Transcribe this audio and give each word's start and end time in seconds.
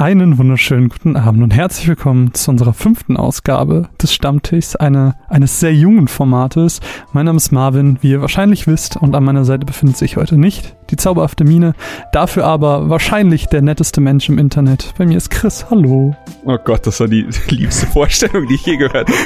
Einen 0.00 0.38
wunderschönen 0.38 0.90
guten 0.90 1.16
Abend 1.16 1.42
und 1.42 1.52
herzlich 1.52 1.88
willkommen 1.88 2.32
zu 2.32 2.52
unserer 2.52 2.72
fünften 2.72 3.16
Ausgabe 3.16 3.88
des 4.00 4.14
Stammtischs, 4.14 4.76
eine, 4.76 5.16
eines 5.26 5.58
sehr 5.58 5.74
jungen 5.74 6.06
Formates. 6.06 6.78
Mein 7.12 7.26
Name 7.26 7.38
ist 7.38 7.50
Marvin, 7.50 7.98
wie 8.00 8.12
ihr 8.12 8.20
wahrscheinlich 8.20 8.68
wisst, 8.68 8.96
und 8.96 9.16
an 9.16 9.24
meiner 9.24 9.44
Seite 9.44 9.66
befindet 9.66 9.96
sich 9.96 10.16
heute 10.16 10.38
nicht 10.38 10.76
die 10.90 10.96
zauberhafte 10.96 11.42
Mine, 11.42 11.72
dafür 12.12 12.44
aber 12.44 12.88
wahrscheinlich 12.88 13.46
der 13.46 13.60
netteste 13.60 14.00
Mensch 14.00 14.28
im 14.28 14.38
Internet. 14.38 14.94
Bei 14.96 15.04
mir 15.04 15.16
ist 15.16 15.30
Chris, 15.30 15.66
hallo. 15.68 16.14
Oh 16.44 16.58
Gott, 16.62 16.86
das 16.86 17.00
war 17.00 17.08
die 17.08 17.26
liebste 17.48 17.88
Vorstellung, 17.88 18.46
die 18.46 18.54
ich 18.54 18.66
je 18.66 18.76
gehört 18.76 19.08
habe. 19.08 19.18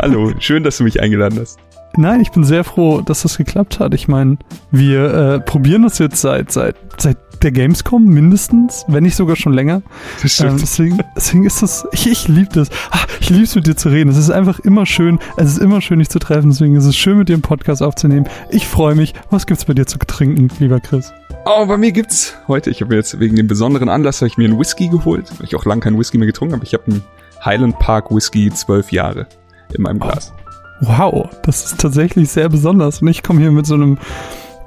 hallo, 0.00 0.32
schön, 0.38 0.62
dass 0.62 0.78
du 0.78 0.84
mich 0.84 1.00
eingeladen 1.00 1.40
hast. 1.40 1.58
Nein, 1.96 2.20
ich 2.20 2.30
bin 2.30 2.44
sehr 2.44 2.64
froh, 2.64 3.00
dass 3.00 3.22
das 3.22 3.36
geklappt 3.36 3.78
hat. 3.78 3.94
Ich 3.94 4.08
meine, 4.08 4.38
wir 4.70 5.14
äh, 5.14 5.40
probieren 5.40 5.82
das 5.82 5.98
jetzt 5.98 6.20
seit, 6.20 6.50
seit, 6.50 6.76
seit 6.98 7.18
der 7.42 7.52
Gamescom 7.52 8.04
mindestens, 8.04 8.84
wenn 8.88 9.02
nicht 9.02 9.16
sogar 9.16 9.36
schon 9.36 9.52
länger. 9.52 9.82
Das 10.22 10.32
stimmt. 10.32 10.52
Ähm, 10.52 10.58
deswegen, 10.60 11.00
deswegen 11.16 11.44
ist 11.44 11.62
das, 11.62 11.86
ich, 11.92 12.06
ich 12.06 12.28
liebe 12.28 12.50
das. 12.52 12.68
Ach, 12.90 13.06
ich 13.20 13.30
liebe 13.30 13.44
es 13.44 13.54
mit 13.54 13.66
dir 13.66 13.76
zu 13.76 13.88
reden. 13.88 14.10
Es 14.10 14.16
ist 14.16 14.30
einfach 14.30 14.60
immer 14.60 14.86
schön. 14.86 15.18
Es 15.36 15.50
ist 15.50 15.58
immer 15.58 15.80
schön, 15.80 15.98
dich 15.98 16.08
zu 16.08 16.18
treffen. 16.18 16.50
Deswegen 16.50 16.76
ist 16.76 16.86
es 16.86 16.96
schön, 16.96 17.18
mit 17.18 17.28
dir 17.28 17.34
einen 17.34 17.42
Podcast 17.42 17.82
aufzunehmen. 17.82 18.26
Ich 18.50 18.66
freue 18.66 18.94
mich. 18.94 19.14
Was 19.30 19.46
gibt's 19.46 19.64
bei 19.64 19.74
dir 19.74 19.86
zu 19.86 19.98
trinken, 19.98 20.48
lieber 20.60 20.80
Chris? 20.80 21.12
Oh, 21.44 21.66
bei 21.66 21.76
mir 21.76 21.90
gibt's 21.90 22.36
heute, 22.46 22.70
ich 22.70 22.80
habe 22.80 22.90
mir 22.90 22.96
jetzt 22.98 23.18
wegen 23.18 23.34
dem 23.34 23.48
besonderen 23.48 23.88
Anlass, 23.88 24.20
habe 24.20 24.28
ich 24.28 24.36
mir 24.36 24.44
einen 24.44 24.60
Whisky 24.60 24.86
geholt, 24.86 25.28
weil 25.38 25.46
ich 25.46 25.56
auch 25.56 25.64
lange 25.64 25.80
keinen 25.80 25.98
Whisky 25.98 26.16
mehr 26.16 26.28
getrunken 26.28 26.54
habe. 26.54 26.64
Ich 26.64 26.72
habe 26.72 26.84
einen 26.86 27.02
Highland 27.44 27.80
Park 27.80 28.14
Whisky 28.14 28.48
zwölf 28.52 28.92
Jahre 28.92 29.26
in 29.74 29.82
meinem 29.82 29.98
Glas. 29.98 30.32
Oh. 30.36 30.41
Wow, 30.82 31.28
das 31.44 31.64
ist 31.64 31.80
tatsächlich 31.80 32.28
sehr 32.28 32.48
besonders. 32.48 33.02
Und 33.02 33.08
ich 33.08 33.22
komme 33.22 33.40
hier 33.40 33.52
mit 33.52 33.66
so 33.66 33.74
einem 33.74 33.98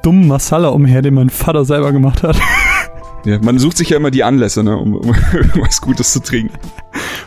dummen 0.01 0.27
Masala 0.27 0.69
umher, 0.69 1.01
den 1.01 1.13
mein 1.13 1.29
Vater 1.29 1.65
selber 1.65 1.91
gemacht 1.91 2.23
hat. 2.23 2.37
Ja, 3.25 3.39
man 3.39 3.57
sucht 3.57 3.77
sich 3.77 3.89
ja 3.89 3.97
immer 3.97 4.11
die 4.11 4.23
Anlässe, 4.23 4.63
ne, 4.63 4.77
um, 4.77 4.93
um 4.97 5.15
irgendwas 5.33 5.81
Gutes 5.81 6.13
zu 6.13 6.19
trinken. 6.19 6.53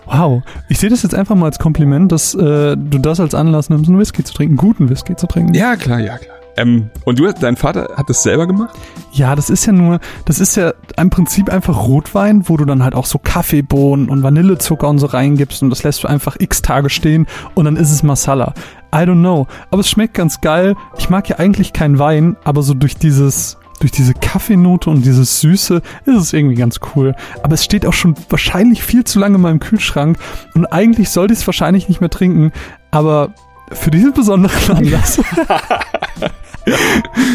Wow. 0.07 0.43
Ich 0.69 0.79
sehe 0.79 0.91
das 0.91 1.03
jetzt 1.03 1.13
einfach 1.13 1.35
mal 1.35 1.47
als 1.47 1.59
Kompliment, 1.59 2.13
dass 2.13 2.35
äh, 2.35 2.77
du 2.77 2.99
das 2.99 3.19
als 3.19 3.35
Anlass 3.35 3.69
nimmst, 3.69 3.89
einen 3.89 3.99
Whisky 3.99 4.23
zu 4.23 4.33
trinken, 4.33 4.57
guten 4.57 4.89
Whisky 4.91 5.17
zu 5.17 5.27
trinken. 5.27 5.55
Ja, 5.55 5.75
klar, 5.75 5.99
ja, 5.99 6.17
klar. 6.19 6.38
Ähm, 6.59 6.91
und 7.05 7.21
du, 7.21 7.33
dein 7.33 7.57
Vater 7.57 7.91
hat 7.97 8.11
das 8.11 8.25
selber 8.25 8.49
gemacht? 8.49 8.77
Ja, 9.13 9.37
das 9.37 9.49
ist 9.49 9.65
ja 9.65 9.73
nur, 9.73 10.01
das 10.25 10.41
ist 10.41 10.57
ja 10.57 10.75
im 10.97 11.09
Prinzip 11.09 11.51
einfach 11.51 11.87
Rotwein, 11.87 12.49
wo 12.49 12.57
du 12.57 12.65
dann 12.65 12.83
halt 12.83 12.95
auch 12.95 13.07
so 13.07 13.19
Kaffeebohnen 13.19 14.09
und 14.09 14.25
Vanillezucker 14.25 14.89
und 14.89 14.99
so 14.99 15.07
reingibst 15.07 15.63
und 15.63 15.71
das 15.71 15.85
lässt 15.85 16.03
du 16.03 16.09
einfach 16.09 16.37
x 16.41 16.61
Tage 16.61 16.91
stehen 16.91 17.29
und 17.55 17.65
dann 17.65 17.77
ist 17.77 17.93
es 17.93 18.03
Masala. 18.03 18.55
I 18.93 18.99
don't 18.99 19.21
know. 19.21 19.47
Aber 19.71 19.81
es 19.81 19.89
schmeckt 19.89 20.15
ganz 20.15 20.41
geil. 20.41 20.75
Ich 20.99 21.09
mag 21.11 21.29
ja 21.29 21.39
eigentlich 21.39 21.73
keinen 21.73 22.01
Wein, 22.01 22.37
aber 22.43 22.63
so 22.63 22.75
durch 22.75 22.97
dieses 22.97 23.57
durch 23.79 23.93
diese 23.93 24.13
Kaffeenote 24.13 24.91
und 24.91 25.05
dieses 25.05 25.41
Süße 25.41 25.81
ist 26.05 26.17
es 26.17 26.33
irgendwie 26.33 26.57
ganz 26.57 26.81
cool. 26.97 27.15
Aber 27.45 27.55
es 27.55 27.65
steht 27.65 27.87
auch 27.87 27.93
schon 27.93 28.17
wahrscheinlich 28.29 28.83
viel 28.83 29.05
zu 29.05 29.21
lange 29.21 29.37
in 29.37 29.43
meinem 29.43 29.61
Kühlschrank 29.61 30.19
und 30.57 30.67
eigentlich 30.67 31.11
sollte 31.11 31.33
ich 31.33 31.41
es 31.41 31.47
wahrscheinlich 31.47 31.89
nicht 31.89 32.01
mehr 32.01 32.11
trinken, 32.11 32.51
aber 32.91 33.33
für 33.71 33.93
diesen 33.93 34.13
besonderen 34.13 34.77
Anlass. 34.77 35.21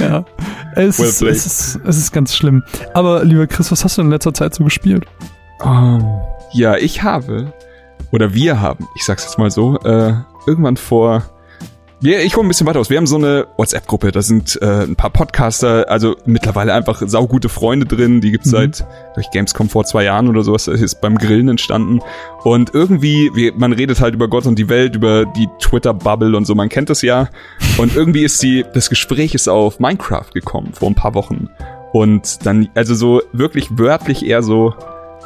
ja. 0.02 0.26
Es, 0.76 1.00
well 1.00 1.08
ist, 1.08 1.22
es, 1.22 1.45
ist, 1.45 1.80
es 1.86 1.98
ist 1.98 2.12
ganz 2.12 2.36
schlimm. 2.36 2.64
Aber 2.94 3.23
lieber 3.23 3.48
Chris, 3.48 3.72
was 3.72 3.84
hast 3.84 3.98
du 3.98 4.02
in 4.02 4.09
letzter 4.09 4.34
Zeit 4.34 4.56
so 4.56 4.64
gespielt? 4.64 5.06
Um, 5.64 6.03
ja, 6.52 6.76
ich 6.78 7.03
habe, 7.03 7.54
oder 8.11 8.34
wir 8.34 8.59
haben, 8.59 8.88
ich 8.95 9.04
sag's 9.06 9.23
jetzt 9.23 9.38
mal 9.38 9.52
so, 9.52 9.80
äh, 9.80 10.14
irgendwann 10.45 10.78
vor 10.78 11.23
wir, 12.04 12.22
ich 12.22 12.36
hole 12.36 12.46
ein 12.46 12.50
bisschen 12.50 12.68
weiter 12.68 12.82
aus. 12.82 12.90
Wir 12.90 12.98
haben 12.98 13.08
so 13.08 13.16
eine 13.16 13.48
WhatsApp-Gruppe, 13.56 14.12
da 14.12 14.22
sind 14.22 14.59
äh, 14.62 14.84
ein 14.84 14.98
paar 14.98 15.09
Podcaster, 15.09 15.90
also 15.90 16.18
mittlerweile 16.26 16.73
einfach 16.73 17.02
saugute 17.05 17.48
Freunde 17.48 17.86
drin, 17.86 18.20
die 18.20 18.32
gibt's 18.32 18.48
mhm. 18.48 18.52
seit 18.52 18.86
durch 19.16 19.32
Gamescom 19.32 19.70
vor 19.70 19.86
zwei 19.86 20.04
Jahren 20.04 20.27
oder 20.27 20.44
sowas, 20.44 20.66
das 20.66 20.82
ist 20.82 21.00
beim 21.00 21.17
Grillen 21.17 21.48
entstanden. 21.48 22.02
Und 22.44 22.73
irgendwie, 22.73 23.32
wir, 23.33 23.54
man 23.54 23.72
redet 23.72 24.02
halt 24.02 24.16
über 24.16 24.27
Gott 24.27 24.45
und 24.45 24.60
die 24.60 24.67
Welt, 24.67 24.95
über 24.95 25.26
die 25.26 25.48
Twitter-Bubble 25.60 26.36
und 26.36 26.44
so, 26.44 26.55
man 26.55 26.67
kennt 26.67 26.89
das 26.89 27.02
ja. 27.04 27.30
Und 27.77 27.95
irgendwie 27.95 28.23
ist 28.23 28.44
die, 28.44 28.66
das 28.73 28.89
Gespräch 28.89 29.33
ist 29.33 29.48
auf 29.48 29.80
Minecraft 29.80 30.32
gekommen 30.33 30.73
vor 30.73 30.89
ein 30.89 30.95
paar 30.95 31.14
Wochen. 31.14 31.48
Und 31.94 32.45
dann, 32.45 32.67
also 32.76 32.95
so 32.95 33.22
wirklich 33.32 33.77
wörtlich 33.77 34.26
eher 34.26 34.44
so, 34.44 34.73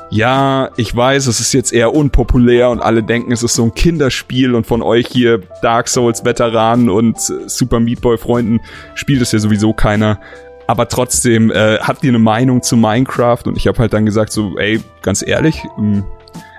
ja, 0.09 0.69
ich 0.77 0.95
weiß, 0.95 1.27
es 1.27 1.39
ist 1.39 1.53
jetzt 1.53 1.73
eher 1.73 1.93
unpopulär 1.93 2.69
und 2.69 2.79
alle 2.79 3.03
denken, 3.03 3.31
es 3.31 3.43
ist 3.43 3.55
so 3.55 3.63
ein 3.63 3.73
Kinderspiel 3.73 4.55
und 4.55 4.65
von 4.65 4.81
euch 4.81 5.07
hier 5.07 5.41
Dark 5.61 5.89
Souls 5.89 6.23
Veteranen 6.23 6.89
und 6.89 7.17
äh, 7.17 7.47
Super 7.47 7.79
Meat 7.79 8.01
Boy 8.01 8.17
Freunden 8.17 8.61
spielt 8.95 9.21
es 9.21 9.31
ja 9.31 9.39
sowieso 9.39 9.73
keiner. 9.73 10.19
Aber 10.67 10.87
trotzdem 10.87 11.51
äh, 11.51 11.77
habt 11.79 12.03
ihr 12.03 12.09
eine 12.09 12.19
Meinung 12.19 12.61
zu 12.61 12.77
Minecraft 12.77 13.43
und 13.45 13.57
ich 13.57 13.67
habe 13.67 13.79
halt 13.79 13.93
dann 13.93 14.05
gesagt 14.05 14.31
so, 14.31 14.57
ey, 14.57 14.81
ganz 15.01 15.25
ehrlich, 15.25 15.63
ähm, 15.77 16.05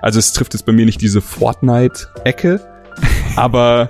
also 0.01 0.19
es 0.19 0.33
trifft 0.33 0.53
jetzt 0.53 0.65
bei 0.65 0.71
mir 0.71 0.85
nicht 0.85 1.01
diese 1.01 1.21
Fortnite-Ecke, 1.21 2.59
aber 3.35 3.89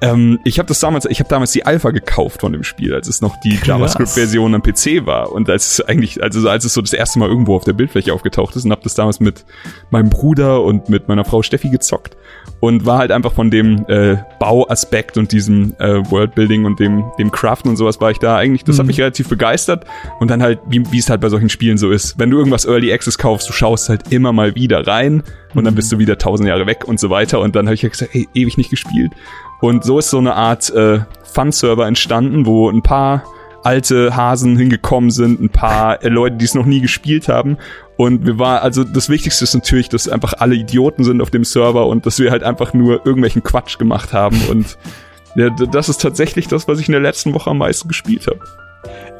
ähm, 0.00 0.38
ich 0.44 0.58
habe 0.58 0.68
das 0.68 0.78
damals, 0.78 1.06
ich 1.06 1.18
habe 1.18 1.28
damals 1.28 1.50
die 1.52 1.66
Alpha 1.66 1.90
gekauft 1.90 2.40
von 2.42 2.52
dem 2.52 2.62
Spiel, 2.62 2.94
als 2.94 3.08
es 3.08 3.20
noch 3.20 3.40
die 3.40 3.58
JavaScript-Version 3.62 4.54
am 4.54 4.62
PC 4.62 5.06
war. 5.06 5.32
Und 5.32 5.50
als 5.50 5.72
es 5.72 5.88
eigentlich, 5.88 6.22
also 6.22 6.48
als 6.48 6.64
es 6.64 6.74
so 6.74 6.80
das 6.80 6.92
erste 6.92 7.18
Mal 7.18 7.28
irgendwo 7.28 7.56
auf 7.56 7.64
der 7.64 7.72
Bildfläche 7.72 8.12
aufgetaucht 8.12 8.54
ist 8.54 8.64
und 8.64 8.70
habe 8.70 8.82
das 8.82 8.94
damals 8.94 9.18
mit 9.18 9.44
meinem 9.90 10.08
Bruder 10.08 10.62
und 10.62 10.88
mit 10.88 11.08
meiner 11.08 11.24
Frau 11.24 11.42
Steffi 11.42 11.68
gezockt. 11.68 12.16
Und 12.60 12.86
war 12.86 12.98
halt 12.98 13.12
einfach 13.12 13.32
von 13.32 13.50
dem 13.50 13.84
äh, 13.88 14.16
Bauaspekt 14.38 15.16
und 15.18 15.32
diesem 15.32 15.74
äh, 15.78 16.10
Worldbuilding 16.10 16.64
und 16.64 16.80
dem 16.80 17.04
dem 17.18 17.30
Craften 17.30 17.70
und 17.70 17.76
sowas 17.76 18.00
war 18.00 18.10
ich 18.10 18.18
da 18.18 18.36
eigentlich, 18.36 18.64
das 18.64 18.76
mhm. 18.76 18.80
hat 18.80 18.86
mich 18.86 19.00
relativ 19.00 19.28
begeistert. 19.28 19.84
Und 20.18 20.30
dann 20.30 20.42
halt 20.42 20.60
wie 20.66 20.90
wie 20.90 20.98
es 20.98 21.10
halt 21.10 21.20
bei 21.20 21.28
solchen 21.28 21.50
Spielen 21.50 21.78
so 21.78 21.90
ist, 21.90 22.18
wenn 22.18 22.30
du 22.30 22.38
irgendwas 22.38 22.64
Early 22.64 22.92
Access 22.92 23.18
kaufst, 23.18 23.48
du 23.48 23.52
schaust 23.52 23.88
halt 23.88 24.12
immer 24.12 24.32
mal 24.32 24.54
wieder 24.54 24.86
rein 24.86 25.22
und 25.54 25.64
dann 25.64 25.74
mhm. 25.74 25.76
bist 25.76 25.92
du 25.92 25.98
wieder 25.98 26.18
tausend 26.18 26.48
Jahre 26.48 26.66
weg 26.66 26.86
und 26.86 26.98
so 26.98 27.10
weiter. 27.10 27.40
Und 27.40 27.54
dann 27.54 27.66
habe 27.66 27.74
ich 27.74 27.82
halt 27.82 27.92
gesagt, 27.92 28.14
ey, 28.14 28.28
ewig 28.34 28.56
nicht 28.56 28.70
gespielt 28.70 29.12
und 29.60 29.84
so 29.84 29.98
ist 29.98 30.10
so 30.10 30.18
eine 30.18 30.34
Art 30.34 30.70
äh, 30.70 31.00
Fun-Server 31.24 31.86
entstanden, 31.86 32.46
wo 32.46 32.70
ein 32.70 32.82
paar 32.82 33.24
alte 33.64 34.16
Hasen 34.16 34.56
hingekommen 34.56 35.10
sind, 35.10 35.40
ein 35.40 35.50
paar 35.50 36.02
äh, 36.02 36.08
Leute, 36.08 36.36
die 36.36 36.44
es 36.44 36.54
noch 36.54 36.64
nie 36.64 36.80
gespielt 36.80 37.28
haben. 37.28 37.58
Und 37.96 38.24
wir 38.24 38.38
war, 38.38 38.62
also 38.62 38.84
das 38.84 39.08
Wichtigste 39.08 39.44
ist 39.44 39.54
natürlich, 39.54 39.88
dass 39.88 40.08
einfach 40.08 40.34
alle 40.38 40.54
Idioten 40.54 41.02
sind 41.02 41.20
auf 41.20 41.30
dem 41.30 41.44
Server 41.44 41.86
und 41.86 42.06
dass 42.06 42.20
wir 42.20 42.30
halt 42.30 42.44
einfach 42.44 42.72
nur 42.72 43.04
irgendwelchen 43.04 43.42
Quatsch 43.42 43.78
gemacht 43.78 44.12
haben. 44.12 44.40
Und 44.48 44.78
ja, 45.34 45.50
das 45.50 45.88
ist 45.88 46.00
tatsächlich 46.00 46.46
das, 46.46 46.68
was 46.68 46.78
ich 46.78 46.88
in 46.88 46.92
der 46.92 47.00
letzten 47.00 47.34
Woche 47.34 47.50
am 47.50 47.58
meisten 47.58 47.88
gespielt 47.88 48.28
habe. 48.28 48.38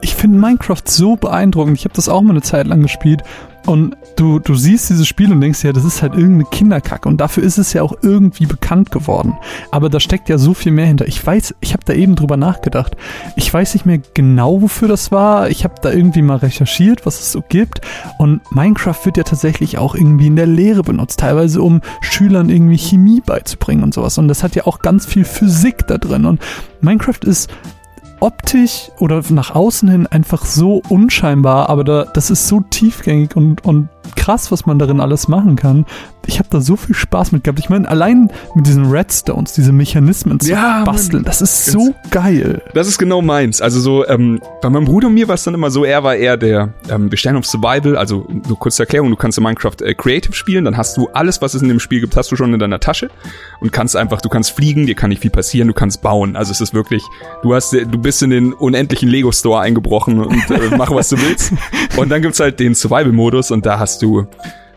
Ich 0.01 0.15
finde 0.15 0.39
Minecraft 0.39 0.83
so 0.87 1.17
beeindruckend. 1.17 1.79
Ich 1.79 1.85
habe 1.85 1.95
das 1.95 2.09
auch 2.09 2.23
mal 2.23 2.31
eine 2.31 2.43
Zeit 2.43 2.67
lang 2.67 2.83
gespielt 2.83 3.23
und 3.69 3.97
du, 4.17 4.39
du 4.39 4.55
siehst 4.55 4.89
dieses 4.89 5.07
Spiel 5.07 5.31
und 5.31 5.43
denkst 5.43 5.63
ja, 5.63 5.75
das 5.75 5.85
ist 5.85 6.01
halt 6.01 6.15
irgendeine 6.15 6.45
Kinderkacke. 6.45 7.07
Und 7.07 7.19
dafür 7.19 7.43
ist 7.43 7.59
es 7.59 7.75
ja 7.75 7.83
auch 7.83 7.93
irgendwie 8.01 8.47
bekannt 8.47 8.91
geworden. 8.91 9.37
Aber 9.71 9.91
da 9.91 10.01
steckt 10.01 10.31
ja 10.31 10.39
so 10.39 10.55
viel 10.55 10.73
mehr 10.73 10.87
hinter. 10.87 11.07
Ich 11.07 11.25
weiß, 11.25 11.55
ich 11.61 11.75
habe 11.75 11.85
da 11.85 11.93
eben 11.93 12.15
drüber 12.15 12.39
nachgedacht. 12.39 12.97
Ich 13.37 13.53
weiß 13.53 13.75
nicht 13.75 13.85
mehr 13.85 14.01
genau, 14.15 14.63
wofür 14.63 14.89
das 14.89 15.13
war. 15.13 15.51
Ich 15.51 15.65
habe 15.65 15.75
da 15.83 15.93
irgendwie 15.93 16.23
mal 16.23 16.39
recherchiert, 16.39 17.05
was 17.05 17.21
es 17.21 17.31
so 17.31 17.43
gibt. 17.47 17.83
Und 18.17 18.41
Minecraft 18.51 19.05
wird 19.05 19.19
ja 19.19 19.25
tatsächlich 19.25 19.77
auch 19.77 19.95
irgendwie 19.95 20.29
in 20.29 20.37
der 20.37 20.47
Lehre 20.47 20.83
benutzt. 20.83 21.21
Teilweise, 21.21 21.61
um 21.61 21.83
Schülern 22.01 22.49
irgendwie 22.49 22.79
Chemie 22.79 23.21
beizubringen 23.21 23.83
und 23.83 23.93
sowas. 23.93 24.17
Und 24.17 24.29
das 24.29 24.43
hat 24.43 24.55
ja 24.55 24.67
auch 24.67 24.79
ganz 24.79 25.05
viel 25.05 25.25
Physik 25.25 25.87
da 25.89 25.99
drin. 25.99 26.25
Und 26.25 26.41
Minecraft 26.81 27.23
ist 27.25 27.51
optisch 28.21 28.91
oder 28.99 29.23
nach 29.31 29.55
außen 29.55 29.89
hin 29.89 30.07
einfach 30.07 30.45
so 30.45 30.83
unscheinbar, 30.89 31.69
aber 31.69 31.85
da, 31.85 32.05
das 32.05 32.31
ist 32.31 32.49
so 32.49 32.61
tiefgängig 32.61 33.37
und, 33.37 33.65
und 33.65 33.89
krass, 34.17 34.51
was 34.51 34.67
man 34.67 34.79
darin 34.79 35.01
alles 35.01 35.29
machen 35.29 35.57
kann. 35.57 35.87
Ich 36.27 36.39
habe 36.39 36.49
da 36.51 36.61
so 36.61 36.77
viel 36.77 36.95
Spaß 36.95 37.33
mit 37.33 37.45
gehabt. 37.45 37.59
Ich 37.59 37.71
meine, 37.71 37.89
allein 37.89 38.31
mit 38.55 38.67
diesen 38.67 38.91
Redstones, 38.91 39.55
diese 39.55 39.73
Mechanismen 39.73 40.39
zu 40.41 40.51
ja, 40.51 40.85
basteln, 40.85 41.25
das 41.25 41.41
ist 41.41 41.67
so 41.67 41.95
geil. 42.11 42.61
Das 42.75 42.87
ist 42.87 42.99
genau 42.99 43.23
meins. 43.23 43.63
Also 43.63 43.81
so, 43.81 44.07
ähm, 44.07 44.41
bei 44.61 44.69
meinem 44.69 44.85
Bruder 44.85 45.09
und 45.09 45.15
mir 45.15 45.27
war 45.29 45.37
es 45.37 45.45
dann 45.45 45.55
immer 45.55 45.71
so, 45.71 45.85
er 45.85 46.05
war 46.05 46.17
eher 46.17 46.37
der, 46.37 46.75
ähm, 46.91 47.11
wir 47.11 47.17
stellen 47.17 47.37
auf 47.37 47.47
Survival, 47.47 47.97
also 47.97 48.27
nur 48.29 48.59
kurze 48.59 48.83
Erklärung, 48.83 49.09
du 49.09 49.17
kannst 49.17 49.39
in 49.39 49.45
Minecraft 49.45 49.81
äh, 49.81 49.95
Creative 49.95 50.35
spielen, 50.35 50.67
dann 50.67 50.77
hast 50.77 50.99
du 50.99 51.09
alles, 51.15 51.41
was 51.41 51.55
es 51.55 51.63
in 51.63 51.69
dem 51.69 51.81
Spiel 51.81 52.01
gibt, 52.01 52.15
hast 52.15 52.31
du 52.31 52.37
schon 52.37 52.53
in 52.53 52.61
deiner 52.61 52.81
Tasche 52.81 53.09
und 53.61 53.73
kannst 53.73 53.97
einfach, 53.97 54.21
du 54.21 54.29
kannst 54.29 54.53
fliegen, 54.53 54.87
dir 54.87 54.95
kann 54.95 55.09
nicht 55.09 55.23
viel 55.23 55.31
passieren, 55.31 55.69
du 55.69 55.75
kannst 55.75 56.03
bauen. 56.03 56.37
Also 56.37 56.53
es 56.53 56.61
ist 56.61 56.75
wirklich, 56.75 57.03
du 57.43 57.55
hast, 57.55 57.73
du 57.73 57.99
bist 57.99 58.23
in 58.23 58.31
den 58.31 58.53
unendlichen 58.53 59.09
Lego 59.09 59.33
Store 59.33 59.61
eingebrochen 59.61 60.23
und 60.23 60.51
äh, 60.51 60.77
mach 60.77 60.91
was 60.91 61.09
du 61.09 61.19
willst. 61.21 61.53
Und 61.97 62.11
dann 62.11 62.23
gibt's 62.23 62.39
halt 62.39 62.61
den 62.61 62.77
Survival-Modus 62.77 63.51
und 63.51 63.67
da 63.67 63.81
hast 63.81 63.98
du 63.99 64.27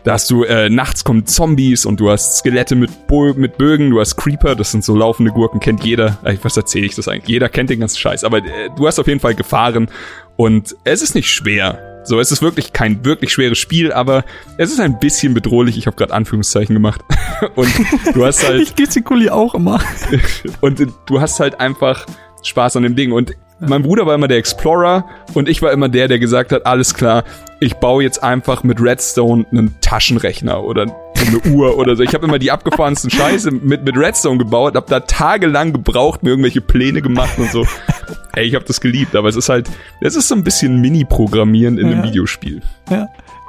da 0.04 0.14
hast 0.14 0.30
du, 0.30 0.42
äh, 0.42 0.68
nachts 0.68 1.04
kommen 1.04 1.26
Zombies 1.26 1.86
und 1.86 2.00
du 2.00 2.10
hast 2.10 2.38
Skelette 2.38 2.74
mit, 2.74 3.06
Bo 3.06 3.32
mit 3.34 3.56
Bögen, 3.56 3.90
du 3.90 4.00
hast 4.00 4.16
Creeper, 4.16 4.56
das 4.56 4.72
sind 4.72 4.84
so 4.84 4.96
laufende 4.96 5.30
Gurken, 5.30 5.60
kennt 5.60 5.84
jeder. 5.84 6.18
Was 6.42 6.56
erzähle 6.56 6.86
ich 6.86 6.96
das 6.96 7.06
eigentlich? 7.06 7.28
Jeder 7.28 7.48
kennt 7.48 7.70
den 7.70 7.80
ganzen 7.80 7.98
Scheiß, 7.98 8.24
aber 8.24 8.38
äh, 8.38 8.70
du 8.76 8.86
hast 8.86 8.98
auf 8.98 9.06
jeden 9.06 9.20
Fall 9.20 9.34
Gefahren 9.34 9.88
und 10.36 10.74
es 10.84 11.02
ist 11.02 11.14
nicht 11.14 11.30
schwer. 11.30 12.02
So, 12.04 12.18
es 12.18 12.32
ist 12.32 12.42
wirklich 12.42 12.72
kein 12.72 13.04
wirklich 13.04 13.32
schweres 13.32 13.58
Spiel, 13.58 13.92
aber 13.92 14.24
es 14.58 14.72
ist 14.72 14.80
ein 14.80 14.98
bisschen 14.98 15.34
bedrohlich. 15.34 15.78
Ich 15.78 15.86
habe 15.86 15.96
gerade 15.96 16.12
Anführungszeichen 16.12 16.74
gemacht. 16.74 17.00
und 17.54 17.70
du 18.12 18.26
hast 18.26 18.44
halt. 18.48 18.60
ich 18.60 18.74
gestikuliere 18.74 19.32
auch 19.32 19.54
immer. 19.54 19.80
und 20.60 20.84
du 21.06 21.20
hast 21.20 21.38
halt 21.38 21.60
einfach 21.60 22.06
Spaß 22.42 22.74
an 22.74 22.82
dem 22.82 22.96
Ding. 22.96 23.12
Und 23.12 23.36
mein 23.68 23.82
Bruder 23.82 24.06
war 24.06 24.14
immer 24.14 24.28
der 24.28 24.38
Explorer 24.38 25.04
und 25.34 25.48
ich 25.48 25.62
war 25.62 25.72
immer 25.72 25.88
der, 25.88 26.08
der 26.08 26.18
gesagt 26.18 26.52
hat, 26.52 26.66
alles 26.66 26.94
klar, 26.94 27.24
ich 27.60 27.74
baue 27.74 28.02
jetzt 28.02 28.22
einfach 28.22 28.64
mit 28.64 28.80
Redstone 28.80 29.46
einen 29.50 29.80
Taschenrechner 29.80 30.62
oder 30.62 30.82
eine 30.82 31.54
Uhr 31.54 31.78
oder 31.78 31.94
so. 31.96 32.02
Ich 32.02 32.14
habe 32.14 32.26
immer 32.26 32.38
die 32.38 32.50
abgefahrensten 32.50 33.10
Scheiße 33.10 33.50
mit, 33.50 33.84
mit 33.84 33.96
Redstone 33.96 34.38
gebaut, 34.38 34.74
hab 34.74 34.88
da 34.88 35.00
tagelang 35.00 35.72
gebraucht, 35.72 36.22
mir 36.22 36.30
irgendwelche 36.30 36.60
Pläne 36.60 37.02
gemacht 37.02 37.38
und 37.38 37.50
so. 37.50 37.64
Ey, 38.34 38.46
ich 38.46 38.54
habe 38.54 38.64
das 38.64 38.80
geliebt, 38.80 39.14
aber 39.14 39.28
es 39.28 39.36
ist 39.36 39.48
halt, 39.48 39.70
es 40.00 40.16
ist 40.16 40.28
so 40.28 40.34
ein 40.34 40.42
bisschen 40.42 40.80
Mini-Programmieren 40.80 41.78
in 41.78 41.86
ja. 41.86 41.92
einem 41.92 42.04
Videospiel. 42.04 42.62
Ja, 42.90 43.06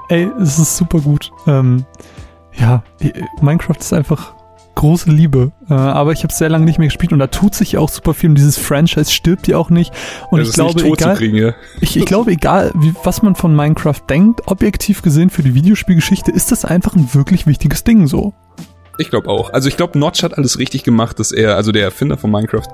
ey, 0.10 0.30
es 0.42 0.60
ist 0.60 0.76
super 0.76 1.00
gut. 1.00 1.32
Ähm, 1.48 1.86
ja, 2.60 2.84
Minecraft 3.42 3.78
ist 3.80 3.94
einfach 3.94 4.34
große 4.76 5.10
Liebe. 5.10 5.52
Äh, 5.70 5.74
aber 5.74 6.12
ich 6.12 6.24
habe 6.24 6.34
sehr 6.34 6.50
lange 6.50 6.66
nicht 6.66 6.80
mehr 6.80 6.88
gespielt 6.88 7.14
und 7.14 7.20
da 7.20 7.28
tut 7.28 7.56
sich 7.56 7.78
auch 7.78 7.90
super 7.90 8.14
viel 8.14 8.30
und 8.30 8.36
dieses 8.36 8.58
Franchise 8.58 9.12
stirbt 9.12 9.48
ja 9.48 9.58
auch 9.58 9.70
nicht. 9.70 9.94
Und 10.32 10.40
das 10.40 10.50
ich 10.50 10.56
glaube, 10.56 10.84
egal, 10.84 11.16
kriegen, 11.16 11.38
ja. 11.38 11.54
ich, 11.82 11.98
ich 11.98 12.06
glaube, 12.06 12.32
egal, 12.32 12.72
wie, 12.76 12.94
was 13.04 13.22
man 13.22 13.36
von 13.36 13.56
Minecraft 13.56 14.02
denkt, 14.10 14.42
objektiv 14.48 15.02
gesehen 15.02 15.30
für 15.30 15.44
die 15.44 15.54
Videospielgeschichte 15.54 16.32
ist 16.32 16.52
das 16.52 16.66
einfach 16.66 16.96
ein 16.96 17.14
wirklich 17.14 17.48
wichtiges 17.48 17.84
Ding 17.84 18.08
so. 18.08 18.34
Ich 19.00 19.10
glaube 19.10 19.28
auch. 19.30 19.52
Also 19.52 19.70
ich 19.70 19.78
glaube, 19.78 19.98
Notch 19.98 20.22
hat 20.22 20.38
alles 20.38 20.60
richtig 20.60 20.84
gemacht, 20.84 21.20
dass 21.20 21.32
er, 21.32 21.56
also 21.56 21.72
der 21.72 21.84
Erfinder 21.84 22.18
von 22.18 22.30
Minecraft, 22.30 22.68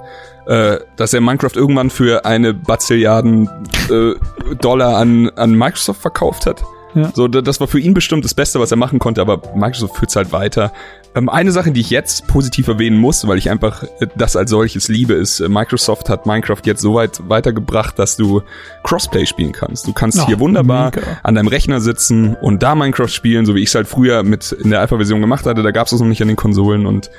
äh, 0.47 0.77
dass 0.97 1.13
er 1.13 1.21
Minecraft 1.21 1.55
irgendwann 1.55 1.89
für 1.89 2.25
eine 2.25 2.53
Bazilliarden 2.53 3.49
äh, 3.89 4.55
Dollar 4.55 4.97
an, 4.97 5.29
an 5.35 5.51
Microsoft 5.51 6.01
verkauft 6.01 6.45
hat. 6.45 6.61
Ja. 6.95 7.11
So, 7.13 7.27
das 7.27 7.59
war 7.59 7.67
für 7.67 7.79
ihn 7.79 7.93
bestimmt 7.93 8.25
das 8.25 8.33
Beste, 8.33 8.59
was 8.59 8.71
er 8.71 8.77
machen 8.77 8.99
konnte, 8.99 9.21
aber 9.21 9.41
Microsoft 9.55 9.97
führt's 9.97 10.15
halt 10.15 10.31
weiter. 10.31 10.71
Ähm, 11.15 11.27
eine 11.27 11.51
Sache, 11.51 11.71
die 11.71 11.81
ich 11.81 11.89
jetzt 11.89 12.27
positiv 12.27 12.67
erwähnen 12.67 12.97
muss, 12.97 13.27
weil 13.27 13.37
ich 13.37 13.49
einfach 13.49 13.83
äh, 13.99 14.07
das 14.15 14.35
als 14.35 14.51
solches 14.51 14.87
liebe, 14.89 15.13
ist, 15.13 15.39
äh, 15.39 15.49
Microsoft 15.49 16.09
hat 16.09 16.25
Minecraft 16.25 16.61
jetzt 16.65 16.81
so 16.81 16.93
weit 16.93 17.19
weitergebracht, 17.27 17.97
dass 17.97 18.15
du 18.15 18.41
Crossplay 18.83 19.25
spielen 19.25 19.51
kannst. 19.51 19.87
Du 19.87 19.93
kannst 19.93 20.19
oh, 20.19 20.25
hier 20.27 20.39
wunderbar 20.39 20.91
mega. 20.93 21.01
an 21.23 21.35
deinem 21.35 21.47
Rechner 21.47 21.81
sitzen 21.81 22.35
und 22.35 22.61
da 22.61 22.75
Minecraft 22.75 23.07
spielen, 23.07 23.45
so 23.45 23.55
wie 23.55 23.61
ich 23.61 23.69
es 23.69 23.75
halt 23.75 23.87
früher 23.87 24.23
mit 24.23 24.51
in 24.51 24.69
der 24.69 24.81
Alpha-Version 24.81 25.21
gemacht 25.21 25.45
hatte. 25.45 25.63
Da 25.63 25.71
gab's 25.71 25.91
das 25.91 25.99
noch 25.99 26.07
nicht 26.07 26.21
an 26.21 26.27
den 26.27 26.37
Konsolen 26.37 26.85
und 26.85 27.09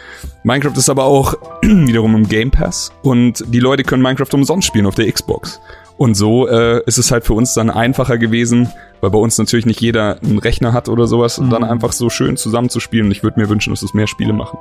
Minecraft 0.45 0.77
ist 0.77 0.89
aber 0.89 1.05
auch 1.05 1.35
wiederum 1.63 2.15
im 2.15 2.29
Game 2.29 2.51
Pass 2.51 2.93
und 3.03 3.45
die 3.49 3.61
Leute 3.61 3.83
können 3.83 4.03
Minecraft 4.03 4.33
umsonst 4.33 4.69
spielen 4.69 4.87
auf 4.87 4.95
der 4.95 5.11
Xbox. 5.11 5.61
Und 6.01 6.15
so 6.15 6.49
äh, 6.49 6.83
ist 6.87 6.97
es 6.97 7.11
halt 7.11 7.27
für 7.27 7.35
uns 7.35 7.53
dann 7.53 7.69
einfacher 7.69 8.17
gewesen, 8.17 8.71
weil 9.03 9.11
bei 9.11 9.19
uns 9.19 9.37
natürlich 9.37 9.67
nicht 9.67 9.83
jeder 9.83 10.17
einen 10.23 10.39
Rechner 10.39 10.73
hat 10.73 10.89
oder 10.89 11.07
sowas, 11.07 11.39
mhm. 11.39 11.51
dann 11.51 11.63
einfach 11.63 11.93
so 11.93 12.09
schön 12.09 12.39
zusammenzuspielen. 12.39 13.05
Und 13.05 13.13
ich 13.13 13.23
würde 13.23 13.39
mir 13.39 13.51
wünschen, 13.51 13.69
dass 13.69 13.83
es 13.83 13.93
mehr 13.93 14.07
Spiele 14.07 14.33
machen. 14.33 14.59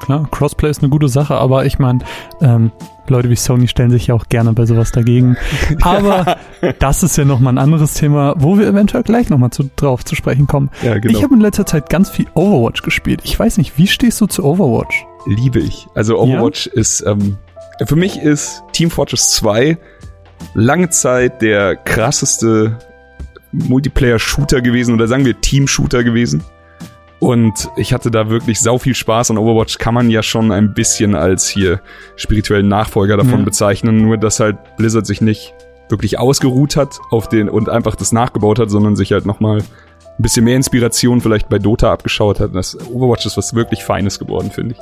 Klar, 0.00 0.26
Crossplay 0.30 0.70
ist 0.70 0.80
eine 0.80 0.88
gute 0.88 1.08
Sache, 1.08 1.34
aber 1.34 1.66
ich 1.66 1.78
meine, 1.78 1.98
ähm, 2.40 2.72
Leute 3.06 3.28
wie 3.28 3.36
Sony 3.36 3.68
stellen 3.68 3.90
sich 3.90 4.06
ja 4.06 4.14
auch 4.14 4.30
gerne 4.30 4.54
bei 4.54 4.64
sowas 4.64 4.92
dagegen. 4.92 5.36
Aber 5.82 6.38
das 6.78 7.02
ist 7.02 7.18
ja 7.18 7.26
nochmal 7.26 7.52
ein 7.52 7.58
anderes 7.58 7.92
Thema, 7.92 8.34
wo 8.38 8.58
wir 8.58 8.66
eventuell 8.66 9.02
gleich 9.02 9.28
nochmal 9.28 9.50
zu, 9.50 9.70
drauf 9.76 10.06
zu 10.06 10.14
sprechen 10.14 10.46
kommen. 10.46 10.70
Ja, 10.82 10.98
genau. 10.98 11.16
Ich 11.16 11.22
habe 11.22 11.34
in 11.34 11.40
letzter 11.40 11.66
Zeit 11.66 11.90
ganz 11.90 12.08
viel 12.08 12.26
Overwatch 12.34 12.80
gespielt. 12.80 13.20
Ich 13.24 13.38
weiß 13.38 13.58
nicht, 13.58 13.76
wie 13.76 13.86
stehst 13.86 14.22
du 14.22 14.26
zu 14.26 14.42
Overwatch? 14.42 15.04
Liebe 15.26 15.60
ich. 15.60 15.86
Also 15.94 16.18
Overwatch 16.18 16.66
ja? 16.66 16.80
ist, 16.80 17.04
ähm, 17.06 17.36
für 17.84 17.96
mich 17.96 18.16
ist 18.16 18.62
Team 18.72 18.90
Fortress 18.90 19.32
2 19.34 19.76
lange 20.54 20.90
Zeit 20.90 21.42
der 21.42 21.76
krasseste 21.76 22.78
Multiplayer-Shooter 23.52 24.60
gewesen 24.60 24.94
oder 24.94 25.06
sagen 25.06 25.24
wir 25.24 25.40
Team-Shooter 25.40 26.04
gewesen. 26.04 26.42
Und 27.18 27.70
ich 27.76 27.94
hatte 27.94 28.10
da 28.10 28.28
wirklich 28.28 28.60
sau 28.60 28.78
viel 28.78 28.94
Spaß 28.94 29.30
und 29.30 29.38
Overwatch 29.38 29.78
kann 29.78 29.94
man 29.94 30.10
ja 30.10 30.22
schon 30.22 30.52
ein 30.52 30.74
bisschen 30.74 31.14
als 31.14 31.48
hier 31.48 31.80
spirituellen 32.16 32.68
Nachfolger 32.68 33.16
davon 33.16 33.40
ja. 33.40 33.44
bezeichnen, 33.44 34.02
nur 34.02 34.18
dass 34.18 34.38
halt 34.38 34.58
Blizzard 34.76 35.06
sich 35.06 35.22
nicht 35.22 35.54
wirklich 35.88 36.18
ausgeruht 36.18 36.76
hat 36.76 36.98
auf 37.10 37.28
den 37.28 37.48
und 37.48 37.68
einfach 37.68 37.96
das 37.96 38.12
nachgebaut 38.12 38.58
hat, 38.58 38.70
sondern 38.70 38.96
sich 38.96 39.12
halt 39.12 39.24
nochmal 39.24 39.58
ein 39.58 40.22
bisschen 40.22 40.44
mehr 40.44 40.56
Inspiration 40.56 41.20
vielleicht 41.20 41.48
bei 41.48 41.58
Dota 41.58 41.92
abgeschaut 41.92 42.40
hat. 42.40 42.54
Das 42.54 42.76
Overwatch 42.90 43.24
ist 43.24 43.36
was 43.36 43.54
wirklich 43.54 43.82
Feines 43.84 44.18
geworden, 44.18 44.50
finde 44.50 44.74
ich. 44.74 44.80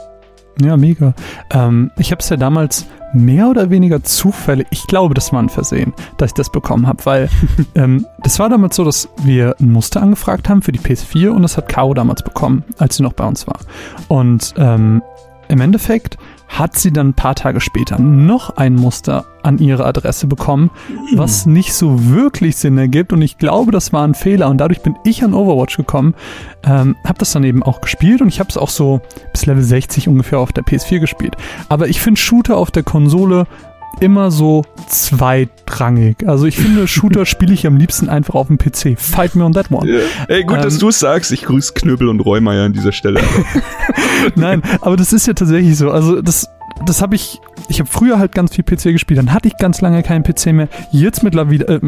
Ja, 0.60 0.76
mega. 0.76 1.14
Ähm, 1.50 1.90
ich 1.98 2.10
habe 2.10 2.20
es 2.20 2.28
ja 2.28 2.36
damals 2.36 2.86
mehr 3.12 3.48
oder 3.48 3.70
weniger 3.70 4.02
zufällig, 4.02 4.66
ich 4.70 4.86
glaube, 4.86 5.14
das 5.14 5.32
war 5.32 5.40
ein 5.40 5.48
Versehen, 5.48 5.92
dass 6.16 6.30
ich 6.30 6.34
das 6.34 6.50
bekommen 6.50 6.86
habe, 6.86 7.04
weil 7.06 7.28
ähm, 7.74 8.06
das 8.22 8.38
war 8.38 8.48
damals 8.48 8.76
so, 8.76 8.84
dass 8.84 9.08
wir 9.22 9.56
ein 9.60 9.72
Muster 9.72 10.02
angefragt 10.02 10.48
haben 10.48 10.62
für 10.62 10.72
die 10.72 10.80
PS4 10.80 11.28
und 11.28 11.42
das 11.42 11.56
hat 11.56 11.68
Caro 11.68 11.94
damals 11.94 12.22
bekommen, 12.22 12.64
als 12.78 12.96
sie 12.96 13.02
noch 13.02 13.12
bei 13.12 13.24
uns 13.24 13.46
war. 13.46 13.58
Und 14.08 14.54
ähm, 14.56 15.02
im 15.48 15.60
Endeffekt 15.60 16.18
hat 16.58 16.76
sie 16.76 16.92
dann 16.92 17.08
ein 17.08 17.14
paar 17.14 17.34
Tage 17.34 17.60
später 17.60 17.98
noch 17.98 18.56
ein 18.56 18.74
Muster 18.74 19.24
an 19.42 19.58
ihre 19.58 19.84
Adresse 19.84 20.26
bekommen, 20.26 20.70
was 21.14 21.46
nicht 21.46 21.74
so 21.74 22.08
wirklich 22.08 22.56
Sinn 22.56 22.78
ergibt. 22.78 23.12
Und 23.12 23.22
ich 23.22 23.38
glaube, 23.38 23.72
das 23.72 23.92
war 23.92 24.06
ein 24.06 24.14
Fehler. 24.14 24.48
Und 24.48 24.58
dadurch 24.58 24.80
bin 24.80 24.96
ich 25.04 25.22
an 25.24 25.34
Overwatch 25.34 25.76
gekommen, 25.76 26.14
ähm, 26.64 26.96
habe 27.04 27.18
das 27.18 27.32
dann 27.32 27.44
eben 27.44 27.62
auch 27.62 27.80
gespielt 27.80 28.22
und 28.22 28.28
ich 28.28 28.40
habe 28.40 28.48
es 28.48 28.56
auch 28.56 28.70
so 28.70 29.00
bis 29.32 29.46
Level 29.46 29.62
60 29.62 30.08
ungefähr 30.08 30.38
auf 30.38 30.52
der 30.52 30.64
PS4 30.64 31.00
gespielt. 31.00 31.36
Aber 31.68 31.88
ich 31.88 32.00
finde 32.00 32.20
Shooter 32.20 32.56
auf 32.56 32.70
der 32.70 32.84
Konsole 32.84 33.46
immer 34.00 34.31
so 34.31 34.62
zweitrangig. 34.88 36.26
Also 36.26 36.46
ich 36.46 36.56
finde, 36.56 36.87
Shooter 36.88 37.26
spiele 37.26 37.55
ich 37.55 37.67
am 37.67 37.76
liebsten 37.76 38.08
einfach 38.08 38.35
auf 38.35 38.49
dem 38.49 38.58
PC. 38.58 38.99
Fight 38.99 39.35
me 39.35 39.44
on 39.44 39.52
that 39.52 39.70
one. 39.70 39.88
Yeah. 39.88 40.02
Ey, 40.29 40.44
gut, 40.44 40.56
ähm, 40.56 40.62
dass 40.62 40.79
du 40.79 40.88
es 40.88 40.99
sagst. 40.99 41.32
Ich 41.32 41.43
grüße 41.43 41.73
Knüppel 41.75 42.08
und 42.08 42.20
Räumeier 42.20 42.64
an 42.64 42.73
dieser 42.73 42.93
Stelle. 42.93 43.20
Nein, 44.35 44.62
aber 44.81 44.96
das 44.96 45.12
ist 45.12 45.26
ja 45.26 45.35
tatsächlich 45.35 45.76
so. 45.76 45.91
Also 45.91 46.20
das, 46.23 46.49
das 46.85 47.00
habe 47.00 47.14
ich, 47.14 47.41
ich 47.69 47.81
habe 47.81 47.88
früher 47.91 48.19
halt 48.19 48.32
ganz 48.35 48.55
viel 48.55 48.64
PC 48.64 48.85
gespielt, 48.85 49.19
dann 49.19 49.32
hatte 49.32 49.49
ich 49.49 49.56
ganz 49.56 49.81
lange 49.81 50.02
keinen 50.02 50.23
PC 50.23 50.46
mehr. 50.46 50.69
Jetzt 50.91 51.23
mittlerweile, 51.23 51.64
äh, 51.67 51.81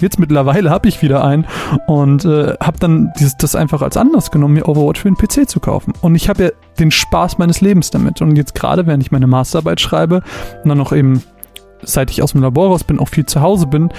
jetzt 0.00 0.18
mittlerweile 0.18 0.70
habe 0.70 0.88
ich 0.88 1.02
wieder 1.02 1.24
einen 1.24 1.46
und 1.86 2.24
äh, 2.24 2.54
habe 2.60 2.78
dann 2.78 3.12
dieses, 3.18 3.36
das 3.36 3.54
einfach 3.54 3.82
als 3.82 3.96
Anlass 3.96 4.30
genommen, 4.30 4.54
mir 4.54 4.68
Overwatch 4.68 5.00
für 5.00 5.10
den 5.10 5.16
PC 5.16 5.48
zu 5.48 5.60
kaufen. 5.60 5.92
Und 6.00 6.14
ich 6.14 6.28
habe 6.28 6.44
ja 6.44 6.50
den 6.78 6.90
Spaß 6.90 7.38
meines 7.38 7.60
Lebens 7.60 7.90
damit. 7.90 8.20
Und 8.22 8.36
jetzt 8.36 8.54
gerade, 8.54 8.86
während 8.86 9.02
ich 9.02 9.12
meine 9.12 9.26
Masterarbeit 9.26 9.80
schreibe 9.80 10.22
und 10.62 10.68
dann 10.68 10.78
noch 10.78 10.92
eben 10.92 11.22
seit 11.82 12.10
ich 12.10 12.22
aus 12.22 12.32
dem 12.32 12.42
Labor 12.42 12.68
raus 12.68 12.84
bin, 12.84 12.98
auch 12.98 13.08
viel 13.08 13.26
zu 13.26 13.40
Hause 13.40 13.66
bin, 13.66 13.90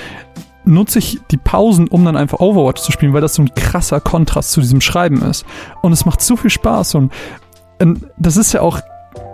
nutze 0.65 1.00
ich 1.00 1.19
die 1.31 1.38
Pausen, 1.38 1.88
um 1.88 2.06
dann 2.06 2.15
einfach 2.15 2.39
Overwatch 2.39 2.81
zu 2.81 2.91
spielen, 2.91 3.13
weil 3.13 3.21
das 3.21 3.35
so 3.35 3.41
ein 3.41 3.53
krasser 3.53 4.00
Kontrast 4.00 4.51
zu 4.51 4.62
diesem 4.62 4.81
Schreiben 4.81 5.21
ist. 5.21 5.45
Und 5.81 5.91
es 5.91 6.06
macht 6.06 6.21
so 6.21 6.35
viel 6.35 6.50
Spaß 6.50 6.95
und, 6.95 7.12
und 7.81 8.06
das 8.18 8.38
ist 8.38 8.53
ja 8.53 8.62
auch 8.62 8.80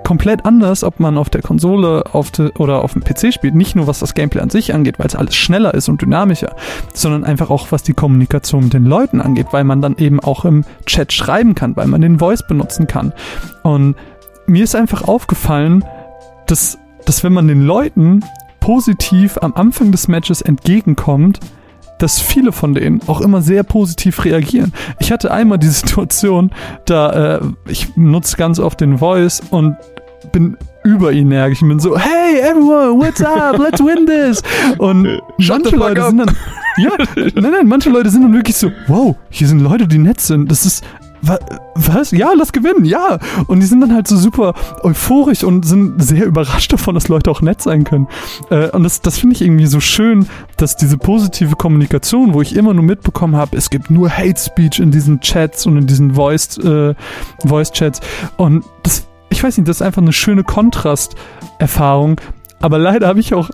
komplett 0.03 0.43
anders, 0.43 0.83
ob 0.83 0.99
man 0.99 1.19
auf 1.19 1.29
der 1.29 1.43
Konsole 1.43 2.03
auf 2.13 2.31
de, 2.31 2.51
oder 2.57 2.83
auf 2.83 2.93
dem 2.93 3.03
PC 3.03 3.31
spielt. 3.31 3.53
Nicht 3.53 3.75
nur 3.75 3.85
was 3.85 3.99
das 3.99 4.15
Gameplay 4.15 4.41
an 4.41 4.49
sich 4.49 4.73
angeht, 4.73 4.97
weil 4.97 5.05
es 5.05 5.15
alles 5.15 5.35
schneller 5.35 5.75
ist 5.75 5.87
und 5.87 6.01
dynamischer, 6.01 6.55
sondern 6.95 7.23
einfach 7.23 7.51
auch 7.51 7.67
was 7.71 7.83
die 7.83 7.93
Kommunikation 7.93 8.63
mit 8.63 8.73
den 8.73 8.85
Leuten 8.85 9.21
angeht, 9.21 9.47
weil 9.51 9.63
man 9.63 9.83
dann 9.83 9.97
eben 9.97 10.19
auch 10.19 10.45
im 10.45 10.65
Chat 10.87 11.13
schreiben 11.13 11.53
kann, 11.53 11.75
weil 11.75 11.85
man 11.85 12.01
den 12.01 12.17
Voice 12.17 12.41
benutzen 12.47 12.87
kann. 12.87 13.13
Und 13.61 13.95
mir 14.47 14.63
ist 14.63 14.75
einfach 14.75 15.07
aufgefallen, 15.07 15.85
dass 16.47 16.79
dass 17.09 17.23
wenn 17.23 17.33
man 17.33 17.47
den 17.47 17.63
Leuten 17.63 18.23
positiv 18.59 19.39
am 19.41 19.55
Anfang 19.55 19.91
des 19.91 20.07
Matches 20.07 20.43
entgegenkommt, 20.43 21.39
dass 21.97 22.21
viele 22.21 22.51
von 22.51 22.75
denen 22.75 23.01
auch 23.07 23.21
immer 23.21 23.41
sehr 23.41 23.63
positiv 23.63 24.25
reagieren. 24.25 24.73
Ich 24.99 25.11
hatte 25.11 25.31
einmal 25.31 25.57
die 25.57 25.67
Situation, 25.69 26.51
da 26.85 27.37
äh, 27.37 27.41
ich 27.67 27.97
nutze 27.97 28.37
ganz 28.37 28.59
oft 28.59 28.79
den 28.79 28.99
Voice 28.99 29.41
und 29.49 29.75
bin 30.31 30.55
über 30.83 31.11
ihn 31.11 31.31
energisch. 31.31 31.63
Ich 31.63 31.67
bin 31.67 31.79
so, 31.79 31.97
hey 31.97 32.41
everyone, 32.41 33.03
what's 33.03 33.23
up? 33.23 33.57
Let's 33.57 33.79
win 33.79 34.05
this. 34.05 34.43
Und 34.77 35.19
manche 35.39 35.75
Leute 35.75 36.03
sind 36.03 36.17
dann, 36.19 36.35
ja, 36.77 36.91
nein, 37.15 37.51
nein, 37.51 37.67
manche 37.67 37.89
Leute 37.89 38.11
sind 38.11 38.21
dann 38.21 38.33
wirklich 38.35 38.55
so, 38.55 38.71
wow, 38.87 39.15
hier 39.31 39.47
sind 39.47 39.61
Leute, 39.61 39.87
die 39.87 39.97
nett 39.97 40.21
sind. 40.21 40.51
Das 40.51 40.63
ist, 40.63 40.83
was? 41.21 42.11
Ja, 42.11 42.31
lass 42.35 42.51
gewinnen, 42.51 42.85
ja. 42.85 43.19
Und 43.47 43.59
die 43.59 43.65
sind 43.65 43.81
dann 43.81 43.93
halt 43.93 44.07
so 44.07 44.17
super 44.17 44.53
euphorisch 44.83 45.43
und 45.43 45.65
sind 45.65 46.01
sehr 46.01 46.25
überrascht 46.25 46.71
davon, 46.73 46.95
dass 46.95 47.07
Leute 47.07 47.29
auch 47.31 47.41
nett 47.41 47.61
sein 47.61 47.83
können. 47.83 48.07
Äh, 48.49 48.69
und 48.71 48.83
das, 48.83 49.01
das 49.01 49.17
finde 49.17 49.35
ich 49.35 49.41
irgendwie 49.41 49.65
so 49.65 49.79
schön, 49.79 50.27
dass 50.57 50.77
diese 50.77 50.97
positive 50.97 51.55
Kommunikation, 51.55 52.33
wo 52.33 52.41
ich 52.41 52.55
immer 52.55 52.73
nur 52.73 52.83
mitbekommen 52.83 53.35
habe, 53.35 53.57
es 53.57 53.69
gibt 53.69 53.89
nur 53.89 54.09
Hate 54.09 54.39
Speech 54.39 54.79
in 54.79 54.91
diesen 54.91 55.19
Chats 55.21 55.65
und 55.65 55.77
in 55.77 55.87
diesen 55.87 56.13
Voice, 56.15 56.57
äh, 56.57 56.95
Voice 57.45 57.71
Chats. 57.71 57.99
Und 58.37 58.63
das, 58.83 59.07
ich 59.29 59.43
weiß 59.43 59.57
nicht, 59.57 59.67
das 59.67 59.77
ist 59.77 59.81
einfach 59.81 60.01
eine 60.01 60.13
schöne 60.13 60.43
Kontrasterfahrung. 60.43 62.19
Aber 62.61 62.77
leider 62.77 63.07
habe 63.07 63.19
ich 63.19 63.33
auch 63.33 63.49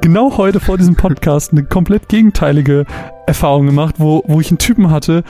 genau 0.00 0.36
heute 0.36 0.60
vor 0.60 0.78
diesem 0.78 0.96
Podcast 0.96 1.52
eine 1.52 1.64
komplett 1.64 2.08
gegenteilige 2.08 2.84
Erfahrung 3.26 3.66
gemacht, 3.66 3.96
wo, 3.98 4.22
wo 4.26 4.40
ich 4.40 4.50
einen 4.50 4.58
Typen 4.58 4.90
hatte, 4.90 5.24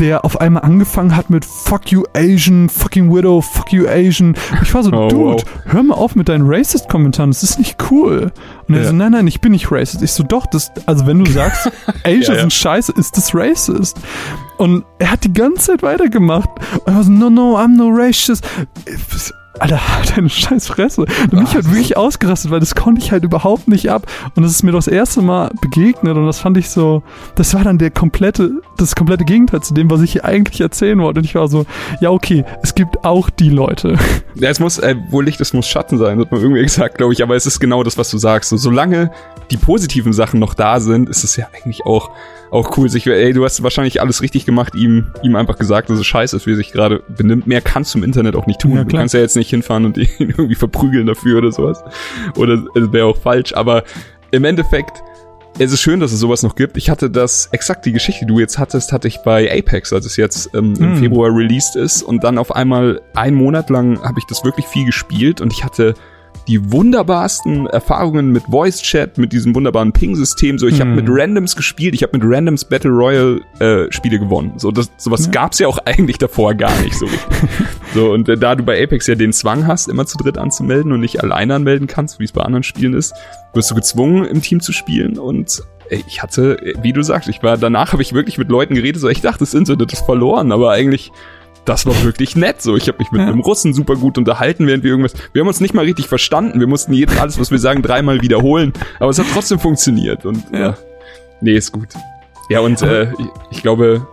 der 0.00 0.24
auf 0.24 0.40
einmal 0.40 0.62
angefangen 0.62 1.16
hat 1.16 1.30
mit 1.30 1.44
Fuck 1.44 1.90
you 1.92 2.04
Asian, 2.14 2.68
fucking 2.68 3.14
Widow, 3.14 3.40
fuck 3.40 3.72
you 3.72 3.86
Asian. 3.86 4.34
ich 4.62 4.74
war 4.74 4.82
so, 4.82 4.92
oh, 4.92 5.08
Dude, 5.08 5.24
wow. 5.24 5.44
hör 5.66 5.82
mal 5.82 5.94
auf 5.94 6.14
mit 6.14 6.28
deinen 6.28 6.46
Racist-Kommentaren, 6.46 7.30
das 7.30 7.42
ist 7.42 7.58
nicht 7.58 7.76
cool. 7.90 8.32
Und 8.68 8.74
er 8.74 8.82
ja. 8.82 8.88
so, 8.88 8.94
nein, 8.94 9.12
nein, 9.12 9.26
ich 9.26 9.40
bin 9.40 9.52
nicht 9.52 9.70
racist. 9.70 10.02
Ich 10.02 10.12
so, 10.12 10.22
doch, 10.22 10.46
das, 10.46 10.72
also 10.86 11.06
wenn 11.06 11.22
du 11.22 11.30
sagst, 11.30 11.70
Asians 12.04 12.28
ja, 12.28 12.34
ja. 12.34 12.40
sind 12.40 12.52
scheiße, 12.52 12.92
ist 12.96 13.16
das 13.16 13.34
racist. 13.34 13.98
Und 14.56 14.84
er 14.98 15.10
hat 15.10 15.24
die 15.24 15.32
ganze 15.32 15.66
Zeit 15.66 15.82
weitergemacht. 15.82 16.48
Und 16.72 16.86
er 16.86 16.94
war 16.96 17.02
so, 17.02 17.10
no, 17.10 17.30
no, 17.30 17.56
I'm 17.56 17.76
no 17.76 17.88
racist. 17.90 18.44
Alter, 19.58 19.80
deine 20.14 20.28
scheiß 20.28 20.66
Fresse. 20.66 21.04
Du 21.30 21.36
mich 21.36 21.54
halt 21.54 21.66
wirklich 21.66 21.96
ausgerastet, 21.96 22.50
weil 22.50 22.60
das 22.60 22.74
konnte 22.74 23.00
ich 23.00 23.12
halt 23.12 23.24
überhaupt 23.24 23.68
nicht 23.68 23.90
ab. 23.90 24.06
Und 24.34 24.42
das 24.42 24.52
ist 24.52 24.62
mir 24.62 24.72
das 24.72 24.88
erste 24.88 25.22
Mal 25.22 25.50
begegnet 25.60 26.16
und 26.16 26.26
das 26.26 26.40
fand 26.40 26.56
ich 26.56 26.70
so, 26.70 27.02
das 27.36 27.54
war 27.54 27.64
dann 27.64 27.78
der 27.78 27.90
komplette, 27.90 28.60
das 28.76 28.96
komplette 28.96 29.24
Gegenteil 29.24 29.62
zu 29.62 29.74
dem, 29.74 29.90
was 29.90 30.00
ich 30.00 30.12
hier 30.12 30.24
eigentlich 30.24 30.60
erzählen 30.60 30.98
wollte. 31.00 31.20
Und 31.20 31.24
ich 31.24 31.34
war 31.34 31.48
so, 31.48 31.66
ja, 32.00 32.10
okay, 32.10 32.44
es 32.62 32.74
gibt 32.74 33.04
auch 33.04 33.30
die 33.30 33.50
Leute. 33.50 33.98
Ja, 34.36 34.50
es 34.50 34.58
muss, 34.58 34.78
äh, 34.78 34.96
wohl 35.10 35.26
Licht, 35.26 35.40
es 35.40 35.52
muss 35.52 35.68
Schatten 35.68 35.96
sein, 35.96 36.18
hat 36.18 36.32
man 36.32 36.40
irgendwie 36.40 36.62
gesagt, 36.64 36.98
glaube 36.98 37.12
ich. 37.12 37.22
Aber 37.22 37.36
es 37.36 37.46
ist 37.46 37.60
genau 37.60 37.84
das, 37.84 37.96
was 37.96 38.10
du 38.10 38.18
sagst. 38.18 38.50
So, 38.50 38.56
solange 38.56 39.12
die 39.52 39.56
positiven 39.56 40.12
Sachen 40.12 40.40
noch 40.40 40.54
da 40.54 40.80
sind, 40.80 41.08
ist 41.08 41.22
es 41.22 41.36
ja 41.36 41.46
eigentlich 41.54 41.86
auch 41.86 42.10
auch 42.54 42.76
cool. 42.78 42.88
Sich, 42.88 43.06
ey, 43.06 43.32
du 43.32 43.44
hast 43.44 43.62
wahrscheinlich 43.62 44.00
alles 44.00 44.22
richtig 44.22 44.46
gemacht, 44.46 44.74
ihm, 44.74 45.08
ihm 45.22 45.36
einfach 45.36 45.58
gesagt, 45.58 45.90
dass 45.90 45.98
es 45.98 46.06
scheiße 46.06 46.36
ist, 46.36 46.46
wie 46.46 46.52
er 46.52 46.56
sich 46.56 46.72
gerade 46.72 47.02
benimmt. 47.08 47.46
Mehr 47.46 47.60
kannst 47.60 47.92
du 47.94 47.98
im 47.98 48.04
Internet 48.04 48.36
auch 48.36 48.46
nicht 48.46 48.60
tun. 48.60 48.76
Ja, 48.76 48.84
du 48.84 48.96
kannst 48.96 49.12
ja 49.12 49.20
jetzt 49.20 49.36
nicht 49.36 49.43
hinfahren 49.50 49.84
und 49.84 49.96
ihn 49.98 50.08
irgendwie 50.18 50.54
verprügeln 50.54 51.06
dafür 51.06 51.38
oder 51.38 51.52
sowas. 51.52 51.82
Oder 52.36 52.64
es 52.74 52.92
wäre 52.92 53.06
auch 53.06 53.16
falsch. 53.16 53.54
Aber 53.54 53.84
im 54.30 54.44
Endeffekt, 54.44 55.02
es 55.58 55.72
ist 55.72 55.80
schön, 55.80 56.00
dass 56.00 56.12
es 56.12 56.20
sowas 56.20 56.42
noch 56.42 56.56
gibt. 56.56 56.76
Ich 56.76 56.90
hatte 56.90 57.10
das, 57.10 57.48
exakt 57.52 57.86
die 57.86 57.92
Geschichte, 57.92 58.26
die 58.26 58.32
du 58.32 58.40
jetzt 58.40 58.58
hattest, 58.58 58.92
hatte 58.92 59.06
ich 59.08 59.18
bei 59.18 59.50
Apex, 59.50 59.92
als 59.92 60.06
es 60.06 60.16
jetzt 60.16 60.50
ähm, 60.54 60.74
im 60.78 60.94
mm. 60.94 60.96
Februar 60.96 61.30
released 61.30 61.76
ist. 61.76 62.02
Und 62.02 62.24
dann 62.24 62.38
auf 62.38 62.54
einmal 62.54 63.00
einen 63.14 63.36
Monat 63.36 63.70
lang 63.70 64.02
habe 64.02 64.18
ich 64.18 64.24
das 64.26 64.44
wirklich 64.44 64.66
viel 64.66 64.86
gespielt 64.86 65.40
und 65.40 65.52
ich 65.52 65.64
hatte 65.64 65.94
die 66.46 66.72
wunderbarsten 66.72 67.66
Erfahrungen 67.66 68.30
mit 68.30 68.44
Voice 68.44 68.82
Chat, 68.82 69.18
mit 69.18 69.32
diesem 69.32 69.54
wunderbaren 69.54 69.92
Ping-System. 69.92 70.58
So, 70.58 70.66
ich 70.66 70.80
hm. 70.80 70.80
habe 70.80 71.02
mit 71.02 71.06
Randoms 71.08 71.56
gespielt, 71.56 71.94
ich 71.94 72.02
habe 72.02 72.18
mit 72.18 72.26
Randoms 72.26 72.64
Battle 72.64 72.90
Royale 72.90 73.40
äh, 73.60 73.90
Spiele 73.90 74.18
gewonnen. 74.18 74.52
So, 74.58 74.70
das, 74.70 74.90
sowas 74.98 75.26
ja. 75.26 75.32
gab's 75.32 75.58
ja 75.58 75.68
auch 75.68 75.78
eigentlich 75.84 76.18
davor 76.18 76.54
gar 76.54 76.78
nicht 76.82 76.98
so 76.98 77.06
richtig. 77.06 77.28
so 77.94 78.12
und 78.12 78.28
äh, 78.28 78.36
da 78.36 78.54
du 78.54 78.62
bei 78.62 78.82
Apex 78.82 79.06
ja 79.06 79.14
den 79.14 79.32
Zwang 79.32 79.66
hast, 79.66 79.88
immer 79.88 80.06
zu 80.06 80.18
dritt 80.18 80.38
anzumelden 80.38 80.92
und 80.92 81.00
nicht 81.00 81.22
alleine 81.22 81.54
anmelden 81.54 81.86
kannst, 81.86 82.20
wie 82.20 82.24
es 82.24 82.32
bei 82.32 82.42
anderen 82.42 82.62
Spielen 82.62 82.94
ist, 82.94 83.14
wirst 83.54 83.70
du 83.70 83.74
gezwungen, 83.74 84.24
im 84.24 84.42
Team 84.42 84.60
zu 84.60 84.72
spielen 84.72 85.18
und 85.18 85.62
ich 85.90 86.22
hatte, 86.22 86.74
wie 86.82 86.92
du 86.92 87.02
sagst, 87.02 87.28
ich 87.28 87.42
war 87.42 87.58
danach 87.58 87.92
habe 87.92 88.02
ich 88.02 88.12
wirklich 88.12 88.38
mit 88.38 88.48
Leuten 88.48 88.74
geredet, 88.74 89.00
so 89.00 89.08
ich 89.08 89.20
dachte, 89.20 89.40
das 89.40 89.54
Internet 89.54 89.92
ist 89.92 90.04
verloren, 90.04 90.52
aber 90.52 90.70
eigentlich 90.70 91.12
das 91.64 91.86
war 91.86 92.02
wirklich 92.02 92.36
nett. 92.36 92.62
So, 92.62 92.76
ich 92.76 92.88
habe 92.88 92.98
mich 92.98 93.10
mit 93.10 93.20
ja. 93.20 93.28
einem 93.28 93.40
Russen 93.40 93.72
super 93.72 93.96
gut 93.96 94.18
unterhalten, 94.18 94.66
während 94.66 94.84
wir 94.84 94.90
irgendwas. 94.90 95.14
Wir 95.32 95.40
haben 95.40 95.48
uns 95.48 95.60
nicht 95.60 95.74
mal 95.74 95.84
richtig 95.84 96.06
verstanden. 96.06 96.60
Wir 96.60 96.66
mussten 96.66 96.92
jeden 96.92 97.16
alles, 97.18 97.38
was 97.38 97.50
wir 97.50 97.58
sagen, 97.58 97.82
dreimal 97.82 98.20
wiederholen. 98.22 98.72
Aber 99.00 99.10
es 99.10 99.18
hat 99.18 99.26
trotzdem 99.32 99.58
funktioniert. 99.58 100.24
Und 100.26 100.44
ja, 100.52 100.58
ja 100.58 100.76
nee, 101.40 101.56
ist 101.56 101.72
gut. 101.72 101.88
Ja, 102.50 102.60
und 102.60 102.82
äh, 102.82 103.10
ich, 103.12 103.26
ich 103.50 103.62
glaube, 103.62 104.06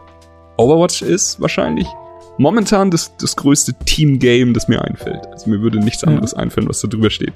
Overwatch 0.58 1.02
ist 1.02 1.42
wahrscheinlich 1.42 1.88
momentan 2.38 2.90
das, 2.92 3.16
das 3.18 3.36
größte 3.36 3.74
Team-Game, 3.86 4.54
das 4.54 4.68
mir 4.68 4.84
einfällt. 4.84 5.28
Also 5.32 5.50
mir 5.50 5.62
würde 5.62 5.80
nichts 5.80 6.04
anderes 6.04 6.32
ja. 6.32 6.38
einfallen, 6.38 6.68
was 6.70 6.82
da 6.82 6.88
drüber 6.88 7.10
steht. 7.10 7.34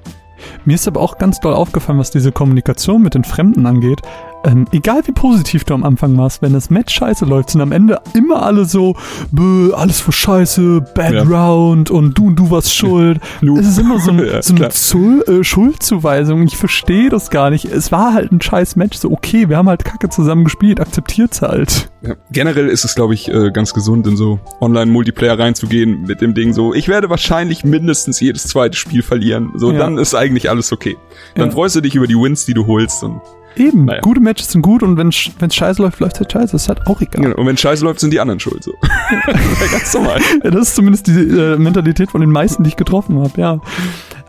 Mir 0.65 0.75
ist 0.75 0.87
aber 0.87 1.01
auch 1.01 1.17
ganz 1.17 1.39
doll 1.39 1.53
aufgefallen, 1.53 1.99
was 1.99 2.11
diese 2.11 2.31
Kommunikation 2.31 3.01
mit 3.01 3.13
den 3.13 3.23
Fremden 3.23 3.65
angeht 3.65 4.01
ähm, 4.45 4.65
egal 4.71 5.01
wie 5.05 5.11
positiv 5.11 5.63
du 5.63 5.73
am 5.73 5.83
Anfang 5.83 6.17
warst, 6.17 6.41
wenn 6.41 6.53
das 6.53 6.69
Match 6.69 6.93
scheiße 6.93 7.25
läuft, 7.25 7.49
sind 7.49 7.61
am 7.61 7.71
Ende 7.71 7.99
immer 8.13 8.43
alle 8.43 8.65
so, 8.65 8.95
alles 9.73 9.99
für 9.99 10.11
scheiße, 10.11 10.85
bad 10.93 11.13
ja. 11.13 11.23
round 11.23 11.89
und 11.89 12.17
du 12.17 12.27
und 12.27 12.35
du 12.35 12.51
warst 12.51 12.75
schuld. 12.75 13.19
es 13.41 13.67
ist 13.67 13.79
immer 13.79 13.99
so, 13.99 14.11
ein, 14.11 14.19
ja, 14.25 14.41
so 14.41 14.55
eine 14.55 14.69
Zul 14.69 15.23
äh, 15.27 15.43
Schuldzuweisung. 15.43 16.43
Ich 16.43 16.57
verstehe 16.57 17.09
das 17.09 17.29
gar 17.29 17.49
nicht. 17.49 17.65
Es 17.65 17.91
war 17.91 18.13
halt 18.13 18.31
ein 18.31 18.41
scheiß 18.41 18.75
Match. 18.75 18.97
So, 18.97 19.11
okay, 19.11 19.49
wir 19.49 19.57
haben 19.57 19.69
halt 19.69 19.83
Kacke 19.83 20.09
zusammen 20.09 20.43
gespielt, 20.43 20.79
akzeptiert's 20.79 21.41
halt. 21.41 21.89
Ja, 22.01 22.15
generell 22.31 22.67
ist 22.67 22.85
es, 22.85 22.95
glaube 22.95 23.15
ich, 23.15 23.29
äh, 23.29 23.51
ganz 23.51 23.73
gesund, 23.73 24.05
in 24.05 24.15
so 24.15 24.39
Online-Multiplayer 24.61 25.39
reinzugehen 25.39 26.03
mit 26.03 26.21
dem 26.21 26.33
Ding 26.33 26.53
so, 26.53 26.73
ich 26.73 26.87
werde 26.87 27.09
wahrscheinlich 27.09 27.63
mindestens 27.63 28.19
jedes 28.19 28.43
zweite 28.47 28.77
Spiel 28.77 29.01
verlieren. 29.01 29.51
So, 29.55 29.71
dann 29.71 29.97
ist 29.97 30.13
eigentlich 30.13 30.49
alles 30.49 30.71
okay. 30.71 30.97
Dann 31.35 31.51
freust 31.51 31.75
du 31.75 31.81
dich 31.81 31.95
über 31.95 32.07
die 32.07 32.15
Wins, 32.15 32.45
die 32.45 32.53
du 32.53 32.67
holst 32.67 33.03
und 33.03 33.21
Eben, 33.57 33.85
naja. 33.85 34.01
gute 34.01 34.19
Matches 34.19 34.51
sind 34.51 34.61
gut 34.61 34.83
und 34.83 34.97
wenn 34.97 35.09
es 35.09 35.55
scheiße 35.55 35.81
läuft, 35.81 35.99
läuft 35.99 36.15
es 36.15 36.19
halt 36.21 36.31
scheiße. 36.31 36.51
Das 36.53 36.63
ist 36.63 36.69
halt 36.69 36.85
auch 36.87 37.01
egal. 37.01 37.23
Genau. 37.23 37.35
Und 37.37 37.47
wenn 37.47 37.57
scheiße 37.57 37.83
läuft, 37.83 37.99
sind 37.99 38.11
die 38.11 38.19
anderen 38.19 38.39
schuld. 38.39 38.63
So. 38.63 38.73
Ganz 39.71 39.93
normal. 39.93 40.19
Ja, 40.43 40.51
das 40.51 40.69
ist 40.69 40.75
zumindest 40.75 41.07
die 41.07 41.11
äh, 41.11 41.57
Mentalität 41.57 42.11
von 42.11 42.21
den 42.21 42.29
meisten, 42.29 42.63
die 42.63 42.69
ich 42.69 42.75
getroffen 42.75 43.19
habe, 43.19 43.39
ja. 43.39 43.59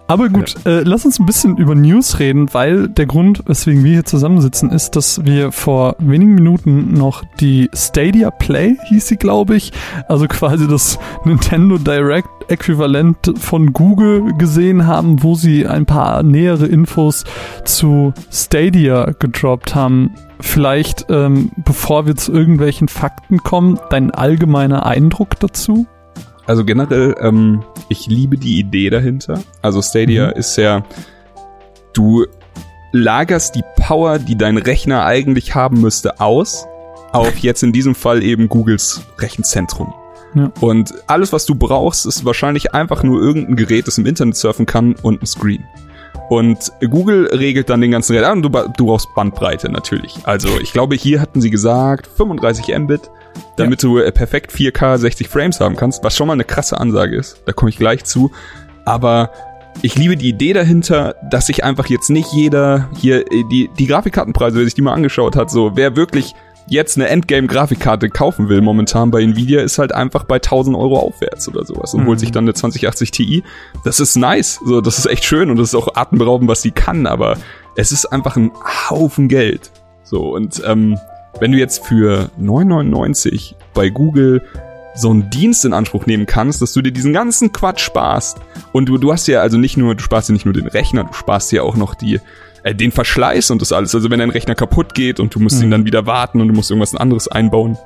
Aber 0.08 0.28
gut, 0.28 0.54
ja. 0.64 0.70
äh, 0.70 0.82
lass 0.84 1.04
uns 1.04 1.18
ein 1.18 1.26
bisschen 1.26 1.56
über 1.56 1.74
News 1.74 2.18
reden, 2.20 2.52
weil 2.54 2.88
der 2.88 3.06
Grund, 3.06 3.42
weswegen 3.46 3.82
wir 3.82 3.92
hier 3.92 4.04
zusammensitzen, 4.04 4.70
ist, 4.70 4.94
dass 4.94 5.24
wir 5.24 5.50
vor 5.50 5.96
wenigen 5.98 6.34
Minuten 6.34 6.92
noch 6.94 7.24
die 7.40 7.68
Stadia 7.74 8.30
Play, 8.30 8.76
hieß 8.88 9.08
sie, 9.08 9.16
glaube 9.16 9.56
ich, 9.56 9.72
also 10.08 10.28
quasi 10.28 10.68
das 10.68 10.98
Nintendo 11.24 11.78
Direct 11.78 12.28
Äquivalent 12.48 13.34
von 13.38 13.72
Google 13.72 14.32
gesehen 14.38 14.86
haben, 14.86 15.24
wo 15.24 15.34
sie 15.34 15.66
ein 15.66 15.84
paar 15.84 16.22
nähere 16.22 16.66
Infos 16.66 17.24
zu 17.64 18.12
Stadia 18.30 19.12
gedroppt 19.18 19.74
haben. 19.74 20.14
Vielleicht, 20.40 21.06
ähm, 21.08 21.50
bevor 21.56 22.06
wir 22.06 22.14
zu 22.14 22.32
irgendwelchen 22.32 22.86
Fakten 22.88 23.38
kommen, 23.38 23.80
dein 23.90 24.12
allgemeiner 24.12 24.86
Eindruck 24.86 25.40
dazu? 25.40 25.86
Also 26.46 26.64
generell, 26.64 27.14
ähm, 27.20 27.64
ich 27.88 28.06
liebe 28.06 28.36
die 28.36 28.58
Idee 28.58 28.90
dahinter. 28.90 29.42
Also 29.62 29.82
Stadia 29.82 30.28
mhm. 30.28 30.32
ist 30.32 30.56
ja, 30.56 30.84
du 31.92 32.26
lagerst 32.92 33.54
die 33.54 33.64
Power, 33.76 34.18
die 34.18 34.36
dein 34.36 34.56
Rechner 34.56 35.04
eigentlich 35.04 35.54
haben 35.54 35.80
müsste, 35.80 36.20
aus 36.20 36.66
auf 37.12 37.38
jetzt 37.38 37.62
in 37.62 37.72
diesem 37.72 37.94
Fall 37.94 38.22
eben 38.22 38.48
Googles 38.48 39.02
Rechenzentrum. 39.18 39.92
Ja. 40.34 40.52
Und 40.60 40.94
alles, 41.06 41.32
was 41.32 41.46
du 41.46 41.54
brauchst, 41.54 42.04
ist 42.06 42.24
wahrscheinlich 42.24 42.74
einfach 42.74 43.02
nur 43.02 43.20
irgendein 43.20 43.56
Gerät, 43.56 43.86
das 43.86 43.98
im 43.98 44.06
Internet 44.06 44.36
surfen 44.36 44.66
kann 44.66 44.94
und 45.02 45.22
ein 45.22 45.26
Screen. 45.26 45.64
Und 46.28 46.72
Google 46.80 47.26
regelt 47.32 47.70
dann 47.70 47.80
den 47.80 47.92
ganzen 47.92 48.16
Rest. 48.16 48.30
Und 48.30 48.42
du, 48.42 48.48
du 48.48 48.86
brauchst 48.86 49.14
Bandbreite 49.14 49.70
natürlich. 49.70 50.18
Also 50.24 50.48
ich 50.60 50.72
glaube, 50.72 50.96
hier 50.96 51.20
hatten 51.20 51.40
sie 51.40 51.50
gesagt 51.50 52.08
35 52.16 52.76
Mbit 52.78 53.10
damit 53.56 53.82
ja. 53.82 53.88
du 53.88 53.98
äh, 53.98 54.12
perfekt 54.12 54.52
4K 54.52 54.98
60 54.98 55.28
Frames 55.28 55.60
haben 55.60 55.76
kannst, 55.76 56.04
was 56.04 56.16
schon 56.16 56.26
mal 56.26 56.34
eine 56.34 56.44
krasse 56.44 56.78
Ansage 56.78 57.16
ist. 57.16 57.42
Da 57.46 57.52
komme 57.52 57.70
ich 57.70 57.78
gleich 57.78 58.04
zu. 58.04 58.30
Aber 58.84 59.30
ich 59.82 59.96
liebe 59.96 60.16
die 60.16 60.28
Idee 60.28 60.52
dahinter, 60.52 61.16
dass 61.30 61.46
sich 61.46 61.64
einfach 61.64 61.86
jetzt 61.86 62.10
nicht 62.10 62.32
jeder 62.32 62.88
hier 62.96 63.20
äh, 63.32 63.44
die 63.50 63.70
die 63.78 63.86
Grafikkartenpreise, 63.86 64.58
wer 64.58 64.64
sich 64.64 64.74
die 64.74 64.82
mal 64.82 64.94
angeschaut 64.94 65.36
hat, 65.36 65.50
so 65.50 65.72
wer 65.74 65.96
wirklich 65.96 66.34
jetzt 66.68 66.96
eine 66.96 67.08
Endgame-Grafikkarte 67.08 68.08
kaufen 68.10 68.48
will 68.48 68.60
momentan 68.60 69.10
bei 69.10 69.22
Nvidia, 69.22 69.60
ist 69.60 69.78
halt 69.78 69.92
einfach 69.92 70.24
bei 70.24 70.36
1000 70.36 70.76
Euro 70.76 70.98
aufwärts 70.98 71.48
oder 71.48 71.64
sowas 71.64 71.94
und 71.94 72.02
mhm. 72.02 72.06
holt 72.08 72.20
sich 72.20 72.32
dann 72.32 72.44
eine 72.44 72.54
2080 72.54 73.10
Ti. 73.10 73.44
Das 73.84 74.00
ist 74.00 74.16
nice, 74.16 74.60
so 74.64 74.80
das 74.80 74.98
ist 74.98 75.06
echt 75.06 75.24
schön 75.24 75.50
und 75.50 75.58
das 75.58 75.68
ist 75.68 75.74
auch 75.74 75.94
atemberaubend, 75.94 76.50
was 76.50 76.62
sie 76.62 76.72
kann, 76.72 77.06
aber 77.06 77.36
es 77.76 77.92
ist 77.92 78.06
einfach 78.06 78.36
ein 78.36 78.50
Haufen 78.90 79.28
Geld. 79.28 79.70
So 80.02 80.34
und 80.34 80.62
ähm, 80.66 80.98
wenn 81.40 81.52
du 81.52 81.58
jetzt 81.58 81.84
für 81.84 82.30
9,99 82.40 83.54
bei 83.74 83.88
Google 83.90 84.42
so 84.94 85.10
einen 85.10 85.28
Dienst 85.30 85.64
in 85.64 85.74
Anspruch 85.74 86.06
nehmen 86.06 86.26
kannst, 86.26 86.62
dass 86.62 86.72
du 86.72 86.80
dir 86.82 86.90
diesen 86.90 87.12
ganzen 87.12 87.52
Quatsch 87.52 87.80
sparst. 87.80 88.38
Und 88.72 88.88
du, 88.88 88.98
du 88.98 89.12
hast 89.12 89.26
ja 89.26 89.40
also 89.40 89.58
nicht 89.58 89.76
nur, 89.76 89.94
du 89.94 90.02
sparst 90.02 90.28
dir 90.28 90.32
nicht 90.32 90.46
nur 90.46 90.54
den 90.54 90.66
Rechner, 90.66 91.04
du 91.04 91.12
sparst 91.12 91.52
dir 91.52 91.64
auch 91.64 91.76
noch 91.76 91.94
die, 91.94 92.20
äh, 92.62 92.74
den 92.74 92.92
Verschleiß 92.92 93.50
und 93.50 93.60
das 93.60 93.72
alles. 93.72 93.94
Also 93.94 94.10
wenn 94.10 94.18
dein 94.18 94.30
Rechner 94.30 94.54
kaputt 94.54 94.94
geht 94.94 95.20
und 95.20 95.34
du 95.34 95.40
musst 95.40 95.58
mhm. 95.58 95.64
ihn 95.64 95.70
dann 95.70 95.84
wieder 95.84 96.06
warten 96.06 96.40
und 96.40 96.48
du 96.48 96.54
musst 96.54 96.70
irgendwas 96.70 96.94
anderes 96.94 97.28
einbauen. 97.28 97.76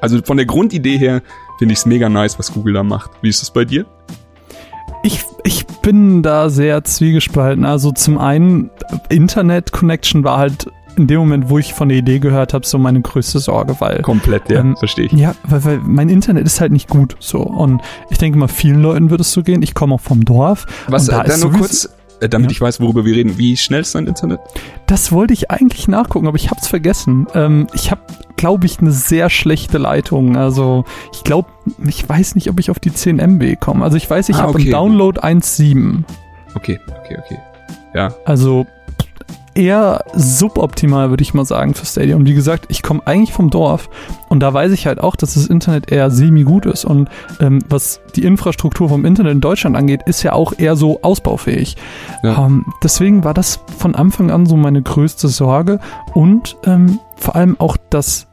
Also 0.00 0.20
von 0.22 0.36
der 0.36 0.46
Grundidee 0.46 0.98
her 0.98 1.22
finde 1.58 1.72
ich 1.72 1.80
es 1.80 1.86
mega 1.86 2.08
nice, 2.08 2.38
was 2.38 2.52
Google 2.52 2.74
da 2.74 2.82
macht. 2.82 3.10
Wie 3.22 3.28
ist 3.28 3.42
es 3.42 3.50
bei 3.50 3.64
dir? 3.64 3.86
Ich, 5.02 5.24
ich 5.44 5.66
bin 5.66 6.22
da 6.22 6.50
sehr 6.50 6.84
zwiegespalten. 6.84 7.64
Also 7.64 7.92
zum 7.92 8.18
einen, 8.18 8.70
Internet-Connection 9.08 10.24
war 10.24 10.38
halt 10.38 10.70
in 11.00 11.06
dem 11.06 11.18
Moment, 11.20 11.50
wo 11.50 11.58
ich 11.58 11.74
von 11.74 11.88
der 11.88 11.98
Idee 11.98 12.18
gehört 12.18 12.54
habe, 12.54 12.66
so 12.66 12.78
meine 12.78 13.00
größte 13.00 13.38
Sorge, 13.38 13.76
weil. 13.80 14.02
Komplett, 14.02 14.50
ja, 14.50 14.60
ähm, 14.60 14.76
verstehe 14.76 15.06
ich. 15.06 15.12
Ja, 15.12 15.34
weil, 15.44 15.64
weil 15.64 15.78
mein 15.78 16.08
Internet 16.08 16.46
ist 16.46 16.60
halt 16.60 16.72
nicht 16.72 16.88
gut 16.88 17.16
so. 17.18 17.40
Und 17.40 17.80
ich 18.10 18.18
denke 18.18 18.38
mal, 18.38 18.48
vielen 18.48 18.82
Leuten 18.82 19.10
wird 19.10 19.20
es 19.20 19.32
so 19.32 19.42
gehen. 19.42 19.62
Ich 19.62 19.74
komme 19.74 19.94
auch 19.94 20.00
vom 20.00 20.24
Dorf. 20.24 20.66
Was, 20.88 21.06
da 21.06 21.22
äh, 21.22 21.28
dann 21.28 21.40
nur 21.40 21.52
kurz, 21.52 21.88
äh, 22.20 22.28
damit 22.28 22.50
ja. 22.50 22.52
ich 22.52 22.60
weiß, 22.60 22.80
worüber 22.80 23.04
wir 23.04 23.14
reden. 23.14 23.38
Wie 23.38 23.56
schnell 23.56 23.80
ist 23.80 23.94
dein 23.94 24.06
Internet? 24.06 24.40
Das 24.86 25.10
wollte 25.12 25.32
ich 25.32 25.50
eigentlich 25.50 25.88
nachgucken, 25.88 26.26
aber 26.26 26.36
ich 26.36 26.50
habe 26.50 26.60
es 26.60 26.68
vergessen. 26.68 27.26
Ähm, 27.34 27.66
ich 27.72 27.90
habe, 27.90 28.02
glaube 28.36 28.66
ich, 28.66 28.80
eine 28.80 28.92
sehr 28.92 29.30
schlechte 29.30 29.78
Leitung. 29.78 30.36
Also 30.36 30.84
ich 31.12 31.24
glaube, 31.24 31.48
ich 31.86 32.06
weiß 32.08 32.34
nicht, 32.34 32.50
ob 32.50 32.60
ich 32.60 32.70
auf 32.70 32.78
die 32.78 32.92
10 32.92 33.18
MB 33.18 33.58
komme. 33.58 33.84
Also 33.84 33.96
ich 33.96 34.08
weiß, 34.08 34.28
ich 34.28 34.36
ah, 34.36 34.42
habe 34.42 34.50
okay. 34.50 34.62
einen 34.62 34.70
Download 34.72 35.20
1.7. 35.20 36.04
Okay, 36.54 36.78
okay, 37.04 37.18
okay. 37.24 37.38
Ja. 37.94 38.14
Also 38.24 38.66
eher 39.60 40.04
suboptimal, 40.14 41.10
würde 41.10 41.22
ich 41.22 41.34
mal 41.34 41.44
sagen, 41.44 41.74
für 41.74 41.84
Stadia. 41.84 42.16
Und 42.16 42.26
wie 42.26 42.34
gesagt, 42.34 42.66
ich 42.68 42.82
komme 42.82 43.02
eigentlich 43.04 43.32
vom 43.32 43.50
Dorf 43.50 43.90
und 44.28 44.40
da 44.40 44.52
weiß 44.54 44.72
ich 44.72 44.86
halt 44.86 45.00
auch, 45.00 45.16
dass 45.16 45.34
das 45.34 45.46
Internet 45.46 45.92
eher 45.92 46.10
semi-gut 46.10 46.66
ist. 46.66 46.84
Und 46.84 47.08
ähm, 47.40 47.60
was 47.68 48.00
die 48.16 48.24
Infrastruktur 48.24 48.88
vom 48.88 49.04
Internet 49.04 49.32
in 49.32 49.40
Deutschland 49.40 49.76
angeht, 49.76 50.02
ist 50.06 50.22
ja 50.22 50.32
auch 50.32 50.54
eher 50.58 50.76
so 50.76 51.02
ausbaufähig. 51.02 51.76
Ja. 52.22 52.46
Ähm, 52.46 52.64
deswegen 52.82 53.22
war 53.22 53.34
das 53.34 53.60
von 53.78 53.94
Anfang 53.94 54.30
an 54.30 54.46
so 54.46 54.56
meine 54.56 54.82
größte 54.82 55.28
Sorge 55.28 55.78
und 56.14 56.56
ähm, 56.64 56.98
vor 57.16 57.36
allem 57.36 57.56
auch 57.60 57.76
das 57.90 58.26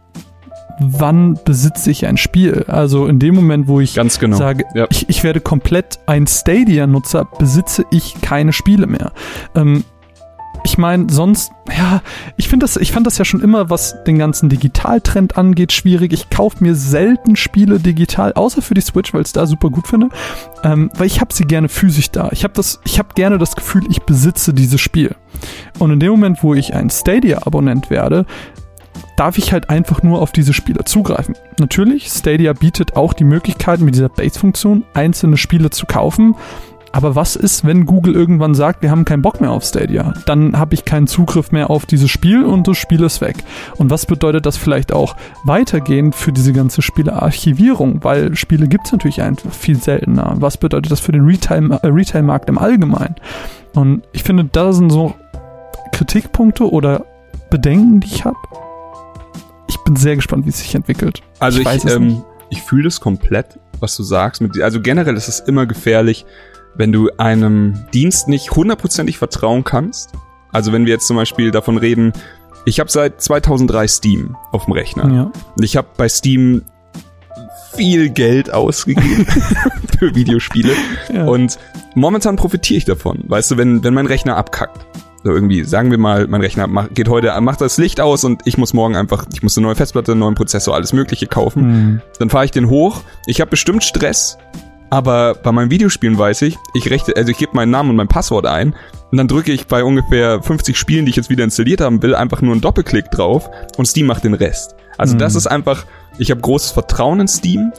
wann 0.79 1.39
besitze 1.43 1.89
ich 1.89 2.05
ein 2.05 2.17
Spiel. 2.17 2.65
Also 2.67 3.07
in 3.07 3.17
dem 3.17 3.33
Moment, 3.33 3.67
wo 3.67 3.79
ich 3.79 3.95
Ganz 3.95 4.19
genau. 4.19 4.37
sage, 4.37 4.63
Ja. 4.75 4.85
ich, 4.91 5.09
ich 5.09 5.23
werde 5.23 5.41
komplett 5.41 5.97
ein 6.05 6.27
Stadia-Nutzer, 6.27 7.25
besitze 7.39 7.83
ich 7.89 8.21
keine 8.21 8.53
Spiele 8.53 8.85
mehr. 8.85 9.11
Ähm, 9.55 9.83
ich 10.67 10.77
meine, 10.77 11.09
sonst, 11.09 11.53
ja, 11.69 12.01
ich 12.35 12.49
finde 12.49 12.65
das, 12.65 12.75
ich 12.75 12.91
fand 12.91 13.07
das 13.07 13.17
ja 13.17 13.23
schon 13.23 13.39
immer, 13.39 13.69
was 13.69 14.03
den 14.03 14.19
ganzen 14.19 14.49
Digitaltrend 14.49 15.37
angeht, 15.37 15.71
schwierig. 15.71 16.11
Ich 16.11 16.29
kaufe 16.29 16.61
mir 16.61 16.75
selten 16.75 17.37
Spiele 17.37 17.79
digital, 17.79 18.33
außer 18.33 18.61
für 18.61 18.73
die 18.73 18.81
Switch, 18.81 19.13
weil 19.13 19.21
ich 19.21 19.27
es 19.27 19.33
da 19.33 19.45
super 19.45 19.69
gut 19.69 19.87
finde, 19.87 20.09
ähm, 20.65 20.91
weil 20.97 21.07
ich 21.07 21.21
habe 21.21 21.33
sie 21.33 21.45
gerne 21.45 21.69
physisch 21.69 22.11
da. 22.11 22.27
Ich 22.33 22.43
habe 22.43 22.53
das, 22.53 22.81
ich 22.83 22.99
habe 22.99 23.13
gerne 23.15 23.37
das 23.37 23.55
Gefühl, 23.55 23.83
ich 23.89 24.01
besitze 24.01 24.53
dieses 24.53 24.81
Spiel. 24.81 25.15
Und 25.79 25.91
in 25.91 26.01
dem 26.01 26.11
Moment, 26.11 26.43
wo 26.43 26.53
ich 26.53 26.73
ein 26.73 26.89
Stadia-Abonnent 26.89 27.89
werde, 27.89 28.25
darf 29.15 29.37
ich 29.37 29.53
halt 29.53 29.69
einfach 29.69 30.03
nur 30.03 30.21
auf 30.21 30.33
diese 30.33 30.51
Spiele 30.51 30.83
zugreifen. 30.83 31.35
Natürlich, 31.59 32.09
Stadia 32.09 32.51
bietet 32.51 32.97
auch 32.97 33.13
die 33.13 33.23
Möglichkeit, 33.23 33.79
mit 33.79 33.95
dieser 33.95 34.09
Base-Funktion 34.09 34.83
einzelne 34.93 35.37
Spiele 35.37 35.69
zu 35.69 35.85
kaufen. 35.85 36.35
Aber 36.91 37.15
was 37.15 37.35
ist, 37.35 37.65
wenn 37.65 37.85
Google 37.85 38.15
irgendwann 38.15 38.55
sagt, 38.55 38.81
wir 38.81 38.91
haben 38.91 39.05
keinen 39.05 39.21
Bock 39.21 39.41
mehr 39.41 39.51
auf 39.51 39.63
Stadia? 39.63 40.13
Dann 40.25 40.57
habe 40.57 40.73
ich 40.73 40.85
keinen 40.85 41.07
Zugriff 41.07 41.51
mehr 41.51 41.69
auf 41.69 41.85
dieses 41.85 42.09
Spiel 42.09 42.43
und 42.43 42.67
das 42.67 42.77
Spiel 42.77 43.03
ist 43.03 43.21
weg. 43.21 43.37
Und 43.77 43.89
was 43.89 44.05
bedeutet 44.05 44.45
das 44.45 44.57
vielleicht 44.57 44.93
auch 44.93 45.15
weitergehend 45.43 46.15
für 46.15 46.31
diese 46.31 46.53
ganze 46.53 46.81
Spielearchivierung? 46.81 48.03
Weil 48.03 48.35
Spiele 48.35 48.67
gibt 48.67 48.85
es 48.87 48.91
natürlich 48.93 49.21
einfach 49.21 49.51
viel 49.51 49.81
seltener. 49.81 50.35
Was 50.37 50.57
bedeutet 50.57 50.91
das 50.91 50.99
für 50.99 51.11
den 51.11 51.25
Retail- 51.25 51.71
äh, 51.71 51.87
Retail-Markt 51.87 52.49
im 52.49 52.57
Allgemeinen? 52.57 53.15
Und 53.73 54.03
ich 54.11 54.23
finde, 54.23 54.45
das 54.45 54.77
sind 54.77 54.89
so 54.89 55.13
Kritikpunkte 55.91 56.69
oder 56.71 57.05
Bedenken, 57.49 57.99
die 57.99 58.07
ich 58.07 58.25
habe. 58.25 58.37
Ich 59.67 59.77
bin 59.83 59.95
sehr 59.95 60.15
gespannt, 60.15 60.45
wie 60.45 60.49
es 60.49 60.59
sich 60.59 60.73
entwickelt. 60.75 61.21
Also 61.39 61.59
Ich 61.59 61.67
ich, 61.67 61.85
ähm, 61.85 62.23
ich 62.49 62.61
fühle 62.61 62.83
das 62.85 62.99
komplett, 62.99 63.59
was 63.79 63.95
du 63.97 64.03
sagst. 64.03 64.41
Also 64.61 64.81
generell 64.81 65.15
ist 65.15 65.27
es 65.27 65.39
immer 65.41 65.65
gefährlich, 65.65 66.25
wenn 66.77 66.91
du 66.91 67.09
einem 67.17 67.85
Dienst 67.93 68.27
nicht 68.27 68.51
hundertprozentig 68.51 69.17
vertrauen 69.17 69.63
kannst. 69.63 70.13
Also 70.51 70.71
wenn 70.71 70.85
wir 70.85 70.93
jetzt 70.93 71.07
zum 71.07 71.17
Beispiel 71.17 71.51
davon 71.51 71.77
reden, 71.77 72.13
ich 72.65 72.79
habe 72.79 72.91
seit 72.91 73.21
2003 73.21 73.87
Steam 73.87 74.35
auf 74.51 74.65
dem 74.65 74.73
Rechner. 74.73 75.11
Ja. 75.11 75.31
Und 75.55 75.63
ich 75.63 75.77
habe 75.77 75.87
bei 75.97 76.07
Steam 76.09 76.63
viel 77.75 78.09
Geld 78.09 78.53
ausgegeben 78.53 79.25
für 79.99 80.15
Videospiele. 80.15 80.73
Ja. 81.13 81.25
Und 81.25 81.57
momentan 81.95 82.35
profitiere 82.35 82.77
ich 82.77 82.85
davon. 82.85 83.23
Weißt 83.27 83.51
du, 83.51 83.57
wenn, 83.57 83.83
wenn 83.83 83.93
mein 83.93 84.07
Rechner 84.07 84.35
abkackt. 84.35 84.85
So 85.23 85.31
irgendwie, 85.31 85.63
sagen 85.63 85.91
wir 85.91 85.97
mal, 85.97 86.27
mein 86.27 86.41
Rechner 86.41 86.67
macht, 86.67 86.95
geht 86.95 87.09
heute, 87.09 87.39
macht 87.41 87.59
das 87.59 87.77
Licht 87.77 87.99
aus 87.99 88.23
und 88.23 88.43
ich 88.45 88.57
muss 88.57 88.73
morgen 88.73 88.95
einfach, 88.95 89.25
ich 89.33 89.43
muss 89.43 89.57
eine 89.57 89.65
neue 89.65 89.75
Festplatte, 89.75 90.11
einen 90.11 90.19
neuen 90.19 90.35
Prozessor, 90.35 90.75
alles 90.75 90.93
Mögliche 90.93 91.27
kaufen. 91.27 91.61
Hm. 91.61 92.01
Dann 92.19 92.29
fahre 92.29 92.45
ich 92.45 92.51
den 92.51 92.69
hoch. 92.69 93.01
Ich 93.25 93.41
habe 93.41 93.49
bestimmt 93.49 93.83
Stress, 93.83 94.37
aber 94.89 95.35
bei 95.35 95.51
meinen 95.51 95.71
Videospielen 95.71 96.17
weiß 96.17 96.43
ich, 96.43 96.57
ich 96.73 96.89
rechte, 96.89 97.15
also 97.15 97.31
ich 97.31 97.37
gebe 97.37 97.51
meinen 97.55 97.71
Namen 97.71 97.89
und 97.91 97.95
mein 97.95 98.07
Passwort 98.07 98.45
ein 98.45 98.75
und 99.11 99.17
dann 99.17 99.27
drücke 99.27 99.51
ich 99.51 99.67
bei 99.67 99.83
ungefähr 99.83 100.41
50 100.41 100.77
Spielen, 100.77 101.05
die 101.05 101.09
ich 101.11 101.15
jetzt 101.15 101.29
wieder 101.29 101.43
installiert 101.43 101.81
haben 101.81 102.01
will, 102.01 102.15
einfach 102.15 102.41
nur 102.41 102.53
einen 102.53 102.61
Doppelklick 102.61 103.11
drauf 103.11 103.49
und 103.77 103.85
Steam 103.85 104.05
macht 104.07 104.23
den 104.23 104.33
Rest. 104.33 104.75
Also 104.97 105.15
Mhm. 105.15 105.19
das 105.19 105.35
ist 105.35 105.47
einfach, 105.47 105.85
ich 106.17 106.31
habe 106.31 106.41
großes 106.41 106.71
Vertrauen 106.71 107.19
in 107.19 107.27
Steam 107.27 107.71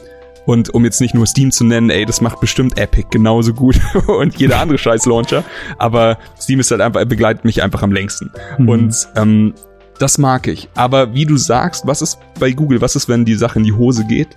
und 0.45 0.73
um 0.73 0.83
jetzt 0.85 1.01
nicht 1.01 1.13
nur 1.13 1.25
Steam 1.27 1.51
zu 1.51 1.63
nennen, 1.63 1.89
ey, 1.89 2.05
das 2.05 2.21
macht 2.21 2.39
bestimmt 2.39 2.77
Epic 2.79 3.07
genauso 3.11 3.53
gut 3.53 3.79
und 4.07 4.35
jeder 4.37 4.59
andere 4.59 4.77
scheiß 4.77 5.05
Launcher, 5.05 5.43
aber 5.77 6.17
Steam 6.39 6.59
ist 6.59 6.71
halt 6.71 6.81
einfach, 6.81 6.99
er 6.99 7.05
begleitet 7.05 7.43
mich 7.45 7.61
einfach 7.61 7.83
am 7.83 7.91
längsten. 7.91 8.31
Mhm. 8.57 8.69
Und 8.69 9.07
ähm, 9.15 9.53
das 9.99 10.17
mag 10.17 10.47
ich. 10.47 10.69
Aber 10.75 11.13
wie 11.13 11.25
du 11.25 11.35
sagst, 11.35 11.85
was 11.85 12.01
ist 12.01 12.19
bei 12.39 12.51
Google, 12.51 12.79
was 12.79 12.95
ist, 12.95 13.09
wenn 13.09 13.25
die 13.25 13.35
Sache 13.35 13.59
in 13.59 13.65
die 13.65 13.73
Hose 13.73 14.05
geht? 14.05 14.29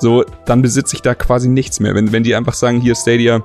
So, 0.00 0.24
dann 0.46 0.62
besitze 0.62 0.96
ich 0.96 1.02
da 1.02 1.14
quasi 1.14 1.48
nichts 1.48 1.78
mehr. 1.78 1.94
Wenn, 1.94 2.10
wenn 2.12 2.22
die 2.22 2.34
einfach 2.34 2.54
sagen, 2.54 2.80
hier 2.80 2.94
Stadia, 2.94 3.42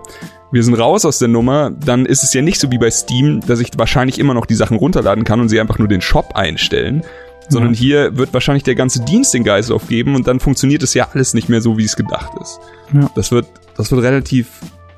wir 0.52 0.64
sind 0.64 0.76
raus 0.76 1.06
aus 1.06 1.20
der 1.20 1.28
Nummer, 1.28 1.70
dann 1.70 2.06
ist 2.06 2.24
es 2.24 2.34
ja 2.34 2.42
nicht 2.42 2.60
so 2.60 2.72
wie 2.72 2.78
bei 2.78 2.90
Steam, 2.90 3.42
dass 3.46 3.60
ich 3.60 3.72
wahrscheinlich 3.78 4.20
immer 4.20 4.34
noch 4.34 4.46
die 4.46 4.56
Sachen 4.56 4.78
runterladen 4.78 5.26
kann 5.26 5.42
und 5.42 5.50
sie 5.50 5.60
einfach 5.60 5.80
nur 5.80 5.88
den 5.90 6.02
Shop 6.02 6.32
einstellen. 6.36 7.04
Sondern 7.50 7.74
Ja. 7.74 7.80
hier 7.80 8.18
wird 8.18 8.34
wahrscheinlich 8.34 8.64
der 8.64 8.74
ganze 8.76 9.02
Dienst 9.04 9.34
den 9.34 9.44
Geist 9.44 9.72
aufgeben 9.72 10.16
und 10.16 10.28
dann 10.28 10.40
funktioniert 10.40 10.82
es 10.82 10.94
ja 10.96 11.10
alles 11.14 11.34
nicht 11.34 11.50
mehr 11.50 11.62
so, 11.62 11.78
wie 11.78 11.84
es 11.84 11.96
gedacht 11.96 12.32
ist. 12.42 12.60
Ja. 12.94 13.10
Das 13.16 13.32
wird, 13.32 13.46
das 13.78 13.92
wird 13.92 14.02
relativ 14.02 14.48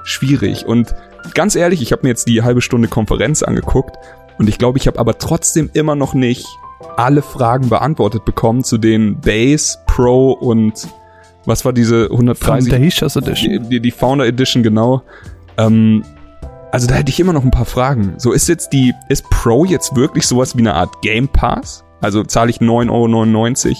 schwierig. 0.04 0.66
Und 0.66 0.94
ganz 1.34 1.56
ehrlich, 1.56 1.82
ich 1.82 1.92
habe 1.92 2.04
mir 2.04 2.10
jetzt 2.10 2.28
die 2.30 2.44
halbe 2.44 2.62
Stunde 2.62 2.88
Konferenz 2.88 3.44
angeguckt 3.44 3.98
und 4.38 4.48
ich 4.48 4.58
glaube, 4.60 4.78
ich 4.78 4.88
habe 4.88 5.00
aber 5.00 5.18
trotzdem 5.18 5.70
immer 5.74 5.96
noch 5.96 6.14
nicht 6.14 6.46
alle 6.96 7.22
Fragen 7.22 7.68
beantwortet 7.68 8.24
bekommen 8.24 8.64
zu 8.64 8.78
den 8.78 9.20
Base, 9.20 9.80
Pro 9.88 10.32
und 10.32 10.88
was 11.48 11.66
war 11.66 11.74
diese 11.74 12.04
130? 12.12 12.70
Foundations 12.72 13.14
Die, 13.14 13.20
Edition. 13.20 13.70
die, 13.70 13.80
die 13.80 13.92
Founder 13.92 14.26
Edition, 14.28 14.62
genau. 14.62 15.02
Ähm, 15.58 16.04
also 16.72 16.86
da 16.88 16.96
hätte 16.96 17.10
ich 17.10 17.20
immer 17.20 17.34
noch 17.34 17.44
ein 17.44 17.52
paar 17.52 17.66
Fragen. 17.66 18.14
So 18.18 18.32
ist 18.34 18.48
jetzt 18.50 18.74
die, 18.74 18.94
ist 19.10 19.28
Pro 19.32 19.66
jetzt 19.66 19.96
wirklich 19.96 20.28
sowas 20.28 20.56
wie 20.56 20.62
eine 20.62 20.74
Art 20.76 21.02
Game 21.02 21.28
Pass? 21.28 21.84
Also 22.02 22.24
zahle 22.24 22.52
ich 22.52 22.58
9,99 22.58 23.68
Euro 23.70 23.76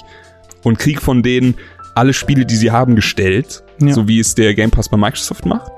und 0.64 0.80
krieg 0.80 1.02
von 1.02 1.22
denen 1.22 1.56
alle 1.94 2.14
Spiele, 2.14 2.46
die 2.46 2.56
sie 2.56 2.72
haben, 2.72 2.96
gestellt, 2.96 3.64
Ja. 3.82 3.94
so 3.94 4.08
wie 4.08 4.20
es 4.20 4.34
der 4.36 4.54
Game 4.56 4.72
Pass 4.72 4.90
bei 4.90 4.98
Microsoft 4.98 5.46
macht? 5.46 5.72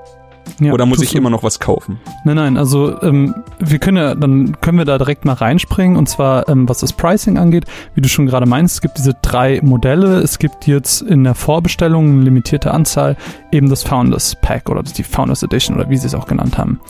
Ja, 0.58 0.72
Oder 0.72 0.86
muss 0.86 1.02
ich 1.02 1.14
immer 1.14 1.30
noch 1.30 1.42
was 1.42 1.60
kaufen? 1.60 2.00
Nein, 2.24 2.36
nein, 2.36 2.56
also 2.56 3.00
ähm, 3.02 3.34
wir 3.58 3.78
können 3.78 3.96
ja, 3.96 4.14
dann 4.14 4.60
können 4.60 4.78
wir 4.78 4.84
da 4.84 4.98
direkt 4.98 5.24
mal 5.24 5.34
reinspringen 5.34 5.96
und 5.96 6.08
zwar 6.08 6.48
ähm, 6.48 6.68
was 6.68 6.80
das 6.80 6.92
Pricing 6.92 7.38
angeht, 7.38 7.64
wie 7.94 8.00
du 8.00 8.08
schon 8.08 8.26
gerade 8.26 8.46
meinst, 8.46 8.76
es 8.76 8.80
gibt 8.80 8.98
diese 8.98 9.14
drei 9.22 9.60
Modelle, 9.62 10.18
es 10.18 10.38
gibt 10.38 10.66
jetzt 10.66 11.02
in 11.02 11.24
der 11.24 11.34
Vorbestellung 11.34 12.10
eine 12.10 12.22
limitierte 12.22 12.72
Anzahl, 12.72 13.16
eben 13.52 13.68
das 13.70 13.82
Founders 13.82 14.36
Pack 14.40 14.68
oder 14.68 14.82
die 14.82 15.02
Founders 15.02 15.42
Edition 15.42 15.76
oder 15.76 15.88
wie 15.88 15.96
sie 15.96 16.06
es 16.06 16.14
auch 16.14 16.26
genannt 16.26 16.58
haben. 16.58 16.80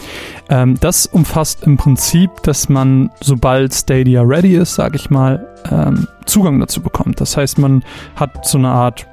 Ähm, 0.48 0.76
das 0.80 1.06
umfasst 1.06 1.64
im 1.64 1.76
Prinzip, 1.76 2.30
dass 2.42 2.68
man, 2.68 3.10
sobald 3.20 3.74
Stadia 3.74 4.22
ready 4.22 4.56
ist, 4.56 4.74
sage 4.74 4.96
ich 4.96 5.10
mal, 5.10 5.46
ähm, 5.70 6.06
Zugang 6.26 6.60
dazu 6.60 6.80
bekommt. 6.80 7.20
Das 7.20 7.36
heißt, 7.36 7.58
man 7.58 7.84
hat 8.16 8.46
so 8.46 8.58
eine 8.58 8.68
Art 8.68 9.06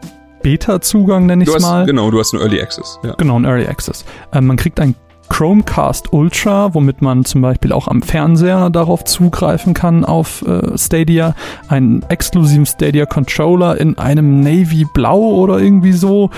Beta-Zugang, 0.47 1.25
nenne 1.25 1.43
ich 1.43 1.49
es 1.49 1.61
mal. 1.61 1.85
genau, 1.85 2.09
du 2.09 2.19
hast 2.19 2.33
einen 2.33 2.41
Early 2.41 2.61
Access. 2.61 2.97
Ja. 3.03 3.15
Genau, 3.17 3.37
ein 3.37 3.43
Early 3.43 3.67
Access. 3.67 4.05
Ähm, 4.31 4.47
man 4.47 4.55
kriegt 4.55 4.79
ein 4.79 4.95
Chromecast 5.27 6.13
Ultra, 6.13 6.73
womit 6.73 7.01
man 7.01 7.25
zum 7.25 7.41
Beispiel 7.41 7.73
auch 7.73 7.89
am 7.89 8.01
Fernseher 8.01 8.69
darauf 8.69 9.03
zugreifen 9.03 9.73
kann 9.73 10.05
auf 10.05 10.41
äh, 10.47 10.77
Stadia. 10.77 11.35
Einen 11.67 12.01
exklusiven 12.03 12.65
Stadia 12.65 13.05
Controller 13.05 13.77
in 13.77 13.97
einem 13.97 14.39
Navy 14.39 14.85
Blau 14.93 15.19
oder 15.19 15.59
irgendwie 15.59 15.91
so. 15.91 16.29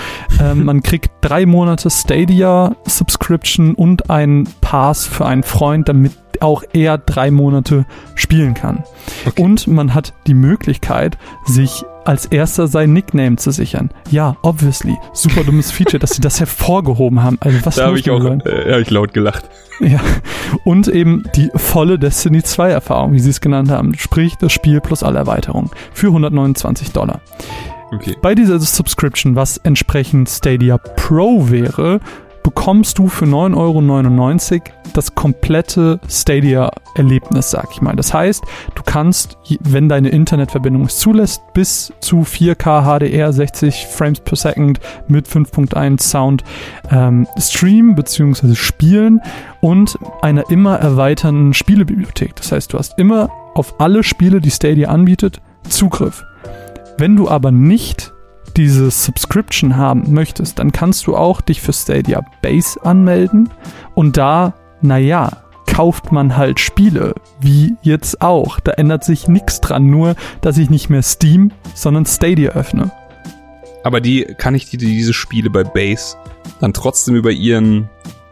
Ähm, 0.42 0.64
man 0.64 0.82
kriegt 0.82 1.12
drei 1.20 1.46
Monate 1.46 1.88
Stadia 1.88 2.74
Subscription 2.86 3.76
und 3.76 4.10
einen 4.10 4.48
Pass 4.60 5.06
für 5.06 5.24
einen 5.24 5.44
Freund, 5.44 5.88
damit 5.88 6.10
auch 6.40 6.62
er 6.72 6.98
drei 6.98 7.30
Monate 7.30 7.84
spielen 8.14 8.54
kann. 8.54 8.84
Okay. 9.26 9.42
Und 9.42 9.66
man 9.66 9.94
hat 9.94 10.12
die 10.26 10.34
Möglichkeit, 10.34 11.18
sich 11.46 11.84
als 12.04 12.26
erster 12.26 12.66
sein 12.66 12.92
Nickname 12.92 13.36
zu 13.36 13.50
sichern. 13.50 13.90
Ja, 14.10 14.36
obviously. 14.42 14.96
Super 15.12 15.44
dummes 15.44 15.70
Feature, 15.70 15.98
dass 15.98 16.10
sie 16.10 16.20
das 16.20 16.40
hervorgehoben 16.40 17.22
haben. 17.22 17.38
Also 17.40 17.58
was 17.64 17.76
Da 17.76 17.86
habe 17.86 17.98
ich 17.98 18.10
auch 18.10 18.24
äh, 18.24 18.72
hab 18.72 18.80
ich 18.80 18.90
laut 18.90 19.12
gelacht. 19.12 19.48
Ja. 19.80 20.00
Und 20.64 20.88
eben 20.88 21.24
die 21.36 21.50
volle 21.54 21.98
Destiny 21.98 22.42
2 22.42 22.70
Erfahrung, 22.70 23.12
wie 23.12 23.20
sie 23.20 23.30
es 23.30 23.40
genannt 23.40 23.70
haben. 23.70 23.94
Sprich, 23.94 24.36
das 24.36 24.52
Spiel 24.52 24.80
plus 24.80 25.02
alle 25.02 25.18
Erweiterungen. 25.18 25.70
Für 25.92 26.08
129 26.08 26.92
Dollar. 26.92 27.20
Okay. 27.92 28.16
Bei 28.22 28.34
dieser 28.34 28.60
Subscription, 28.60 29.36
was 29.36 29.56
entsprechend 29.58 30.28
Stadia 30.28 30.78
Pro 30.78 31.50
wäre, 31.50 32.00
bekommst 32.42 32.98
du 32.98 33.08
für 33.08 33.24
9,99 33.24 34.52
Euro 34.54 34.62
das 34.94 35.14
komplette 35.14 36.00
Stadia-Erlebnis, 36.08 37.50
sag 37.50 37.68
ich 37.72 37.80
mal. 37.80 37.94
Das 37.96 38.12
heißt, 38.12 38.42
du 38.74 38.82
kannst, 38.84 39.38
wenn 39.60 39.88
deine 39.88 40.08
Internetverbindung 40.08 40.82
es 40.82 40.98
zulässt, 40.98 41.42
bis 41.54 41.92
zu 42.00 42.22
4K 42.22 42.98
HDR 42.98 43.32
60 43.32 43.86
Frames 43.86 44.20
per 44.20 44.36
Second 44.36 44.80
mit 45.08 45.28
5.1 45.28 46.02
Sound 46.02 46.44
ähm, 46.90 47.26
streamen 47.38 47.94
bzw. 47.94 48.54
spielen 48.54 49.20
und 49.60 49.98
einer 50.22 50.50
immer 50.50 50.78
erweiternden 50.78 51.54
Spielebibliothek. 51.54 52.36
Das 52.36 52.52
heißt, 52.52 52.72
du 52.72 52.78
hast 52.78 52.98
immer 52.98 53.30
auf 53.54 53.80
alle 53.80 54.02
Spiele, 54.02 54.40
die 54.40 54.50
Stadia 54.50 54.88
anbietet, 54.88 55.40
Zugriff. 55.68 56.24
Wenn 56.98 57.16
du 57.16 57.28
aber 57.28 57.50
nicht 57.50 58.12
diese 58.56 58.90
Subscription 58.90 59.76
haben 59.76 60.12
möchtest, 60.12 60.58
dann 60.58 60.72
kannst 60.72 61.06
du 61.06 61.16
auch 61.16 61.40
dich 61.40 61.60
für 61.60 61.72
Stadia 61.72 62.24
Base 62.42 62.82
anmelden 62.84 63.50
und 63.94 64.16
da, 64.16 64.54
naja, 64.80 65.44
kauft 65.66 66.12
man 66.12 66.36
halt 66.36 66.60
Spiele, 66.60 67.14
wie 67.40 67.76
jetzt 67.82 68.20
auch. 68.20 68.60
Da 68.60 68.72
ändert 68.72 69.04
sich 69.04 69.28
nichts 69.28 69.60
dran, 69.60 69.86
nur 69.86 70.16
dass 70.40 70.58
ich 70.58 70.68
nicht 70.68 70.90
mehr 70.90 71.02
Steam, 71.02 71.52
sondern 71.74 72.06
Stadia 72.06 72.50
öffne. 72.52 72.90
Aber 73.84 74.00
die 74.00 74.24
kann 74.36 74.54
ich 74.54 74.68
die, 74.68 74.76
diese 74.76 75.14
Spiele 75.14 75.48
bei 75.48 75.64
Base 75.64 76.16
dann 76.60 76.72
trotzdem 76.72 77.14
über 77.14 77.30
ihren 77.30 77.88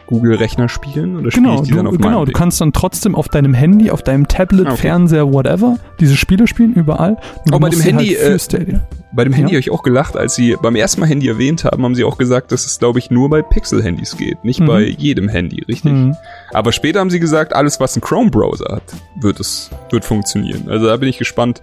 Google-Rechner 0.09 0.69
spielen 0.69 1.17
oder 1.17 1.31
Genau, 1.31 1.51
spiele 1.51 1.55
ich 1.55 1.61
die 1.63 1.71
du, 1.71 1.77
dann 1.77 1.87
auf 1.87 1.97
genau, 1.97 2.25
du 2.25 2.33
kannst 2.33 2.61
dann 2.61 2.73
trotzdem 2.73 3.15
auf 3.15 3.29
deinem 3.29 3.55
Handy, 3.55 3.91
auf 3.91 4.03
deinem 4.03 4.27
Tablet, 4.27 4.67
Ah, 4.67 4.71
okay. 4.73 4.81
Fernseher, 4.83 5.33
whatever, 5.33 5.77
diese 6.01 6.17
Spiele 6.17 6.47
spielen 6.47 6.73
überall. 6.75 7.19
Du 7.47 7.59
bei 7.59 7.69
dem 7.69 7.81
Handy, 7.81 8.17
halt 8.21 8.55
äh. 8.55 8.79
Bei 9.13 9.25
dem 9.25 9.33
Handy 9.33 9.53
Ja. 9.53 9.57
habe 9.57 9.61
ich 9.61 9.71
auch 9.71 9.83
gelacht, 9.83 10.17
als 10.17 10.35
sie 10.35 10.57
beim 10.61 10.77
ersten 10.77 11.01
Mal 11.01 11.07
Handy 11.07 11.29
erwähnt 11.29 11.65
haben, 11.65 11.83
haben 11.85 11.95
sie 11.95 12.05
auch 12.05 12.19
gesagt, 12.19 12.53
dass 12.53 12.67
es, 12.67 12.79
glaube 12.79 12.99
ich, 12.99 13.11
nur 13.11 13.31
bei 13.31 13.43
Pixel-Handys 13.43 14.17
geht, 14.17 14.43
nicht 14.45 14.61
Mhm. 14.61 14.67
bei 14.67 14.83
jedem 14.83 15.29
Handy, 15.29 15.63
richtig? 15.69 15.93
Mhm. 15.93 16.17
Aber 16.53 16.73
später 16.73 17.01
haben 17.01 17.11
sie 17.11 17.21
gesagt, 17.21 17.55
alles, 17.55 17.79
was 17.81 17.95
einen 17.95 18.03
Chrome-Browser 18.03 18.77
hat, 18.77 18.83
wird 19.21 19.41
es, 19.41 19.71
wird 19.91 20.05
funktionieren. 20.05 20.69
Also 20.69 20.87
da 20.87 20.97
bin 20.97 21.09
ich 21.09 21.19
gespannt. 21.19 21.63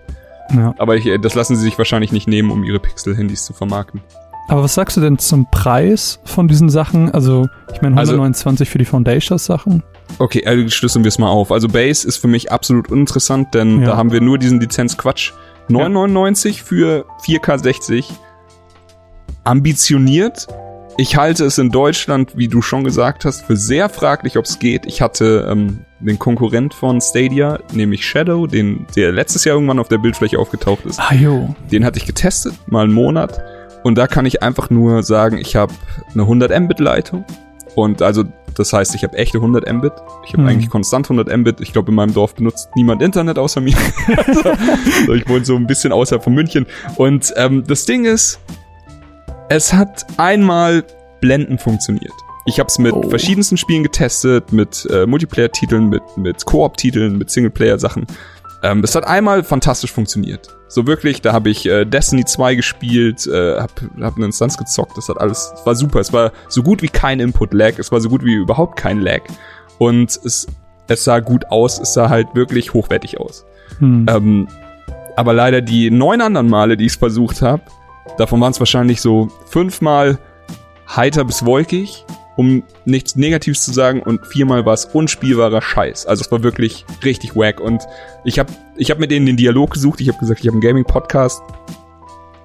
Ja. 0.56 0.76
Aber 0.78 0.96
ich, 0.96 1.08
äh, 1.08 1.18
das 1.18 1.34
lassen 1.34 1.56
sie 1.56 1.64
sich 1.64 1.78
wahrscheinlich 1.80 2.12
nicht 2.12 2.28
nehmen, 2.28 2.52
um 2.52 2.64
ihre 2.64 2.80
Pixel-Handys 2.80 3.46
zu 3.46 3.54
vermarkten. 3.54 4.02
Aber 4.48 4.64
was 4.64 4.76
sagst 4.76 4.96
du 4.98 5.02
denn 5.02 5.18
zum 5.18 5.50
Preis 5.50 6.20
von 6.24 6.48
diesen 6.48 6.70
Sachen? 6.70 7.10
Also, 7.12 7.48
ich 7.74 7.82
meine, 7.82 7.98
Also- 7.98 8.12
129 8.14 8.70
für 8.70 8.78
die 8.78 8.86
Foundations-Sachen. 8.86 9.82
Okay, 10.20 10.46
also 10.46 10.70
schlüsseln 10.70 11.04
wir 11.04 11.10
es 11.10 11.18
mal 11.18 11.30
auf. 11.30 11.52
Also 11.52 11.68
Base 11.68 12.08
ist 12.08 12.18
für 12.18 12.28
mich 12.28 12.52
absolut 12.52 12.92
uninteressant, 12.92 13.54
denn 13.56 13.82
Ja. 13.82 13.88
da 13.88 13.98
haben 13.98 14.12
wir 14.12 14.22
nur 14.22 14.38
diesen 14.38 14.60
Lizenzquatsch. 14.60 15.32
9,99 15.68 16.62
für 16.62 17.06
4K 17.24 17.58
60. 17.58 18.14
Ambitioniert. 19.44 20.48
Ich 20.98 21.18
halte 21.18 21.44
es 21.46 21.58
in 21.58 21.72
Deutschland, 21.72 22.38
wie 22.38 22.48
du 22.48 22.62
schon 22.62 22.84
gesagt 22.84 23.26
hast, 23.26 23.46
für 23.46 23.58
sehr 23.58 23.90
fraglich, 23.90 24.38
ob 24.38 24.46
es 24.46 24.60
geht. 24.60 24.86
Ich 24.86 25.02
hatte 25.02 25.48
ähm, 25.52 25.80
den 26.00 26.18
Konkurrent 26.20 26.74
von 26.74 27.02
Stadia, 27.02 27.60
nämlich 27.74 28.06
Shadow, 28.06 28.48
den, 28.48 28.86
der 28.96 29.12
letztes 29.12 29.44
Jahr 29.44 29.56
irgendwann 29.56 29.80
auf 29.80 29.90
der 29.90 29.98
Bildfläche 29.98 30.40
aufgetaucht 30.40 30.86
ist. 30.86 31.00
Ah, 31.00 31.14
jo. 31.14 31.54
Den 31.72 31.84
hatte 31.84 31.98
ich 32.00 32.06
getestet, 32.06 32.54
mal 32.68 32.86
einen 32.86 32.94
Monat. 32.94 33.42
Und 33.86 34.00
da 34.00 34.08
kann 34.08 34.26
ich 34.26 34.42
einfach 34.42 34.72
nur 34.72 35.04
sagen, 35.04 35.38
ich 35.38 35.56
habe 35.56 35.72
eine 36.14 36.24
100 36.24 36.60
Mbit 36.60 36.80
Leitung. 36.80 37.24
Und 37.76 38.02
also, 38.02 38.24
das 38.56 38.74
heißt, 38.74 38.96
ich 38.96 39.04
habe 39.04 39.16
echte 39.16 39.38
100 39.38 39.72
Mbit. 39.72 39.94
Ich 40.26 40.34
habe 40.34 40.42
Hm. 40.42 40.48
eigentlich 40.50 40.70
konstant 40.72 41.06
100 41.08 41.38
Mbit. 41.38 41.62
Ich 41.62 41.72
glaube, 41.72 41.90
in 41.90 41.96
meinem 41.96 42.12
Dorf 42.12 42.34
benutzt 42.34 42.70
niemand 42.76 43.04
Internet 43.04 43.38
außer 43.38 43.62
mir. 43.62 43.76
also, 44.18 45.14
ich 45.14 45.30
wohne 45.30 45.46
so 45.46 45.56
ein 45.56 45.68
bisschen 45.68 45.92
außerhalb 45.94 46.24
von 46.24 46.34
München. 46.34 46.66
Und 46.96 47.32
ähm, 47.38 47.64
das 47.68 47.86
Ding 47.86 48.06
ist, 48.06 48.40
es 49.50 49.72
hat 49.72 50.04
einmal 50.18 50.84
blendend 51.22 51.62
funktioniert. 51.62 52.12
Ich 52.48 52.60
habe 52.60 52.68
es 52.68 52.80
mit 52.80 52.92
Oh. 52.94 53.08
verschiedensten 53.08 53.56
Spielen 53.58 53.84
getestet, 53.84 54.52
mit 54.52 54.88
äh, 54.92 55.06
Multiplayer-Titeln, 55.06 55.90
mit, 55.90 56.02
mit 56.18 56.44
Koop-Titeln, 56.46 57.20
mit 57.20 57.30
Singleplayer-Sachen. 57.30 58.08
Ähm, 58.64 58.82
es 58.84 58.96
hat 58.96 59.06
einmal 59.06 59.44
fantastisch 59.44 59.92
funktioniert. 59.92 60.56
So 60.68 60.88
wirklich, 60.88 61.22
da 61.22 61.34
habe 61.34 61.50
ich 61.50 61.66
äh, 61.68 61.86
Destiny 61.86 62.26
2 62.26 62.56
gespielt, 62.56 63.28
äh, 63.28 63.60
hab, 63.60 63.72
hab 64.02 64.16
eine 64.16 64.26
Instanz 64.26 64.58
gezockt, 64.58 64.98
das 64.98 65.10
hat 65.10 65.20
alles, 65.20 65.54
es 65.56 65.66
war 65.66 65.76
super. 65.76 66.00
Es 66.00 66.12
war 66.12 66.32
so 66.48 66.64
gut 66.64 66.82
wie 66.82 66.88
kein 66.88 67.20
Input-Lag, 67.20 67.78
es 67.78 67.92
war 67.92 68.02
so 68.02 68.10
gut 68.10 68.24
wie 68.24 68.34
überhaupt 68.34 68.78
kein 68.78 69.00
Lag. 69.00 69.22
Und 69.78 70.20
es, 70.24 70.48
es 70.88 71.04
sah 71.04 71.20
gut 71.20 71.46
aus, 71.50 71.80
es 71.80 71.94
sah 71.94 72.10
halt 72.10 72.28
wirklich 72.34 72.74
hochwertig 72.74 73.20
aus. 73.20 73.46
Hm. 73.80 74.06
Ähm, 74.10 74.48
aber 75.16 75.34
leider 75.34 75.62
die 75.62 75.92
neun 75.92 76.22
anderen 76.22 76.50
Male, 76.50 76.78
die 76.78 76.86
ich 76.86 76.94
es 76.94 76.98
versucht 76.98 77.42
habe, 77.42 77.62
davon 78.18 78.42
waren 78.42 78.52
es 78.52 78.60
wahrscheinlich 78.60 79.02
so 79.02 79.30
fünfmal 79.46 80.18
heiter 80.94 81.24
bis 81.24 81.46
wolkig, 81.46 82.06
um 82.38 82.64
nichts 82.86 83.16
Negatives 83.16 83.64
zu 83.64 83.72
sagen, 83.72 84.02
und 84.02 84.26
viermal 84.28 84.66
war 84.66 84.74
es 84.74 84.86
unspielbarer 84.86 85.62
Scheiß. 85.62 86.06
Also 86.06 86.22
es 86.22 86.32
war 86.32 86.44
wirklich 86.44 86.86
richtig 87.04 87.36
wack. 87.36 87.60
Und 87.60 87.84
ich 88.24 88.40
habe 88.40 88.52
ich 88.78 88.92
hab 88.92 89.00
mit 89.00 89.12
denen 89.12 89.26
den 89.26 89.38
Dialog 89.38 89.72
gesucht. 89.72 90.02
Ich 90.02 90.10
habe 90.10 90.20
gesagt, 90.20 90.42
ich 90.42 90.48
habe 90.48 90.56
einen 90.56 90.62
Gaming-Podcast. 90.62 91.42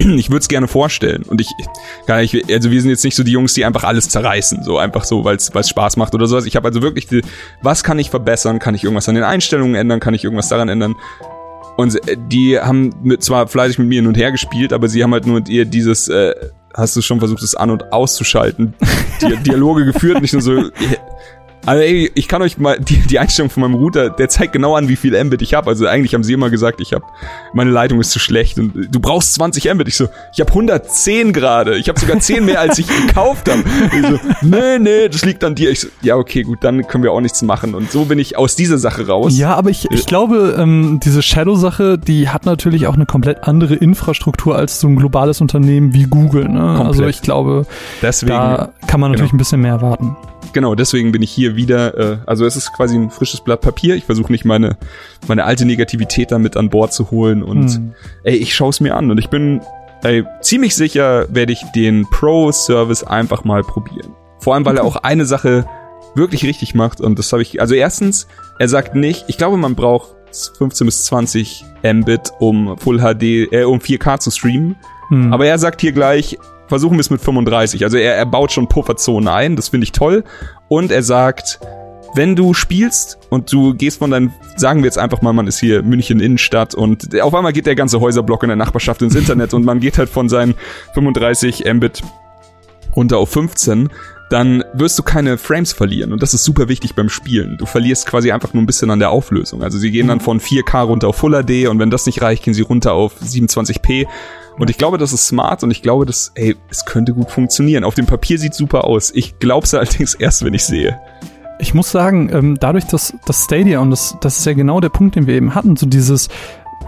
Ich 0.02 0.30
würde 0.30 0.40
es 0.40 0.48
gerne 0.48 0.66
vorstellen. 0.66 1.24
Und 1.24 1.42
ich, 1.42 1.48
gar 2.06 2.20
nicht, 2.20 2.50
also 2.50 2.70
wir 2.70 2.80
sind 2.80 2.88
jetzt 2.88 3.04
nicht 3.04 3.14
so 3.14 3.22
die 3.22 3.32
Jungs, 3.32 3.52
die 3.52 3.66
einfach 3.66 3.84
alles 3.84 4.08
zerreißen, 4.08 4.62
so 4.62 4.78
einfach 4.78 5.04
so, 5.04 5.24
weil 5.24 5.36
es 5.36 5.68
Spaß 5.68 5.98
macht 5.98 6.14
oder 6.14 6.26
sowas. 6.26 6.46
Ich 6.46 6.56
habe 6.56 6.68
also 6.68 6.80
wirklich, 6.80 7.06
die, 7.06 7.20
was 7.60 7.84
kann 7.84 7.98
ich 7.98 8.08
verbessern? 8.08 8.60
Kann 8.60 8.74
ich 8.74 8.82
irgendwas 8.82 9.10
an 9.10 9.14
den 9.14 9.24
Einstellungen 9.24 9.74
ändern? 9.74 10.00
Kann 10.00 10.14
ich 10.14 10.24
irgendwas 10.24 10.48
daran 10.48 10.70
ändern? 10.70 10.96
Und 11.76 11.96
äh, 12.08 12.16
die 12.16 12.58
haben 12.58 12.94
mit, 13.02 13.22
zwar 13.22 13.46
fleißig 13.46 13.78
mit 13.78 13.88
mir 13.88 13.96
hin 13.96 14.06
und 14.06 14.16
her 14.16 14.32
gespielt, 14.32 14.72
aber 14.72 14.88
sie 14.88 15.02
haben 15.02 15.12
halt 15.12 15.26
nur 15.26 15.46
ihr 15.48 15.66
dieses, 15.66 16.08
äh, 16.08 16.34
hast 16.74 16.96
du 16.96 17.02
schon 17.02 17.18
versucht, 17.18 17.42
das 17.42 17.54
an- 17.54 17.70
und 17.70 17.92
auszuschalten, 17.92 18.74
Dialoge 19.46 19.84
geführt, 19.84 20.20
nicht 20.20 20.32
nur 20.32 20.42
so. 20.42 20.70
Also 21.66 21.82
ey, 21.82 22.10
ich 22.14 22.26
kann 22.26 22.40
euch 22.40 22.58
mal 22.58 22.78
die, 22.80 22.98
die 22.98 23.18
Einstellung 23.18 23.50
von 23.50 23.62
meinem 23.62 23.74
Router, 23.74 24.10
der 24.10 24.28
zeigt 24.28 24.52
genau 24.52 24.76
an, 24.76 24.88
wie 24.88 24.96
viel 24.96 25.22
Mbit 25.22 25.42
ich 25.42 25.54
habe. 25.54 25.68
Also 25.68 25.86
eigentlich 25.86 26.14
haben 26.14 26.24
sie 26.24 26.32
immer 26.32 26.48
gesagt, 26.48 26.80
ich 26.80 26.92
habe 26.92 27.04
meine 27.52 27.70
Leitung 27.70 28.00
ist 28.00 28.10
zu 28.10 28.18
schlecht 28.18 28.58
und 28.58 28.88
du 28.90 29.00
brauchst 29.00 29.34
20 29.34 29.72
Mbit. 29.74 29.88
Ich 29.88 29.96
so, 29.96 30.08
ich 30.32 30.40
habe 30.40 30.50
110 30.50 31.32
gerade. 31.32 31.76
Ich 31.76 31.88
habe 31.88 32.00
sogar 32.00 32.18
10 32.18 32.44
mehr, 32.44 32.60
als 32.60 32.78
ich 32.78 32.86
gekauft 33.06 33.50
habe. 33.50 33.62
So, 33.92 34.18
nee, 34.42 34.78
nee, 34.78 35.08
das 35.08 35.24
liegt 35.24 35.44
an 35.44 35.54
dir. 35.54 35.70
Ich 35.70 35.80
so, 35.80 35.88
ja, 36.02 36.16
okay, 36.16 36.42
gut, 36.42 36.58
dann 36.62 36.86
können 36.86 37.04
wir 37.04 37.12
auch 37.12 37.20
nichts 37.20 37.42
machen. 37.42 37.74
Und 37.74 37.90
so 37.90 38.06
bin 38.06 38.18
ich 38.18 38.38
aus 38.38 38.56
dieser 38.56 38.78
Sache 38.78 39.06
raus. 39.06 39.36
Ja, 39.36 39.54
aber 39.54 39.70
ich, 39.70 39.90
ich 39.90 40.06
glaube, 40.06 40.56
ähm, 40.58 41.00
diese 41.04 41.22
Shadow-Sache, 41.22 41.98
die 41.98 42.28
hat 42.30 42.46
natürlich 42.46 42.86
auch 42.86 42.94
eine 42.94 43.06
komplett 43.06 43.44
andere 43.44 43.74
Infrastruktur 43.74 44.56
als 44.56 44.80
so 44.80 44.88
ein 44.88 44.96
globales 44.96 45.40
Unternehmen 45.40 45.92
wie 45.92 46.04
Google. 46.04 46.48
Ne? 46.48 46.84
Also 46.84 47.06
ich 47.06 47.20
glaube, 47.20 47.66
Deswegen. 48.00 48.32
da 48.32 48.70
kann 48.86 49.00
man 49.00 49.10
natürlich 49.10 49.30
genau. 49.30 49.36
ein 49.36 49.38
bisschen 49.38 49.60
mehr 49.60 49.72
erwarten. 49.72 50.16
Genau, 50.52 50.74
deswegen 50.74 51.12
bin 51.12 51.22
ich 51.22 51.30
hier 51.30 51.54
wieder, 51.56 51.96
äh, 51.96 52.18
also 52.26 52.44
es 52.44 52.56
ist 52.56 52.72
quasi 52.74 52.96
ein 52.96 53.10
frisches 53.10 53.40
Blatt 53.40 53.60
Papier. 53.60 53.94
Ich 53.94 54.04
versuche 54.04 54.32
nicht 54.32 54.44
meine, 54.44 54.76
meine 55.28 55.44
alte 55.44 55.64
Negativität 55.64 56.32
damit 56.32 56.56
an 56.56 56.70
Bord 56.70 56.92
zu 56.92 57.10
holen 57.10 57.42
und 57.42 57.68
Hm. 57.68 57.94
ey, 58.24 58.36
ich 58.36 58.54
schaue 58.54 58.70
es 58.70 58.80
mir 58.80 58.96
an 58.96 59.10
und 59.10 59.18
ich 59.18 59.28
bin 59.28 59.60
ey, 60.02 60.24
ziemlich 60.40 60.74
sicher, 60.74 61.26
werde 61.32 61.52
ich 61.52 61.62
den 61.74 62.08
Pro-Service 62.10 63.04
einfach 63.04 63.44
mal 63.44 63.62
probieren. 63.62 64.14
Vor 64.40 64.54
allem, 64.54 64.64
weil 64.64 64.78
er 64.78 64.84
auch 64.84 64.96
eine 64.96 65.26
Sache 65.26 65.66
wirklich 66.14 66.44
richtig 66.44 66.74
macht 66.74 67.00
und 67.00 67.18
das 67.18 67.32
habe 67.32 67.42
ich, 67.42 67.60
also 67.60 67.74
erstens, 67.74 68.26
er 68.58 68.68
sagt 68.68 68.94
nicht, 68.94 69.24
ich 69.28 69.36
glaube, 69.38 69.56
man 69.56 69.74
braucht 69.74 70.08
15 70.58 70.86
bis 70.86 71.04
20 71.04 71.64
Mbit, 71.84 72.32
um 72.38 72.76
Full 72.78 72.98
HD, 72.98 73.52
äh, 73.52 73.64
um 73.64 73.78
4K 73.80 74.18
zu 74.18 74.30
streamen. 74.30 74.76
Hm. 75.08 75.32
Aber 75.32 75.46
er 75.46 75.58
sagt 75.58 75.80
hier 75.80 75.92
gleich, 75.92 76.38
versuchen 76.70 76.96
wir 76.96 77.00
es 77.00 77.10
mit 77.10 77.20
35. 77.20 77.84
Also 77.84 77.98
er, 77.98 78.14
er 78.14 78.24
baut 78.24 78.52
schon 78.52 78.68
Pufferzonen 78.68 79.28
ein, 79.28 79.56
das 79.56 79.68
finde 79.68 79.84
ich 79.84 79.92
toll. 79.92 80.24
Und 80.68 80.90
er 80.90 81.02
sagt, 81.02 81.60
wenn 82.14 82.34
du 82.34 82.54
spielst 82.54 83.18
und 83.28 83.52
du 83.52 83.74
gehst 83.74 83.98
von 83.98 84.10
deinem, 84.10 84.32
sagen 84.56 84.80
wir 84.80 84.86
jetzt 84.86 84.98
einfach 84.98 85.20
mal, 85.20 85.32
man 85.32 85.46
ist 85.46 85.60
hier 85.60 85.82
München 85.82 86.20
Innenstadt 86.20 86.74
und 86.74 87.20
auf 87.20 87.34
einmal 87.34 87.52
geht 87.52 87.66
der 87.66 87.74
ganze 87.74 88.00
Häuserblock 88.00 88.42
in 88.42 88.48
der 88.48 88.56
Nachbarschaft 88.56 89.02
ins 89.02 89.14
Internet 89.14 89.52
und 89.52 89.64
man 89.64 89.80
geht 89.80 89.98
halt 89.98 90.08
von 90.08 90.28
seinen 90.28 90.54
35 90.94 91.64
Mbit 91.72 92.02
runter 92.96 93.18
auf 93.18 93.30
15, 93.30 93.90
dann 94.30 94.64
wirst 94.72 94.98
du 94.98 95.02
keine 95.02 95.38
Frames 95.38 95.72
verlieren. 95.72 96.12
Und 96.12 96.22
das 96.22 96.34
ist 96.34 96.44
super 96.44 96.68
wichtig 96.68 96.94
beim 96.94 97.08
Spielen. 97.08 97.56
Du 97.58 97.66
verlierst 97.66 98.06
quasi 98.06 98.30
einfach 98.30 98.54
nur 98.54 98.62
ein 98.62 98.66
bisschen 98.66 98.90
an 98.90 99.00
der 99.00 99.10
Auflösung. 99.10 99.62
Also 99.62 99.78
sie 99.78 99.90
gehen 99.90 100.08
dann 100.08 100.20
von 100.20 100.40
4K 100.40 100.84
runter 100.84 101.08
auf 101.08 101.16
Full 101.16 101.42
HD 101.42 101.68
und 101.68 101.78
wenn 101.78 101.90
das 101.90 102.06
nicht 102.06 102.22
reicht, 102.22 102.44
gehen 102.44 102.54
sie 102.54 102.62
runter 102.62 102.92
auf 102.92 103.20
27p. 103.20 104.06
Und 104.60 104.68
ich 104.68 104.76
glaube, 104.76 104.98
das 104.98 105.14
ist 105.14 105.26
smart 105.26 105.62
und 105.62 105.70
ich 105.70 105.80
glaube, 105.80 106.04
das, 106.04 106.32
ey, 106.34 106.54
es 106.68 106.84
könnte 106.84 107.14
gut 107.14 107.30
funktionieren. 107.30 107.82
Auf 107.82 107.94
dem 107.94 108.04
Papier 108.04 108.38
sieht 108.38 108.52
super 108.52 108.84
aus. 108.84 109.10
Ich 109.10 109.38
glaub's 109.38 109.72
allerdings 109.74 110.12
erst, 110.12 110.44
wenn 110.44 110.52
ich 110.52 110.64
sehe. 110.64 111.00
Ich 111.60 111.72
muss 111.72 111.90
sagen, 111.90 112.30
ähm, 112.30 112.58
dadurch, 112.60 112.84
dass 112.84 113.14
das 113.24 113.44
Stadia, 113.44 113.80
und 113.80 113.90
das, 113.90 114.18
das 114.20 114.38
ist 114.38 114.44
ja 114.44 114.52
genau 114.52 114.80
der 114.80 114.90
Punkt, 114.90 115.16
den 115.16 115.26
wir 115.26 115.34
eben 115.34 115.54
hatten, 115.54 115.76
so 115.76 115.86
dieses, 115.86 116.28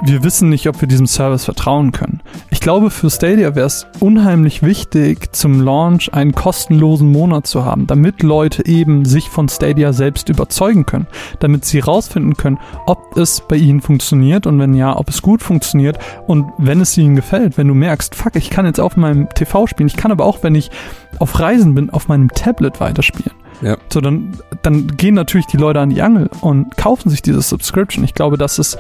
wir 0.05 0.25
wissen 0.25 0.49
nicht, 0.49 0.69
ob 0.69 0.81
wir 0.81 0.89
diesem 0.89 1.07
Service 1.07 1.45
vertrauen 1.45 1.93
können. 1.93 2.21
Ich 2.51 2.61
glaube, 2.61 2.91
für 2.91 3.09
Stadia 3.09 3.55
wäre 3.55 3.67
es 3.67 3.87
unheimlich 4.01 4.63
wichtig, 4.63 5.33
zum 5.33 5.61
Launch 5.61 6.13
einen 6.13 6.33
kostenlosen 6.33 7.11
Monat 7.11 7.47
zu 7.47 7.65
haben, 7.65 7.87
damit 7.87 8.23
Leute 8.23 8.67
eben 8.67 9.05
sich 9.05 9.29
von 9.29 9.49
Stadia 9.49 9.93
selbst 9.93 10.29
überzeugen 10.29 10.87
können, 10.87 11.07
damit 11.39 11.65
sie 11.65 11.79
rausfinden 11.79 12.37
können, 12.37 12.59
ob 12.87 13.17
es 13.17 13.43
bei 13.47 13.57
ihnen 13.57 13.81
funktioniert 13.81 14.47
und 14.47 14.59
wenn 14.59 14.75
ja, 14.75 14.97
ob 14.97 15.09
es 15.09 15.23
gut 15.23 15.43
funktioniert 15.43 15.99
und 16.27 16.47
wenn 16.59 16.81
es 16.81 16.99
ihnen 16.99 17.15
gefällt, 17.15 17.57
wenn 17.57 17.69
du 17.69 17.75
merkst, 17.75 18.15
fuck, 18.15 18.35
ich 18.35 18.51
kann 18.51 18.67
jetzt 18.67 18.81
auf 18.81 18.97
meinem 18.97 19.29
TV 19.29 19.67
spielen, 19.67 19.87
ich 19.87 19.97
kann 19.97 20.11
aber 20.11 20.25
auch, 20.25 20.43
wenn 20.43 20.55
ich 20.55 20.71
auf 21.19 21.39
Reisen 21.39 21.75
bin, 21.75 21.91
auf 21.91 22.09
meinem 22.09 22.29
Tablet 22.29 22.81
weiterspielen. 22.81 23.37
Ja. 23.61 23.77
So, 23.93 24.01
dann, 24.01 24.37
dann 24.63 24.89
gehen 24.89 25.15
natürlich 25.15 25.47
die 25.47 25.57
Leute 25.57 25.81
an 25.81 25.91
die 25.91 26.03
Angel 26.03 26.29
und 26.41 26.77
kaufen 26.77 27.11
sich 27.11 27.23
diese 27.23 27.41
Subscription. 27.43 28.05
Ich 28.05 28.15
glaube, 28.15 28.37
das 28.37 28.59
ist, 28.59 28.77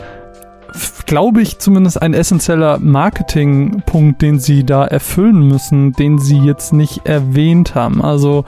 glaube 1.06 1.42
ich, 1.42 1.58
zumindest 1.58 2.00
ein 2.00 2.14
essentieller 2.14 2.78
Marketingpunkt, 2.78 4.22
den 4.22 4.38
sie 4.38 4.64
da 4.64 4.84
erfüllen 4.84 5.46
müssen, 5.46 5.92
den 5.92 6.18
sie 6.18 6.38
jetzt 6.38 6.72
nicht 6.72 7.06
erwähnt 7.06 7.74
haben. 7.74 8.02
Also, 8.02 8.44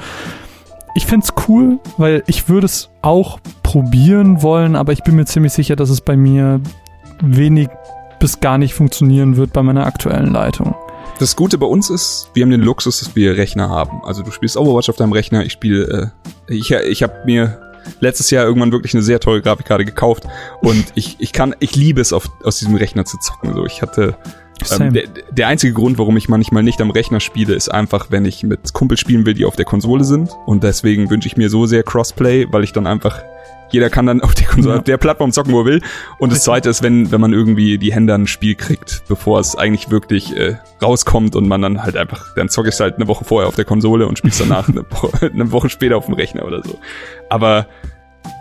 ich 0.94 1.06
find's 1.06 1.32
cool, 1.48 1.80
weil 1.98 2.22
ich 2.26 2.48
würde 2.48 2.66
es 2.66 2.90
auch 3.02 3.38
probieren 3.62 4.42
wollen, 4.42 4.76
aber 4.76 4.92
ich 4.92 5.02
bin 5.02 5.16
mir 5.16 5.24
ziemlich 5.24 5.52
sicher, 5.52 5.76
dass 5.76 5.90
es 5.90 6.00
bei 6.00 6.16
mir 6.16 6.60
wenig 7.20 7.68
bis 8.20 8.40
gar 8.40 8.58
nicht 8.58 8.74
funktionieren 8.74 9.36
wird 9.36 9.52
bei 9.52 9.62
meiner 9.62 9.86
aktuellen 9.86 10.32
Leitung. 10.32 10.74
Das 11.18 11.36
Gute 11.36 11.58
bei 11.58 11.66
uns 11.66 11.90
ist, 11.90 12.30
wir 12.34 12.42
haben 12.42 12.50
den 12.50 12.60
Luxus, 12.60 13.00
dass 13.00 13.14
wir 13.14 13.36
Rechner 13.36 13.68
haben. 13.68 14.02
Also 14.04 14.22
du 14.22 14.30
spielst 14.30 14.56
Overwatch 14.56 14.88
auf 14.88 14.96
deinem 14.96 15.12
Rechner, 15.12 15.44
ich 15.44 15.52
spiele, 15.52 16.12
äh, 16.48 16.54
ich, 16.54 16.70
ich 16.70 17.02
habe 17.02 17.14
mir 17.24 17.73
letztes 18.00 18.30
Jahr 18.30 18.44
irgendwann 18.44 18.72
wirklich 18.72 18.94
eine 18.94 19.02
sehr 19.02 19.20
teure 19.20 19.42
Grafikkarte 19.42 19.84
gekauft 19.84 20.24
und 20.60 20.84
ich, 20.94 21.16
ich 21.18 21.32
kann, 21.32 21.54
ich 21.60 21.76
liebe 21.76 22.00
es, 22.00 22.12
auf, 22.12 22.28
aus 22.42 22.58
diesem 22.58 22.74
Rechner 22.74 23.04
zu 23.04 23.18
zocken. 23.18 23.54
So, 23.54 23.64
ich 23.66 23.82
hatte 23.82 24.16
Ähm, 24.70 24.92
der, 24.92 25.04
der 25.30 25.48
einzige 25.48 25.72
Grund, 25.72 25.98
warum 25.98 26.16
ich 26.16 26.28
manchmal 26.28 26.62
nicht 26.62 26.80
am 26.80 26.90
Rechner 26.90 27.20
spiele, 27.20 27.54
ist 27.54 27.68
einfach, 27.68 28.10
wenn 28.10 28.24
ich 28.24 28.44
mit 28.44 28.72
Kumpel 28.72 28.96
spielen 28.96 29.26
will, 29.26 29.34
die 29.34 29.44
auf 29.44 29.56
der 29.56 29.64
Konsole 29.64 30.04
sind. 30.04 30.30
Und 30.46 30.62
deswegen 30.62 31.10
wünsche 31.10 31.26
ich 31.26 31.36
mir 31.36 31.50
so 31.50 31.66
sehr 31.66 31.82
Crossplay, 31.82 32.46
weil 32.50 32.62
ich 32.64 32.72
dann 32.72 32.86
einfach 32.86 33.20
jeder 33.70 33.90
kann 33.90 34.06
dann 34.06 34.20
auf, 34.22 34.34
die 34.34 34.44
Konsole, 34.44 34.74
ja. 34.74 34.78
auf 34.78 34.84
der 34.84 34.96
Plattform 34.96 35.32
zocken, 35.32 35.52
wo 35.52 35.60
er 35.60 35.66
will. 35.66 35.82
Und 36.18 36.32
das 36.32 36.44
zweite 36.44 36.68
ist, 36.68 36.82
wenn, 36.82 37.10
wenn 37.10 37.20
man 37.20 37.32
irgendwie 37.32 37.78
die 37.78 37.92
Hände 37.92 38.14
an 38.14 38.22
ein 38.22 38.26
Spiel 38.26 38.54
kriegt, 38.54 39.04
bevor 39.08 39.40
es 39.40 39.56
eigentlich 39.56 39.90
wirklich 39.90 40.36
äh, 40.36 40.56
rauskommt 40.82 41.36
und 41.36 41.48
man 41.48 41.62
dann 41.62 41.82
halt 41.82 41.96
einfach, 41.96 42.34
dann 42.34 42.48
zocke 42.48 42.68
ich 42.68 42.80
halt 42.80 42.96
eine 42.96 43.08
Woche 43.08 43.24
vorher 43.24 43.48
auf 43.48 43.56
der 43.56 43.64
Konsole 43.64 44.06
und 44.06 44.18
spielst 44.18 44.40
danach 44.40 44.68
eine, 44.70 44.84
Woche, 44.90 45.26
eine 45.26 45.52
Woche 45.52 45.68
später 45.68 45.96
auf 45.96 46.06
dem 46.06 46.14
Rechner 46.14 46.44
oder 46.44 46.62
so. 46.62 46.78
Aber 47.28 47.66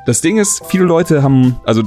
das 0.06 0.22
Ding 0.22 0.38
ist, 0.38 0.64
viele 0.68 0.86
Leute 0.86 1.24
haben, 1.24 1.60
also 1.66 1.84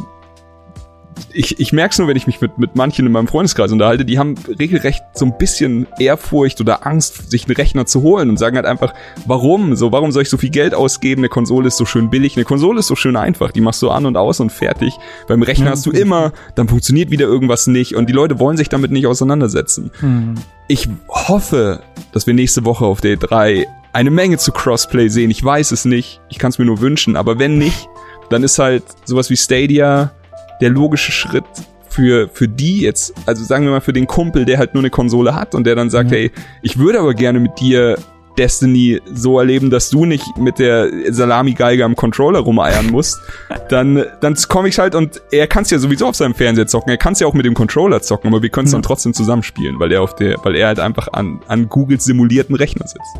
ich, 1.32 1.60
ich 1.60 1.72
merke 1.72 1.92
es 1.92 1.98
nur, 1.98 2.08
wenn 2.08 2.16
ich 2.16 2.26
mich 2.26 2.40
mit, 2.40 2.58
mit 2.58 2.76
manchen 2.76 3.06
in 3.06 3.12
meinem 3.12 3.28
Freundeskreis 3.28 3.72
unterhalte, 3.72 4.04
die 4.04 4.18
haben 4.18 4.34
regelrecht 4.58 5.02
so 5.14 5.26
ein 5.26 5.36
bisschen 5.38 5.86
Ehrfurcht 5.98 6.60
oder 6.60 6.86
Angst, 6.86 7.30
sich 7.30 7.46
einen 7.46 7.56
Rechner 7.56 7.86
zu 7.86 8.02
holen 8.02 8.30
und 8.30 8.38
sagen 8.38 8.56
halt 8.56 8.66
einfach, 8.66 8.94
warum? 9.26 9.76
So, 9.76 9.92
warum 9.92 10.12
soll 10.12 10.22
ich 10.22 10.30
so 10.30 10.36
viel 10.36 10.50
Geld 10.50 10.74
ausgeben? 10.74 11.20
Eine 11.20 11.28
Konsole 11.28 11.68
ist 11.68 11.76
so 11.76 11.84
schön 11.84 12.10
billig, 12.10 12.36
eine 12.36 12.44
Konsole 12.44 12.80
ist 12.80 12.86
so 12.86 12.96
schön 12.96 13.16
einfach, 13.16 13.52
die 13.52 13.60
machst 13.60 13.82
du 13.82 13.90
an 13.90 14.06
und 14.06 14.16
aus 14.16 14.40
und 14.40 14.50
fertig. 14.50 14.94
Beim 15.28 15.42
Rechner 15.42 15.70
hast 15.70 15.86
du 15.86 15.90
immer, 15.90 16.32
dann 16.54 16.68
funktioniert 16.68 17.10
wieder 17.10 17.26
irgendwas 17.26 17.66
nicht 17.66 17.94
und 17.94 18.08
die 18.08 18.14
Leute 18.14 18.38
wollen 18.38 18.56
sich 18.56 18.68
damit 18.68 18.90
nicht 18.90 19.06
auseinandersetzen. 19.06 19.90
Mhm. 20.00 20.34
Ich 20.68 20.88
hoffe, 21.08 21.80
dass 22.12 22.26
wir 22.26 22.34
nächste 22.34 22.64
Woche 22.64 22.84
auf 22.84 23.00
der 23.00 23.16
E3 23.16 23.66
eine 23.92 24.10
Menge 24.10 24.36
zu 24.36 24.52
Crossplay 24.52 25.08
sehen. 25.08 25.30
Ich 25.30 25.42
weiß 25.42 25.70
es 25.70 25.84
nicht, 25.84 26.20
ich 26.28 26.38
kann 26.38 26.50
es 26.50 26.58
mir 26.58 26.64
nur 26.64 26.80
wünschen, 26.80 27.16
aber 27.16 27.38
wenn 27.38 27.56
nicht, 27.56 27.88
dann 28.30 28.42
ist 28.42 28.58
halt 28.58 28.82
sowas 29.04 29.30
wie 29.30 29.36
Stadia 29.36 30.12
der 30.60 30.70
logische 30.70 31.12
Schritt 31.12 31.44
für, 31.88 32.28
für 32.28 32.48
die 32.48 32.80
jetzt, 32.80 33.14
also 33.24 33.42
sagen 33.44 33.64
wir 33.64 33.72
mal 33.72 33.80
für 33.80 33.92
den 33.92 34.06
Kumpel, 34.06 34.44
der 34.44 34.58
halt 34.58 34.74
nur 34.74 34.82
eine 34.82 34.90
Konsole 34.90 35.34
hat 35.34 35.54
und 35.54 35.64
der 35.64 35.74
dann 35.74 35.88
sagt, 35.90 36.10
mhm. 36.10 36.14
hey, 36.14 36.32
ich 36.62 36.78
würde 36.78 37.00
aber 37.00 37.14
gerne 37.14 37.40
mit 37.40 37.58
dir 37.58 37.96
Destiny 38.36 39.00
so 39.14 39.38
erleben, 39.38 39.70
dass 39.70 39.88
du 39.88 40.04
nicht 40.04 40.36
mit 40.36 40.58
der 40.58 40.90
Salami-Geige 41.10 41.84
am 41.84 41.96
Controller 41.96 42.40
rumeiern 42.40 42.86
musst, 42.90 43.18
dann, 43.70 44.04
dann 44.20 44.34
komme 44.48 44.68
ich 44.68 44.78
halt 44.78 44.94
und 44.94 45.22
er 45.30 45.46
kann 45.46 45.62
es 45.62 45.70
ja 45.70 45.78
sowieso 45.78 46.06
auf 46.06 46.16
seinem 46.16 46.34
Fernseher 46.34 46.66
zocken, 46.66 46.90
er 46.90 46.98
kann 46.98 47.14
es 47.14 47.20
ja 47.20 47.26
auch 47.26 47.34
mit 47.34 47.46
dem 47.46 47.54
Controller 47.54 48.02
zocken, 48.02 48.28
aber 48.28 48.42
wir 48.42 48.50
können 48.50 48.66
es 48.66 48.72
mhm. 48.72 48.76
dann 48.76 48.82
trotzdem 48.82 49.14
zusammenspielen, 49.14 49.80
weil 49.80 49.90
er 49.90 50.02
auf 50.02 50.14
der, 50.14 50.36
weil 50.44 50.54
er 50.54 50.66
halt 50.66 50.80
einfach 50.80 51.08
an, 51.12 51.40
an 51.48 51.68
Googles 51.68 52.04
simulierten 52.04 52.54
Rechner 52.54 52.86
sitzt. 52.86 53.16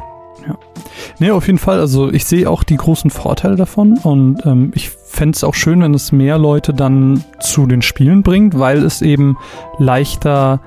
Ja. 0.46 0.58
Nee, 1.18 1.30
auf 1.30 1.46
jeden 1.46 1.58
Fall. 1.58 1.80
Also 1.80 2.12
ich 2.12 2.24
sehe 2.24 2.48
auch 2.48 2.62
die 2.62 2.76
großen 2.76 3.10
Vorteile 3.10 3.56
davon 3.56 3.98
und 3.98 4.44
ähm, 4.44 4.70
ich 4.74 4.90
fände 5.16 5.34
es 5.34 5.42
auch 5.42 5.54
schön, 5.54 5.82
wenn 5.82 5.94
es 5.94 6.12
mehr 6.12 6.38
Leute 6.38 6.72
dann 6.72 7.24
zu 7.40 7.66
den 7.66 7.82
Spielen 7.82 8.22
bringt, 8.22 8.58
weil 8.58 8.84
es 8.84 9.02
eben 9.02 9.36
leichter 9.78 10.60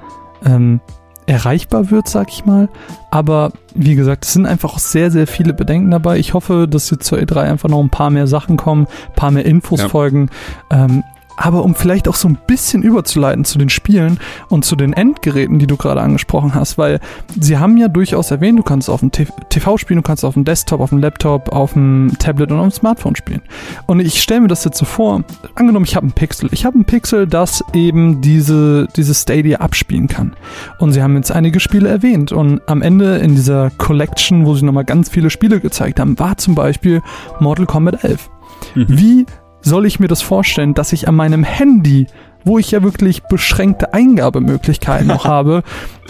ähm, 0.44 0.82
erreichbar 1.28 1.92
wird, 1.92 2.10
sag 2.10 2.30
ich 2.30 2.46
mal. 2.46 2.68
Aber 3.12 3.52
wie 3.76 3.96
gesagt, 3.96 4.26
es 4.26 4.34
sind 4.34 4.48
einfach 4.48 4.74
auch 4.74 4.80
sehr, 4.80 5.12
sehr 5.12 5.28
viele 5.28 5.54
Bedenken 5.54 5.92
dabei. 5.92 6.18
Ich 6.18 6.34
hoffe, 6.34 6.68
dass 6.68 6.90
jetzt 6.90 7.06
zur 7.06 7.20
E3 7.20 7.38
einfach 7.42 7.70
noch 7.70 7.80
ein 7.80 7.92
paar 7.92 8.10
mehr 8.10 8.26
Sachen 8.26 8.58
kommen, 8.58 8.88
ein 9.10 9.16
paar 9.16 9.32
mehr 9.32 9.46
Infos 9.46 9.82
ja. 9.82 9.90
folgen. 9.90 10.30
Ähm, 10.72 11.04
aber 11.40 11.64
um 11.64 11.74
vielleicht 11.74 12.10
auch 12.10 12.16
so 12.16 12.28
ein 12.28 12.38
bisschen 12.48 12.84
überzuleiten 12.84 13.46
zu 13.46 13.58
den 13.58 13.70
Spielen 13.70 14.20
und 14.50 14.66
zu 14.66 14.76
den 14.76 14.92
Endgeräten, 14.92 15.58
die 15.58 15.68
du 15.68 15.78
gerade 15.78 16.02
angesprochen 16.02 16.54
hast, 16.54 16.78
weil 16.78 17.00
sie 17.40 17.58
haben 17.58 17.78
ja 17.78 17.88
durchaus 17.88 18.30
erwähnt, 18.30 18.60
du 18.60 18.64
kannst 18.64 18.90
auf 18.90 19.00
dem 19.00 19.12
TV 19.12 19.78
spielen, 19.78 20.00
du 20.00 20.04
kannst 20.04 20.26
auf 20.26 20.34
dem 20.34 20.44
Desktop, 20.44 20.82
auf 20.82 20.90
dem 20.90 21.00
Laptop, 21.00 21.50
auf 21.54 21.74
dem 21.74 22.12
Tablet 22.20 22.52
und 22.52 22.60
auf 22.60 22.68
dem 22.68 22.72
Smartphone 22.72 23.16
spielen. 23.16 23.42
Und 23.86 24.02
ich 24.02 24.22
stelle 24.22 24.42
mir 24.42 24.48
das 24.50 24.66
jetzt 24.66 24.78
so 24.78 24.86
vor, 24.86 25.24
angenommen, 25.56 25.86
ich 25.86 25.96
habe 25.96 26.08
ein 26.08 26.12
Pixel. 26.12 26.50
Ich 26.52 26.66
habe 26.66 26.78
ein 26.78 26.84
Pixel, 26.84 27.26
das 27.26 27.64
eben 27.74 28.20
diese, 28.20 28.88
diese 28.98 29.16
Stadia 29.16 29.60
abspielen 29.60 30.10
kann. 30.10 30.36
Und 30.78 30.92
sie 30.92 31.02
haben 31.02 31.16
jetzt 31.16 31.32
einige 31.32 31.62
Spiele 31.62 31.88
erwähnt. 31.88 32.34
Und 32.34 32.62
am 32.68 32.82
Ende 32.82 33.18
in 33.18 33.36
dieser 33.36 33.70
Collection, 33.78 34.46
wo 34.46 34.56
sie 34.56 34.66
nochmal 34.66 34.86
ganz 34.86 35.08
viele 35.08 35.30
Spiele 35.30 35.62
gezeigt 35.62 36.02
haben, 36.02 36.20
war 36.20 36.38
zum 36.38 36.54
Beispiel 36.54 37.02
Mortal 37.40 37.66
Kombat 37.66 38.04
11. 38.04 38.30
Mhm. 38.76 38.86
Wie 38.90 39.26
soll 39.62 39.86
ich 39.86 40.00
mir 40.00 40.08
das 40.08 40.22
vorstellen, 40.22 40.74
dass 40.74 40.94
ich 40.94 41.08
an 41.08 41.16
meinem 41.16 41.44
Handy, 41.44 42.08
wo 42.46 42.58
ich 42.58 42.72
ja 42.72 42.84
wirklich 42.84 43.24
beschränkte 43.24 43.94
Eingabemöglichkeiten 43.94 45.08
noch 45.08 45.26
habe, 45.26 45.64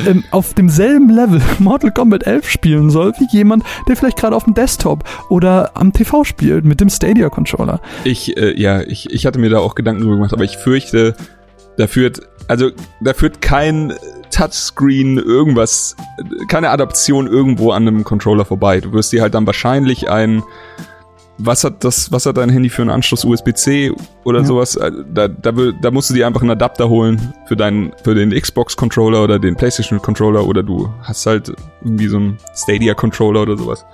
ähm, 0.05 0.23
auf 0.31 0.53
demselben 0.53 1.09
Level 1.09 1.41
Mortal 1.59 1.91
Kombat 1.91 2.27
11 2.27 2.49
spielen 2.49 2.89
soll, 2.89 3.13
wie 3.19 3.27
jemand, 3.35 3.63
der 3.87 3.95
vielleicht 3.95 4.17
gerade 4.17 4.35
auf 4.35 4.43
dem 4.43 4.53
Desktop 4.53 5.03
oder 5.29 5.71
am 5.75 5.93
TV 5.93 6.23
spielt 6.23 6.65
mit 6.65 6.81
dem 6.81 6.89
Stadia 6.89 7.29
Controller. 7.29 7.81
Ich, 8.03 8.37
äh, 8.37 8.59
ja, 8.59 8.81
ich, 8.81 9.09
ich 9.09 9.25
hatte 9.25 9.39
mir 9.39 9.49
da 9.49 9.59
auch 9.59 9.75
Gedanken 9.75 10.01
drüber 10.01 10.15
gemacht, 10.15 10.33
aber 10.33 10.43
ich 10.43 10.57
fürchte, 10.57 11.15
da 11.77 11.87
führt, 11.87 12.21
also 12.47 12.71
da 13.01 13.13
führt 13.13 13.41
kein 13.41 13.93
Touchscreen 14.31 15.17
irgendwas, 15.17 15.95
keine 16.47 16.69
Adaption 16.69 17.27
irgendwo 17.27 17.71
an 17.71 17.87
einem 17.87 18.03
Controller 18.03 18.45
vorbei. 18.45 18.79
Du 18.79 18.93
wirst 18.93 19.11
dir 19.11 19.21
halt 19.21 19.33
dann 19.33 19.45
wahrscheinlich 19.47 20.09
ein 20.09 20.43
was 21.39 21.63
hat 21.63 21.83
das, 21.83 22.11
was 22.11 22.25
hat 22.25 22.37
dein 22.37 22.49
Handy 22.49 22.69
für 22.69 22.81
einen 22.81 22.91
Anschluss 22.91 23.23
USB-C 23.23 23.93
oder 24.25 24.39
ja. 24.39 24.45
sowas? 24.45 24.75
Äh, 24.75 24.91
da, 25.11 25.27
da, 25.27 25.51
da 25.51 25.91
musst 25.91 26.09
du 26.09 26.13
dir 26.13 26.27
einfach 26.27 26.41
einen 26.41 26.51
Adapter 26.51 26.89
holen 26.89 27.33
für 27.47 27.55
deinen, 27.55 27.93
für 28.03 28.13
den 28.13 28.31
Xbox-Controller 28.31 29.23
oder 29.23 29.39
den 29.39 29.55
PlayStation-Controller 29.55 30.45
oder 30.45 30.61
du 30.61 30.93
hast 31.01 31.25
halt 31.25 31.51
irgendwie 31.81 32.07
so 32.07 32.17
einen 32.17 32.37
Stadia-Controller 32.55 33.41
oder 33.41 33.57
sowas. 33.57 33.85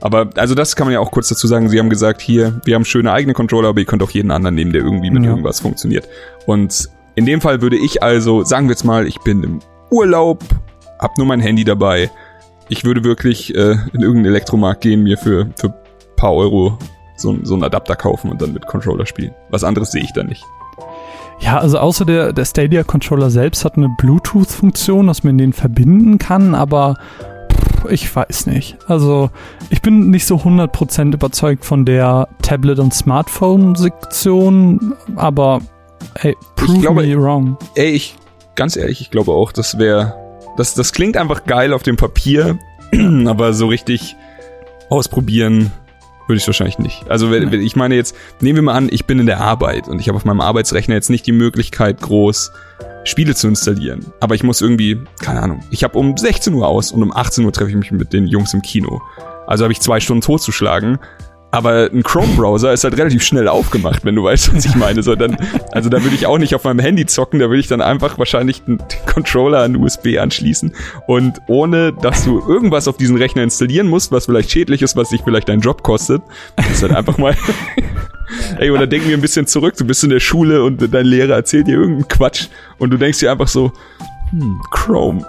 Aber 0.00 0.30
also 0.36 0.54
das 0.54 0.74
kann 0.74 0.86
man 0.86 0.94
ja 0.94 1.00
auch 1.00 1.10
kurz 1.10 1.28
dazu 1.28 1.46
sagen. 1.46 1.68
Sie 1.68 1.78
haben 1.78 1.90
gesagt, 1.90 2.20
hier, 2.20 2.60
wir 2.64 2.74
haben 2.74 2.84
schöne 2.84 3.12
eigene 3.12 3.34
Controller, 3.34 3.68
aber 3.68 3.80
ihr 3.80 3.86
könnt 3.86 4.02
auch 4.02 4.10
jeden 4.10 4.30
anderen 4.30 4.54
nehmen, 4.54 4.72
der 4.72 4.82
irgendwie 4.82 5.10
mit 5.10 5.24
ja. 5.24 5.30
irgendwas 5.30 5.60
funktioniert. 5.60 6.08
Und 6.46 6.88
in 7.14 7.26
dem 7.26 7.40
Fall 7.40 7.62
würde 7.62 7.76
ich 7.76 8.02
also, 8.02 8.42
sagen 8.44 8.66
wir 8.66 8.72
jetzt 8.72 8.84
mal, 8.84 9.06
ich 9.06 9.18
bin 9.20 9.42
im 9.42 9.58
Urlaub, 9.90 10.42
hab 10.98 11.18
nur 11.18 11.26
mein 11.26 11.40
Handy 11.40 11.64
dabei. 11.64 12.10
Ich 12.68 12.84
würde 12.84 13.04
wirklich 13.04 13.54
äh, 13.54 13.72
in 13.92 14.00
irgendeinen 14.00 14.26
Elektromarkt 14.26 14.80
gehen, 14.80 15.02
mir 15.02 15.18
für, 15.18 15.48
für 15.56 15.81
paar 16.22 16.34
Euro 16.34 16.78
so, 17.16 17.36
so 17.42 17.54
einen 17.54 17.64
Adapter 17.64 17.96
kaufen 17.96 18.30
und 18.30 18.40
dann 18.40 18.52
mit 18.52 18.68
Controller 18.68 19.06
spielen. 19.06 19.34
Was 19.50 19.64
anderes 19.64 19.90
sehe 19.90 20.04
ich 20.04 20.12
da 20.12 20.22
nicht. 20.22 20.44
Ja, 21.40 21.58
also 21.58 21.78
außer 21.78 22.04
der, 22.04 22.32
der 22.32 22.44
Stadia 22.44 22.84
Controller 22.84 23.28
selbst 23.28 23.64
hat 23.64 23.76
eine 23.76 23.88
Bluetooth-Funktion, 23.98 25.08
dass 25.08 25.24
man 25.24 25.36
den 25.36 25.52
verbinden 25.52 26.18
kann, 26.18 26.54
aber 26.54 26.96
ich 27.90 28.14
weiß 28.14 28.46
nicht. 28.46 28.78
Also 28.86 29.30
ich 29.68 29.82
bin 29.82 30.10
nicht 30.10 30.24
so 30.24 30.36
100% 30.36 31.12
überzeugt 31.12 31.64
von 31.64 31.84
der 31.84 32.28
Tablet- 32.40 32.78
und 32.78 32.94
Smartphone-Sektion, 32.94 34.94
aber 35.16 35.60
ey, 36.20 36.36
prove 36.54 36.82
glaube, 36.82 37.04
me 37.04 37.20
wrong. 37.20 37.58
Ey, 37.74 37.90
ich, 37.90 38.14
ganz 38.54 38.76
ehrlich, 38.76 39.00
ich 39.00 39.10
glaube 39.10 39.32
auch, 39.32 39.50
das 39.50 39.76
wäre, 39.76 40.14
das, 40.56 40.74
das 40.74 40.92
klingt 40.92 41.16
einfach 41.16 41.46
geil 41.46 41.72
auf 41.72 41.82
dem 41.82 41.96
Papier, 41.96 42.60
aber 43.26 43.54
so 43.54 43.66
richtig 43.66 44.14
ausprobieren 44.88 45.72
würde 46.26 46.38
ich 46.38 46.46
wahrscheinlich 46.46 46.78
nicht. 46.78 47.08
Also 47.08 47.30
wenn, 47.30 47.52
ich 47.52 47.76
meine 47.76 47.94
jetzt, 47.94 48.16
nehmen 48.40 48.56
wir 48.56 48.62
mal 48.62 48.74
an, 48.74 48.88
ich 48.90 49.06
bin 49.06 49.18
in 49.18 49.26
der 49.26 49.40
Arbeit 49.40 49.88
und 49.88 50.00
ich 50.00 50.08
habe 50.08 50.16
auf 50.16 50.24
meinem 50.24 50.40
Arbeitsrechner 50.40 50.94
jetzt 50.94 51.10
nicht 51.10 51.26
die 51.26 51.32
Möglichkeit, 51.32 52.00
groß 52.00 52.52
Spiele 53.04 53.34
zu 53.34 53.48
installieren. 53.48 54.12
Aber 54.20 54.34
ich 54.34 54.42
muss 54.42 54.60
irgendwie, 54.60 55.00
keine 55.20 55.42
Ahnung, 55.42 55.64
ich 55.70 55.82
habe 55.84 55.98
um 55.98 56.16
16 56.16 56.54
Uhr 56.54 56.66
aus 56.66 56.92
und 56.92 57.02
um 57.02 57.14
18 57.14 57.44
Uhr 57.44 57.52
treffe 57.52 57.70
ich 57.70 57.76
mich 57.76 57.90
mit 57.90 58.12
den 58.12 58.26
Jungs 58.26 58.54
im 58.54 58.62
Kino. 58.62 59.02
Also 59.46 59.64
habe 59.64 59.72
ich 59.72 59.80
zwei 59.80 60.00
Stunden 60.00 60.22
totzuschlagen 60.22 60.98
aber 61.52 61.90
ein 61.92 62.02
Chrome-Browser 62.02 62.72
ist 62.72 62.82
halt 62.82 62.96
relativ 62.96 63.22
schnell 63.22 63.46
aufgemacht, 63.46 64.06
wenn 64.06 64.14
du 64.14 64.24
weißt, 64.24 64.56
was 64.56 64.64
ich 64.64 64.74
meine. 64.74 65.02
So, 65.02 65.14
dann, 65.14 65.36
also 65.70 65.90
da 65.90 66.02
würde 66.02 66.16
ich 66.16 66.26
auch 66.26 66.38
nicht 66.38 66.54
auf 66.54 66.64
meinem 66.64 66.78
Handy 66.78 67.04
zocken, 67.04 67.40
da 67.40 67.50
würde 67.50 67.60
ich 67.60 67.68
dann 67.68 67.82
einfach 67.82 68.18
wahrscheinlich 68.18 68.62
den 68.64 68.78
Controller 69.06 69.60
an 69.60 69.76
USB 69.76 70.18
anschließen. 70.18 70.72
Und 71.06 71.42
ohne, 71.48 71.92
dass 71.92 72.24
du 72.24 72.40
irgendwas 72.40 72.88
auf 72.88 72.96
diesen 72.96 73.18
Rechner 73.18 73.42
installieren 73.42 73.86
musst, 73.86 74.10
was 74.10 74.24
vielleicht 74.24 74.50
schädlich 74.50 74.80
ist, 74.80 74.96
was 74.96 75.10
dich 75.10 75.20
vielleicht 75.22 75.50
deinen 75.50 75.60
Job 75.60 75.82
kostet, 75.82 76.22
ist 76.72 76.82
halt 76.82 76.94
einfach 76.94 77.18
mal. 77.18 77.36
Ey, 78.58 78.70
oder 78.70 78.86
denken 78.86 79.08
wir 79.08 79.16
ein 79.16 79.20
bisschen 79.20 79.46
zurück, 79.46 79.74
du 79.76 79.84
bist 79.84 80.02
in 80.04 80.10
der 80.10 80.20
Schule 80.20 80.64
und 80.64 80.94
dein 80.94 81.04
Lehrer 81.04 81.34
erzählt 81.34 81.66
dir 81.66 81.74
irgendeinen 81.74 82.08
Quatsch 82.08 82.46
und 82.78 82.88
du 82.88 82.96
denkst 82.96 83.18
dir 83.18 83.30
einfach 83.30 83.48
so, 83.48 83.72
hm, 84.32 84.60
Chrome. 84.70 85.24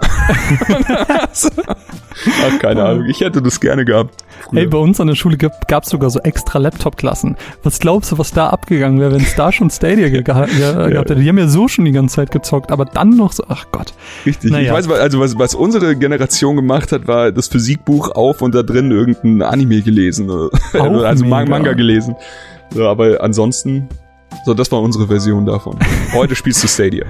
Ach, 2.42 2.58
keine 2.58 2.84
Ahnung. 2.84 3.04
Ich 3.06 3.20
hätte 3.20 3.42
das 3.42 3.60
gerne 3.60 3.84
gehabt. 3.84 4.24
Früher. 4.48 4.60
Ey, 4.60 4.66
bei 4.66 4.78
uns 4.78 4.98
an 4.98 5.08
der 5.08 5.14
Schule 5.14 5.36
gab 5.36 5.84
es 5.84 5.90
sogar 5.90 6.08
so 6.08 6.20
extra 6.20 6.58
Laptop-Klassen. 6.58 7.36
Was 7.62 7.80
glaubst 7.80 8.12
du, 8.12 8.18
was 8.18 8.30
da 8.32 8.48
abgegangen 8.48 8.98
wäre, 9.00 9.12
wenn 9.12 9.20
es 9.20 9.34
da 9.34 9.52
schon 9.52 9.68
Stadia 9.68 10.08
ge 10.08 10.22
gehabt 10.24 10.52
hätte? 10.52 11.16
Die 11.16 11.28
haben 11.28 11.36
ja 11.36 11.48
so 11.48 11.68
schon 11.68 11.84
die 11.84 11.92
ganze 11.92 12.16
Zeit 12.16 12.30
gezockt, 12.30 12.72
aber 12.72 12.86
dann 12.86 13.10
noch 13.10 13.32
so, 13.32 13.44
ach 13.46 13.66
Gott. 13.72 13.92
Richtig. 14.24 14.50
Naja. 14.50 14.78
Ich 14.78 14.88
weiß, 14.88 14.98
also 14.98 15.20
was, 15.20 15.38
was 15.38 15.54
unsere 15.54 15.94
Generation 15.96 16.56
gemacht 16.56 16.90
hat, 16.90 17.06
war 17.06 17.30
das 17.30 17.48
Physikbuch 17.48 18.10
auf 18.12 18.40
und 18.40 18.54
da 18.54 18.62
drin 18.62 18.90
irgendein 18.90 19.42
Anime 19.42 19.82
gelesen. 19.82 20.30
also 20.72 21.24
mega. 21.24 21.44
Manga 21.44 21.74
gelesen. 21.74 22.16
So, 22.70 22.88
aber 22.88 23.22
ansonsten, 23.22 23.86
so, 24.46 24.54
das 24.54 24.72
war 24.72 24.80
unsere 24.80 25.06
Version 25.08 25.44
davon. 25.44 25.78
Heute 26.14 26.34
spielst 26.34 26.64
du 26.64 26.68
Stadia. 26.68 27.04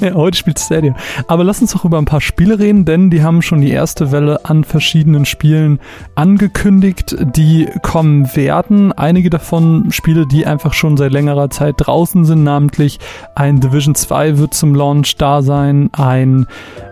ja, 0.06 0.14
heute 0.14 0.36
spielt 0.36 0.58
Stadia. 0.58 0.94
Aber 1.28 1.44
lass 1.44 1.60
uns 1.60 1.72
doch 1.72 1.84
über 1.84 1.98
ein 1.98 2.04
paar 2.04 2.20
Spiele 2.20 2.58
reden, 2.58 2.84
denn 2.84 3.10
die 3.10 3.22
haben 3.22 3.42
schon 3.42 3.60
die 3.60 3.70
erste 3.70 4.12
Welle 4.12 4.44
an 4.44 4.64
verschiedenen 4.64 5.24
Spielen 5.26 5.80
angekündigt, 6.14 7.16
die 7.20 7.68
kommen 7.82 8.34
werden. 8.34 8.92
Einige 8.92 9.30
davon 9.30 9.90
Spiele, 9.90 10.26
die 10.26 10.46
einfach 10.46 10.72
schon 10.72 10.96
seit 10.96 11.12
längerer 11.12 11.50
Zeit 11.50 11.74
draußen 11.78 12.24
sind, 12.24 12.44
namentlich 12.44 12.98
ein 13.34 13.60
Division 13.60 13.94
2 13.94 14.38
wird 14.38 14.54
zum 14.54 14.74
Launch 14.74 15.16
da 15.16 15.42
sein, 15.42 15.90
ein 15.92 16.46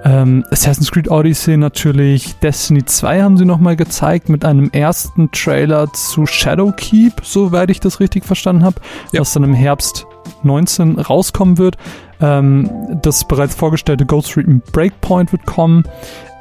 ähm, 0.04 0.44
Assassin's 0.50 0.90
Creed 0.90 1.10
Odyssey 1.10 1.56
natürlich, 1.56 2.36
Destiny 2.36 2.84
2 2.84 3.22
haben 3.22 3.36
sie 3.36 3.44
nochmal 3.44 3.76
gezeigt 3.76 4.28
mit 4.28 4.44
einem 4.44 4.70
ersten 4.70 5.30
Trailer 5.32 5.92
zu 5.92 6.26
Shadowkeep, 6.26 7.22
soweit 7.22 7.70
ich 7.70 7.80
das 7.80 8.00
richtig 8.00 8.24
verstanden 8.24 8.64
habe, 8.64 8.80
ja. 9.12 9.20
was 9.20 9.32
dann 9.32 9.44
im 9.44 9.54
Herbst 9.54 10.06
19 10.42 10.98
rauskommen 10.98 11.58
wird. 11.58 11.76
Ähm, 12.20 12.68
das 13.02 13.26
bereits 13.26 13.54
vorgestellte 13.54 14.04
Ghost 14.04 14.36
Recon 14.36 14.60
Breakpoint 14.72 15.30
wird 15.30 15.46
kommen. 15.46 15.84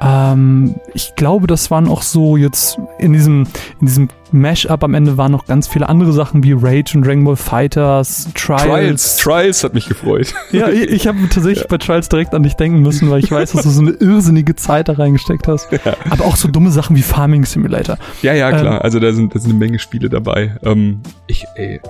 Ähm, 0.00 0.76
ich 0.92 1.14
glaube, 1.14 1.46
das 1.46 1.70
waren 1.70 1.88
auch 1.88 2.02
so 2.02 2.36
jetzt 2.36 2.78
in 2.98 3.12
diesem, 3.12 3.46
in 3.80 3.86
diesem 3.86 4.08
Mashup 4.32 4.82
am 4.82 4.94
Ende 4.94 5.16
waren 5.16 5.32
noch 5.32 5.46
ganz 5.46 5.68
viele 5.68 5.88
andere 5.88 6.12
Sachen 6.12 6.42
wie 6.42 6.52
Rage 6.52 6.96
und 6.96 7.06
Dragon 7.06 7.24
Ball 7.24 7.36
Fighters, 7.36 8.28
Trials. 8.34 8.62
Trials, 8.62 9.16
Trials 9.16 9.64
hat 9.64 9.74
mich 9.74 9.88
gefreut. 9.88 10.34
Ja, 10.50 10.68
ich, 10.68 10.88
ich 10.88 11.06
habe 11.06 11.18
tatsächlich 11.28 11.60
ja. 11.60 11.66
bei 11.68 11.78
Trials 11.78 12.08
direkt 12.08 12.34
an 12.34 12.42
dich 12.42 12.54
denken 12.54 12.80
müssen, 12.80 13.10
weil 13.10 13.22
ich 13.22 13.30
weiß, 13.30 13.52
dass 13.52 13.62
du 13.62 13.70
so 13.70 13.82
eine 13.82 13.90
irrsinnige 13.90 14.56
Zeit 14.56 14.88
da 14.88 14.94
reingesteckt 14.94 15.46
hast. 15.46 15.70
Ja. 15.70 15.94
Aber 16.10 16.24
auch 16.24 16.36
so 16.36 16.48
dumme 16.48 16.70
Sachen 16.70 16.96
wie 16.96 17.02
Farming 17.02 17.44
Simulator. 17.44 17.98
Ja, 18.22 18.32
ja, 18.32 18.50
klar. 18.50 18.76
Ähm, 18.76 18.82
also 18.82 18.98
da 18.98 19.12
sind, 19.12 19.34
da 19.34 19.38
sind 19.38 19.50
eine 19.50 19.58
Menge 19.58 19.78
Spiele 19.78 20.08
dabei. 20.08 20.56
Ähm, 20.64 21.02
ich, 21.26 21.44
ey, 21.54 21.80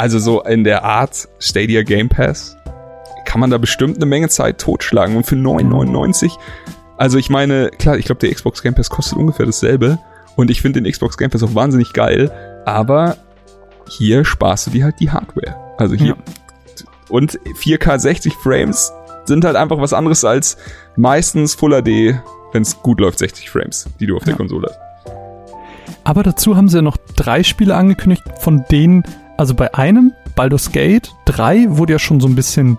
also 0.00 0.18
so 0.18 0.42
in 0.44 0.64
der 0.64 0.82
Art 0.82 1.28
Stadia 1.40 1.82
Game 1.82 2.08
Pass 2.08 2.56
kann 3.26 3.38
man 3.38 3.50
da 3.50 3.58
bestimmt 3.58 3.96
eine 3.96 4.06
Menge 4.06 4.30
Zeit 4.30 4.58
totschlagen. 4.58 5.14
Und 5.14 5.26
für 5.26 5.34
9,99, 5.34 6.32
also 6.96 7.18
ich 7.18 7.28
meine, 7.28 7.68
klar, 7.68 7.98
ich 7.98 8.06
glaube, 8.06 8.18
der 8.18 8.32
Xbox 8.32 8.62
Game 8.62 8.72
Pass 8.72 8.88
kostet 8.88 9.18
ungefähr 9.18 9.44
dasselbe. 9.44 9.98
Und 10.36 10.50
ich 10.50 10.62
finde 10.62 10.80
den 10.80 10.90
Xbox 10.90 11.18
Game 11.18 11.28
Pass 11.28 11.42
auch 11.42 11.54
wahnsinnig 11.54 11.92
geil. 11.92 12.32
Aber 12.64 13.18
hier 13.90 14.24
sparst 14.24 14.68
du 14.68 14.70
dir 14.70 14.84
halt 14.84 14.98
die 15.00 15.10
Hardware. 15.10 15.54
Also 15.76 15.96
hier. 15.96 16.16
Ja. 16.16 16.16
Und 17.10 17.38
4K 17.62 17.98
60 17.98 18.32
Frames 18.36 18.94
sind 19.26 19.44
halt 19.44 19.56
einfach 19.56 19.82
was 19.82 19.92
anderes 19.92 20.24
als 20.24 20.56
meistens 20.96 21.54
Full 21.54 21.82
HD, 21.82 22.18
wenn 22.54 22.62
es 22.62 22.80
gut 22.80 23.00
läuft, 23.00 23.18
60 23.18 23.50
Frames, 23.50 23.86
die 24.00 24.06
du 24.06 24.16
auf 24.16 24.24
der 24.24 24.36
Konsole 24.36 24.68
hast. 24.70 24.80
Aber 26.04 26.22
dazu 26.22 26.56
haben 26.56 26.68
sie 26.68 26.78
ja 26.78 26.82
noch 26.82 26.96
drei 27.16 27.42
Spiele 27.42 27.76
angekündigt, 27.76 28.22
von 28.38 28.64
denen 28.70 29.02
also 29.40 29.54
bei 29.54 29.72
einem, 29.72 30.12
Baldur's 30.36 30.70
Gate 30.70 31.14
3, 31.24 31.78
wurde 31.78 31.94
ja 31.94 31.98
schon 31.98 32.20
so 32.20 32.28
ein 32.28 32.34
bisschen 32.34 32.76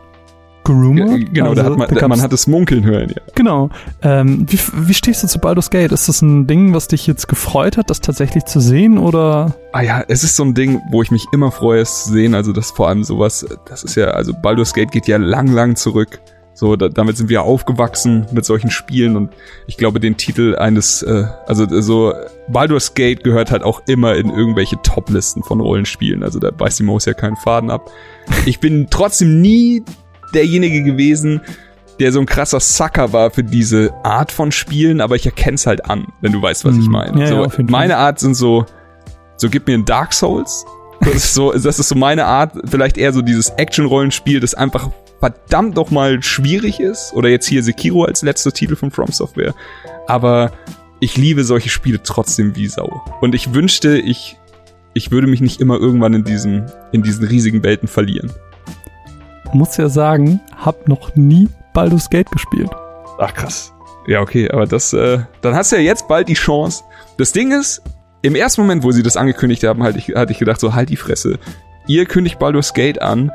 gerumort. 0.64 1.10
Ja, 1.10 1.18
genau, 1.18 1.50
also, 1.50 1.56
da 1.56 1.70
hat 1.72 1.78
man, 1.78 1.88
da 1.90 2.08
man 2.08 2.22
hat 2.22 2.32
es 2.34 2.46
munkeln 2.46 2.84
hören, 2.84 3.10
ja. 3.10 3.22
Genau. 3.34 3.72
Ähm, 4.04 4.46
wie, 4.48 4.60
wie 4.88 4.94
stehst 4.94 5.24
du 5.24 5.28
zu 5.28 5.40
Baldur's 5.40 5.72
Gate? 5.72 5.92
Ist 5.92 6.08
das 6.08 6.22
ein 6.22 6.46
Ding, 6.46 6.76
was 6.76 6.88
dich 6.88 7.08
jetzt 7.08 7.28
gefreut 7.28 7.78
hat, 7.78 7.90
das 7.90 8.00
tatsächlich 8.00 8.46
zu 8.46 8.60
sehen, 8.60 9.00
oder? 9.00 9.56
Ah 9.72 9.82
ja, 9.82 10.04
es 10.08 10.24
ist 10.24 10.36
so 10.36 10.44
ein 10.44 10.54
Ding, 10.54 10.80
wo 10.92 11.02
ich 11.02 11.10
mich 11.10 11.26
immer 11.34 11.52
freue, 11.52 11.82
es 11.82 12.04
zu 12.04 12.12
sehen. 12.12 12.36
Also 12.36 12.54
das 12.54 12.70
vor 12.70 12.90
allem 12.90 13.04
sowas, 13.04 13.44
das 13.68 13.84
ist 13.84 13.96
ja, 13.96 14.12
also 14.12 14.32
Baldur's 14.40 14.76
Gate 14.76 14.92
geht 14.92 15.08
ja 15.08 15.18
lang, 15.18 15.48
lang 15.48 15.76
zurück. 15.76 16.22
So, 16.62 16.76
da, 16.76 16.90
damit 16.90 17.18
sind 17.18 17.28
wir 17.28 17.42
aufgewachsen 17.42 18.28
mit 18.34 18.46
solchen 18.46 18.70
Spielen 18.70 19.18
und 19.18 19.34
ich 19.66 19.78
glaube, 19.78 20.00
den 20.00 20.16
Titel 20.16 20.56
eines, 20.56 21.02
äh, 21.02 21.24
also 21.48 21.66
so 21.82 22.14
Baldur's 22.50 22.94
Gate 22.94 23.24
gehört 23.24 23.50
halt 23.50 23.64
auch 23.64 23.82
immer 23.88 24.14
in 24.14 24.30
irgendwelche 24.30 24.80
Top-Listen 24.84 25.42
von 25.42 25.60
Rollenspielen. 25.60 26.22
Also 26.22 26.38
da 26.38 26.52
beißt 26.52 26.78
die 26.78 26.84
Maus 26.84 27.06
ja 27.06 27.16
keinen 27.16 27.36
Faden 27.36 27.72
ab. 27.72 27.90
Ich 28.46 28.60
bin 28.60 28.86
trotzdem 28.92 29.42
nie 29.42 29.84
derjenige 30.36 30.84
gewesen, 30.84 31.42
der 32.00 32.12
so 32.12 32.20
ein 32.20 32.28
krasser 32.28 32.60
Sucker 32.60 33.12
war 33.12 33.32
für 33.32 33.44
diese 33.44 33.92
Art 34.04 34.32
von 34.32 34.52
Spielen, 34.52 35.02
aber 35.02 35.16
ich 35.16 35.26
erkenne 35.26 35.56
es 35.56 35.66
halt 35.66 35.90
an, 35.90 36.10
wenn 36.22 36.32
du 36.32 36.44
weißt, 36.44 36.64
was 36.64 36.78
ich 36.78 36.86
mhm. 36.86 36.92
meine. 36.92 37.22
Ja, 37.22 37.28
so, 37.28 37.44
ja, 37.44 37.66
meine 37.70 37.98
Art 37.98 38.20
sind 38.20 38.36
so, 38.36 38.68
so 39.36 39.50
gib 39.50 39.66
mir 39.66 39.74
ein 39.74 39.86
Dark 39.86 40.14
Souls. 40.14 40.64
Das 41.00 41.16
ist 41.16 41.34
so, 41.34 41.54
das 41.54 41.80
ist 41.80 41.90
so 41.90 41.96
meine 41.96 42.26
Art, 42.26 42.54
vielleicht 42.70 43.00
eher 43.00 43.14
so 43.14 43.24
dieses 43.24 43.50
Action-Rollenspiel, 43.50 44.40
das 44.40 44.54
einfach 44.54 44.92
verdammt 45.22 45.76
noch 45.76 45.92
mal 45.92 46.22
schwierig 46.22 46.82
ist. 46.82 47.14
Oder 47.14 47.30
jetzt 47.30 47.48
hier 47.48 47.64
Sekiro 47.64 48.04
als 48.04 48.24
letzter 48.24 48.52
Titel 48.52 48.76
von 48.76 48.92
From 48.92 49.12
Software. 49.12 49.54
Aber 50.08 50.52
ich 51.00 51.16
liebe 51.16 51.46
solche 51.46 51.70
Spiele 51.70 52.02
trotzdem 52.04 52.56
wie 52.56 52.68
Sau. 52.68 53.02
Und 53.22 53.34
ich 53.34 53.54
wünschte, 53.54 53.98
ich, 53.98 54.38
ich 54.94 55.12
würde 55.12 55.28
mich 55.28 55.40
nicht 55.40 55.62
immer 55.62 55.78
irgendwann 55.78 56.14
in 56.14 56.24
diesen, 56.26 56.70
in 56.92 57.04
diesen 57.04 57.26
riesigen 57.26 57.64
Welten 57.64 57.88
verlieren. 57.88 58.32
Muss 59.54 59.78
ja 59.78 59.88
sagen, 59.88 60.42
hab 60.58 60.88
noch 60.88 61.16
nie 61.16 61.48
Baldur's 61.74 62.10
Gate 62.10 62.30
gespielt. 62.32 62.70
Ach 63.20 63.34
krass. 63.34 63.72
Ja, 64.08 64.22
okay, 64.22 64.50
aber 64.50 64.66
das, 64.66 64.94
äh, 64.94 65.20
dann 65.42 65.56
hast 65.56 65.72
du 65.72 65.76
ja 65.76 65.82
jetzt 65.82 66.08
bald 66.08 66.28
die 66.28 66.34
Chance. 66.34 66.84
Das 67.18 67.32
Ding 67.32 67.52
ist, 67.52 67.82
im 68.24 68.36
ersten 68.36 68.62
Moment, 68.62 68.84
wo 68.84 68.92
sie 68.92 69.04
das 69.04 69.18
angekündigt 69.18 69.64
haben, 69.64 69.84
halt 69.84 69.96
ich, 69.96 70.10
hatte 70.16 70.32
ich 70.32 70.40
gedacht, 70.40 70.60
so 70.60 70.74
halt 70.74 70.90
die 70.90 70.98
Fresse. 70.98 71.38
Ihr 71.88 72.06
kündigt 72.06 72.40
Baldur's 72.40 72.74
Gate 72.74 73.02
an 73.02 73.32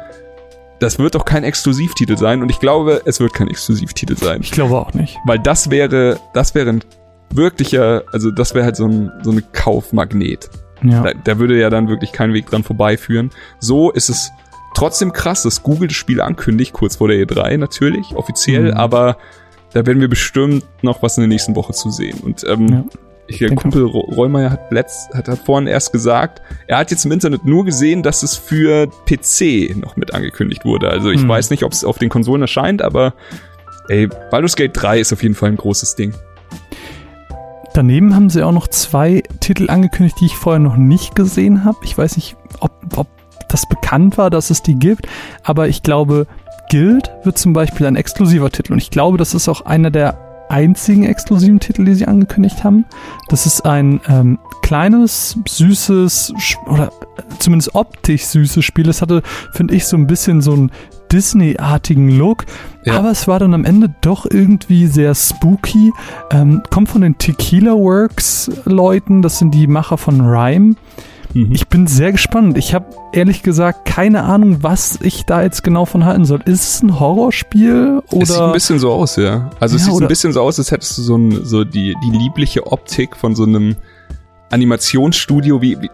das 0.79 0.99
wird 0.99 1.15
doch 1.15 1.25
kein 1.25 1.45
Exklusivtitel 1.45 2.17
sein 2.17 2.43
und 2.43 2.51
ich 2.51 2.61
glaube, 2.61 3.03
es 3.05 3.21
wird 3.21 3.33
kein 3.33 3.49
Exklusivtitel 3.49 4.17
sein. 4.17 4.41
Ich 4.43 4.51
glaube 4.51 4.77
auch 4.77 4.93
nicht. 4.93 5.17
Weil 5.27 5.39
das 5.39 5.71
wäre, 5.71 6.21
das 6.35 6.55
wäre 6.55 6.71
ein 6.71 6.85
wirklicher, 7.31 8.05
also 8.13 8.31
das 8.31 8.55
wäre 8.55 8.65
halt 8.65 8.77
so 8.77 8.87
ein, 8.87 9.11
so 9.23 9.31
eine 9.31 9.43
Kaufmagnet. 9.43 10.51
Ja. 10.83 11.03
Da, 11.03 11.13
da 11.15 11.39
würde 11.39 11.59
ja 11.59 11.71
dann 11.71 11.89
wirklich 11.89 12.13
kein 12.13 12.33
Weg 12.35 12.47
dran 12.47 12.63
vorbeiführen. 12.63 13.31
So 13.59 13.91
ist 13.91 14.11
es 14.11 14.31
trotzdem 14.75 15.13
krass, 15.13 15.43
dass 15.43 15.63
Google 15.63 15.89
das 15.89 15.97
Spiel 15.97 16.21
ankündigt, 16.21 16.73
kurz 16.73 16.97
vor 16.97 17.09
der 17.09 17.17
E3 17.17 17.57
natürlich, 17.57 18.15
offiziell, 18.15 18.73
mhm. 18.73 18.77
aber 18.77 19.17
da 19.73 19.87
werden 19.87 20.01
wir 20.01 20.09
bestimmt 20.09 20.65
noch 20.83 21.03
was 21.03 21.17
in 21.17 21.23
der 21.23 21.29
nächsten 21.29 21.57
Woche 21.57 21.73
zu 21.73 21.91
sehen. 21.91 22.21
Und 22.21 22.45
ähm, 22.45 22.69
ja. 22.69 22.85
Ich, 23.29 23.39
der 23.39 23.55
Kumpel 23.55 23.85
Rollmeier 23.85 24.51
hat, 24.51 24.71
letzt, 24.71 25.13
hat, 25.15 25.29
hat 25.29 25.39
vorhin 25.39 25.67
erst 25.67 25.93
gesagt, 25.93 26.43
er 26.67 26.79
hat 26.79 26.91
jetzt 26.91 27.05
im 27.05 27.13
Internet 27.13 27.45
nur 27.45 27.65
gesehen, 27.65 28.03
dass 28.03 28.23
es 28.23 28.37
für 28.37 28.89
PC 29.07 29.77
noch 29.77 29.97
mit 29.97 30.15
angekündigt 30.15 30.65
wurde. 30.65 30.89
Also 30.89 31.11
ich 31.11 31.23
hm. 31.23 31.29
weiß 31.29 31.51
nicht, 31.51 31.65
ob 31.65 31.73
es 31.73 31.85
auf 31.85 31.99
den 31.99 32.09
Konsolen 32.09 32.43
erscheint, 32.43 32.83
aber 32.83 33.15
ey, 33.89 34.09
Baldur's 34.31 34.57
Gate 34.57 34.73
3 34.75 35.01
ist 35.01 35.13
auf 35.13 35.23
jeden 35.23 35.35
Fall 35.35 35.51
ein 35.51 35.57
großes 35.57 35.97
Ding. 35.97 36.15
Daneben 37.75 38.15
haben 38.15 38.31
sie 38.31 38.43
auch 38.43 38.53
noch 38.53 38.69
zwei 38.69 39.23
Titel 39.41 39.69
angekündigt, 39.69 40.17
die 40.21 40.27
ich 40.27 40.37
vorher 40.37 40.61
noch 40.61 40.77
nicht 40.77 41.15
gesehen 41.15 41.65
habe. 41.65 41.79
Ich 41.83 41.99
weiß 41.99 42.17
nicht, 42.17 42.37
ob, 42.61 42.73
ob 42.97 43.07
das 43.49 43.69
bekannt 43.69 44.19
war, 44.19 44.31
dass 44.31 44.51
es 44.51 44.63
die 44.63 44.79
gibt, 44.79 45.07
aber 45.43 45.69
ich 45.69 45.83
glaube, 45.83 46.27
Guild 46.71 47.11
wird 47.25 47.39
zum 47.39 47.53
Beispiel 47.53 47.87
ein 47.87 47.97
exklusiver 47.97 48.51
Titel 48.51 48.73
und 48.73 48.79
ich 48.79 48.91
glaube, 48.91 49.19
das 49.19 49.35
ist 49.35 49.49
auch 49.49 49.61
einer 49.63 49.91
der 49.91 50.26
einzigen 50.49 51.05
exklusiven 51.05 51.61
Titel, 51.61 51.85
die 51.85 51.95
sie 51.95 52.07
angekündigt 52.07 52.65
haben. 52.65 52.85
Das 53.29 53.47
ist 53.47 53.65
ein 53.65 54.01
ähm, 54.09 54.39
kleines, 54.63 55.39
süßes 55.49 56.35
oder 56.67 56.91
zumindest 57.39 57.75
optisch 57.75 58.25
süßes 58.25 58.65
Spiel. 58.65 58.89
Es 58.89 59.03
hatte, 59.03 59.23
finde 59.53 59.75
ich, 59.75 59.87
so 59.87 59.97
ein 59.97 60.07
bisschen 60.07 60.41
so 60.41 60.53
einen 60.53 60.73
Disney-artigen 61.13 62.11
Look, 62.11 62.47
ja. 62.85 62.99
aber 62.99 63.11
es 63.11 63.29
war 63.29 63.39
dann 63.39 63.55
am 63.55 63.65
Ende 63.65 63.95
doch 64.01 64.27
irgendwie 64.29 64.87
sehr 64.87 65.15
spooky. 65.15 65.93
Ähm, 66.33 66.63
kommt 66.71 66.89
von 66.89 67.03
den 67.03 67.17
Tequila 67.19 67.73
Works 67.73 68.51
Leuten, 68.65 69.23
das 69.23 69.39
sind 69.39 69.55
die 69.55 69.67
Macher 69.67 69.99
von 69.99 70.21
Rhyme. 70.21 70.77
Mhm. 71.37 71.53
Ich 71.53 71.69
bin 71.69 71.87
sehr 71.87 72.13
gespannt. 72.13 72.57
Ich 72.57 72.73
habe 72.73 72.87
ehrlich 73.13 73.43
gesagt 73.43 73.85
keine 73.85 74.23
Ahnung, 74.23 74.63
was 74.63 74.99
ich 75.03 75.25
da 75.27 75.43
jetzt 75.43 75.63
genau 75.63 75.85
von 75.85 76.07
halten 76.07 76.25
soll. 76.25 76.41
Ist 76.47 76.77
es 76.77 76.83
ein 76.83 76.99
Horrorspiel 76.99 78.03
oder? 78.11 78.23
Es 78.23 78.29
sieht 78.31 78.41
ein 78.41 78.53
bisschen 78.53 78.79
so 78.79 78.91
aus, 78.93 79.17
ja. 79.17 79.51
Also 79.61 79.77
ja, 79.77 79.83
es 79.83 79.87
sieht 79.87 80.03
ein 80.03 80.09
bisschen 80.09 80.33
so 80.33 80.41
aus, 80.41 80.59
als 80.59 80.71
hättest 80.71 80.97
du 80.97 81.03
so, 81.03 81.17
ein, 81.17 81.45
so 81.45 81.65
die, 81.65 81.95
die 82.03 82.17
liebliche 82.17 82.67
Optik 82.67 83.17
von 83.17 83.35
so 83.35 83.43
einem 83.43 83.77
Animationsstudio 84.51 85.61
wie, 85.61 85.77
wie, 85.79 85.91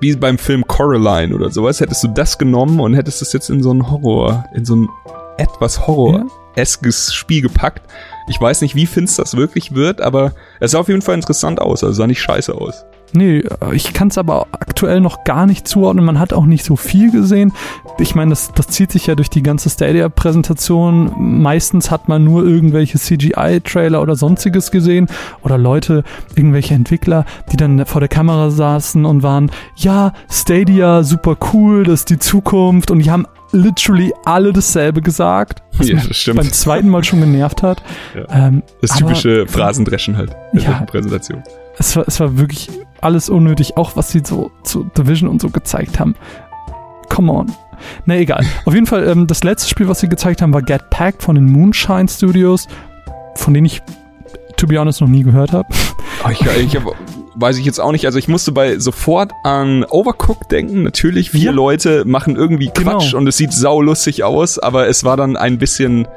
wie 0.00 0.16
beim 0.16 0.38
Film 0.38 0.66
Coraline 0.66 1.32
oder 1.36 1.50
sowas. 1.50 1.80
Hättest 1.80 2.02
du 2.02 2.08
das 2.08 2.36
genommen 2.36 2.80
und 2.80 2.94
hättest 2.94 3.22
es 3.22 3.32
jetzt 3.32 3.50
in 3.50 3.62
so 3.62 3.72
ein 3.72 3.88
Horror, 3.88 4.44
in 4.54 4.64
so 4.64 4.74
ein 4.74 4.88
etwas 5.36 5.86
Horror-eskes 5.86 7.14
Spiel 7.14 7.42
gepackt. 7.42 7.82
Ich 8.28 8.40
weiß 8.40 8.60
nicht, 8.62 8.74
wie 8.74 8.86
finster 8.86 9.22
das 9.22 9.36
wirklich 9.36 9.76
wird, 9.76 10.00
aber 10.00 10.32
es 10.58 10.72
sah 10.72 10.80
auf 10.80 10.88
jeden 10.88 11.02
Fall 11.02 11.14
interessant 11.14 11.60
aus. 11.60 11.84
Also 11.84 11.94
sah 11.94 12.08
nicht 12.08 12.22
scheiße 12.22 12.52
aus. 12.52 12.84
Nee, 13.16 13.44
ich 13.72 13.92
kann 13.92 14.08
es 14.08 14.18
aber 14.18 14.48
aktuell 14.50 15.00
noch 15.00 15.22
gar 15.22 15.46
nicht 15.46 15.68
zuordnen. 15.68 16.04
Man 16.04 16.18
hat 16.18 16.32
auch 16.32 16.46
nicht 16.46 16.64
so 16.64 16.74
viel 16.74 17.12
gesehen. 17.12 17.52
Ich 17.98 18.16
meine, 18.16 18.30
das, 18.30 18.50
das 18.52 18.66
zieht 18.66 18.90
sich 18.90 19.06
ja 19.06 19.14
durch 19.14 19.30
die 19.30 19.42
ganze 19.42 19.70
Stadia-Präsentation. 19.70 21.12
Meistens 21.16 21.92
hat 21.92 22.08
man 22.08 22.24
nur 22.24 22.44
irgendwelche 22.44 22.98
CGI-Trailer 22.98 24.02
oder 24.02 24.16
sonstiges 24.16 24.72
gesehen 24.72 25.06
oder 25.42 25.58
Leute, 25.58 26.02
irgendwelche 26.34 26.74
Entwickler, 26.74 27.24
die 27.52 27.56
dann 27.56 27.86
vor 27.86 28.00
der 28.00 28.08
Kamera 28.08 28.50
saßen 28.50 29.04
und 29.04 29.22
waren, 29.22 29.52
ja, 29.76 30.12
Stadia, 30.28 31.04
super 31.04 31.36
cool, 31.52 31.84
das 31.84 32.00
ist 32.00 32.10
die 32.10 32.18
Zukunft 32.18 32.90
und 32.90 32.98
die 32.98 33.12
haben 33.12 33.26
literally 33.52 34.12
alle 34.24 34.52
dasselbe 34.52 35.00
gesagt, 35.00 35.62
was 35.78 35.88
ja, 35.88 36.00
das 36.00 36.16
stimmt. 36.16 36.38
beim 36.38 36.52
zweiten 36.52 36.88
Mal 36.88 37.04
schon 37.04 37.20
genervt 37.20 37.62
hat. 37.62 37.80
Ja. 38.14 38.48
Ähm, 38.48 38.64
das 38.80 38.90
typische 38.90 39.46
Phrasendreschen 39.46 40.16
halt 40.16 40.34
in 40.52 40.60
ja, 40.60 40.80
der 40.80 40.86
Präsentation. 40.86 41.42
Es 41.78 41.96
war, 41.96 42.04
es 42.06 42.20
war 42.20 42.38
wirklich 42.38 42.70
alles 43.00 43.28
unnötig, 43.28 43.76
auch 43.76 43.96
was 43.96 44.10
sie 44.10 44.22
so 44.24 44.50
zu 44.62 44.84
Division 44.96 45.28
und 45.28 45.40
so 45.40 45.50
gezeigt 45.50 46.00
haben. 46.00 46.14
come 47.08 47.30
on. 47.30 47.52
Na 48.06 48.16
egal. 48.16 48.44
Auf 48.64 48.74
jeden 48.74 48.86
Fall, 48.86 49.06
ähm, 49.08 49.26
das 49.26 49.44
letzte 49.44 49.68
Spiel, 49.68 49.88
was 49.88 50.00
sie 50.00 50.08
gezeigt 50.08 50.42
haben, 50.42 50.54
war 50.54 50.62
Get 50.62 50.90
Packed 50.90 51.22
von 51.22 51.34
den 51.34 51.46
Moonshine 51.46 52.08
Studios, 52.08 52.66
von 53.34 53.52
denen 53.54 53.66
ich, 53.66 53.82
to 54.56 54.66
be 54.66 54.78
honest, 54.78 55.00
noch 55.00 55.08
nie 55.08 55.22
gehört 55.22 55.52
habe. 55.52 55.68
Oh, 56.24 56.30
ich, 56.30 56.40
ich 56.40 56.76
hab, 56.76 56.84
weiß 57.34 57.58
ich 57.58 57.66
jetzt 57.66 57.80
auch 57.80 57.92
nicht. 57.92 58.06
Also 58.06 58.18
ich 58.18 58.28
musste 58.28 58.52
bei 58.52 58.78
sofort 58.78 59.32
an 59.42 59.84
Overcooked 59.84 60.50
denken. 60.50 60.82
Natürlich, 60.82 61.30
vier 61.30 61.46
ja. 61.46 61.52
Leute 61.52 62.04
machen 62.04 62.36
irgendwie 62.36 62.68
Quatsch 62.68 63.10
genau. 63.10 63.18
und 63.18 63.26
es 63.26 63.36
sieht 63.36 63.52
saulustig 63.52 64.24
aus, 64.24 64.58
aber 64.58 64.88
es 64.88 65.04
war 65.04 65.16
dann 65.16 65.36
ein 65.36 65.58
bisschen 65.58 66.08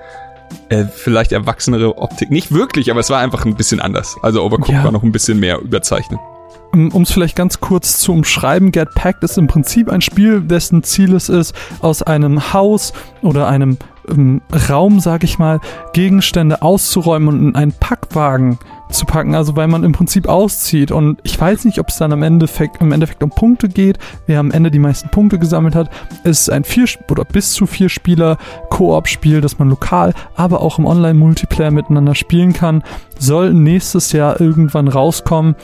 äh, 0.69 0.85
vielleicht 0.85 1.31
erwachsenere 1.31 1.97
Optik. 1.97 2.31
Nicht 2.31 2.51
wirklich, 2.51 2.91
aber 2.91 2.99
es 2.99 3.09
war 3.09 3.19
einfach 3.19 3.45
ein 3.45 3.55
bisschen 3.55 3.79
anders. 3.79 4.15
Also 4.21 4.43
Overcooked 4.43 4.73
ja. 4.73 4.83
war 4.83 4.91
noch 4.91 5.03
ein 5.03 5.11
bisschen 5.11 5.39
mehr 5.39 5.59
überzeichnet. 5.59 6.19
Um 6.73 7.01
es 7.01 7.11
vielleicht 7.11 7.35
ganz 7.35 7.59
kurz 7.59 7.97
zu 7.97 8.11
umschreiben, 8.11 8.71
Get 8.71 8.93
Packed 8.93 9.23
ist 9.23 9.37
im 9.37 9.47
Prinzip 9.47 9.89
ein 9.89 10.01
Spiel, 10.01 10.41
dessen 10.41 10.83
Ziel 10.83 11.15
es 11.15 11.29
ist, 11.29 11.55
aus 11.81 12.03
einem 12.03 12.53
Haus 12.53 12.93
oder 13.21 13.47
einem 13.47 13.77
ähm, 14.09 14.41
Raum, 14.69 14.99
sag 14.99 15.23
ich 15.23 15.39
mal, 15.39 15.59
Gegenstände 15.93 16.61
auszuräumen 16.61 17.29
und 17.29 17.39
in 17.39 17.55
einen 17.55 17.71
Packwagen 17.71 18.59
zu 18.89 19.05
packen, 19.05 19.35
also 19.35 19.55
weil 19.55 19.67
man 19.67 19.83
im 19.83 19.91
Prinzip 19.91 20.27
auszieht. 20.27 20.91
Und 20.91 21.19
ich 21.23 21.39
weiß 21.39 21.65
nicht, 21.65 21.79
ob 21.79 21.89
es 21.89 21.97
dann 21.97 22.13
am 22.13 22.23
Endeffekt, 22.23 22.81
im 22.81 22.91
Endeffekt 22.91 23.23
um 23.23 23.29
Punkte 23.29 23.67
geht, 23.69 23.97
wer 24.25 24.39
am 24.39 24.51
Ende 24.51 24.71
die 24.71 24.79
meisten 24.79 25.09
Punkte 25.09 25.39
gesammelt 25.39 25.75
hat. 25.75 25.89
Es 26.23 26.41
ist 26.41 26.49
ein 26.49 26.63
vier 26.63 26.85
oder 27.09 27.25
bis 27.25 27.53
zu 27.53 27.65
vier 27.65 27.89
Spieler 27.89 28.37
Koop-Spiel, 28.69 29.41
das 29.41 29.59
man 29.59 29.69
lokal, 29.69 30.13
aber 30.35 30.61
auch 30.61 30.79
im 30.79 30.85
Online-Multiplayer 30.85 31.71
miteinander 31.71 32.15
spielen 32.15 32.53
kann. 32.53 32.83
Soll 33.19 33.53
nächstes 33.53 34.11
Jahr 34.11 34.39
irgendwann 34.39 34.87
rauskommen, 34.87 35.55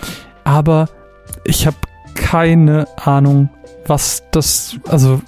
aber 0.43 0.89
ich 1.45 1.65
habe 1.65 1.78
keine 2.15 2.88
Ahnung, 2.97 3.49
was 3.86 4.24
das, 4.32 4.78
also 4.88 5.21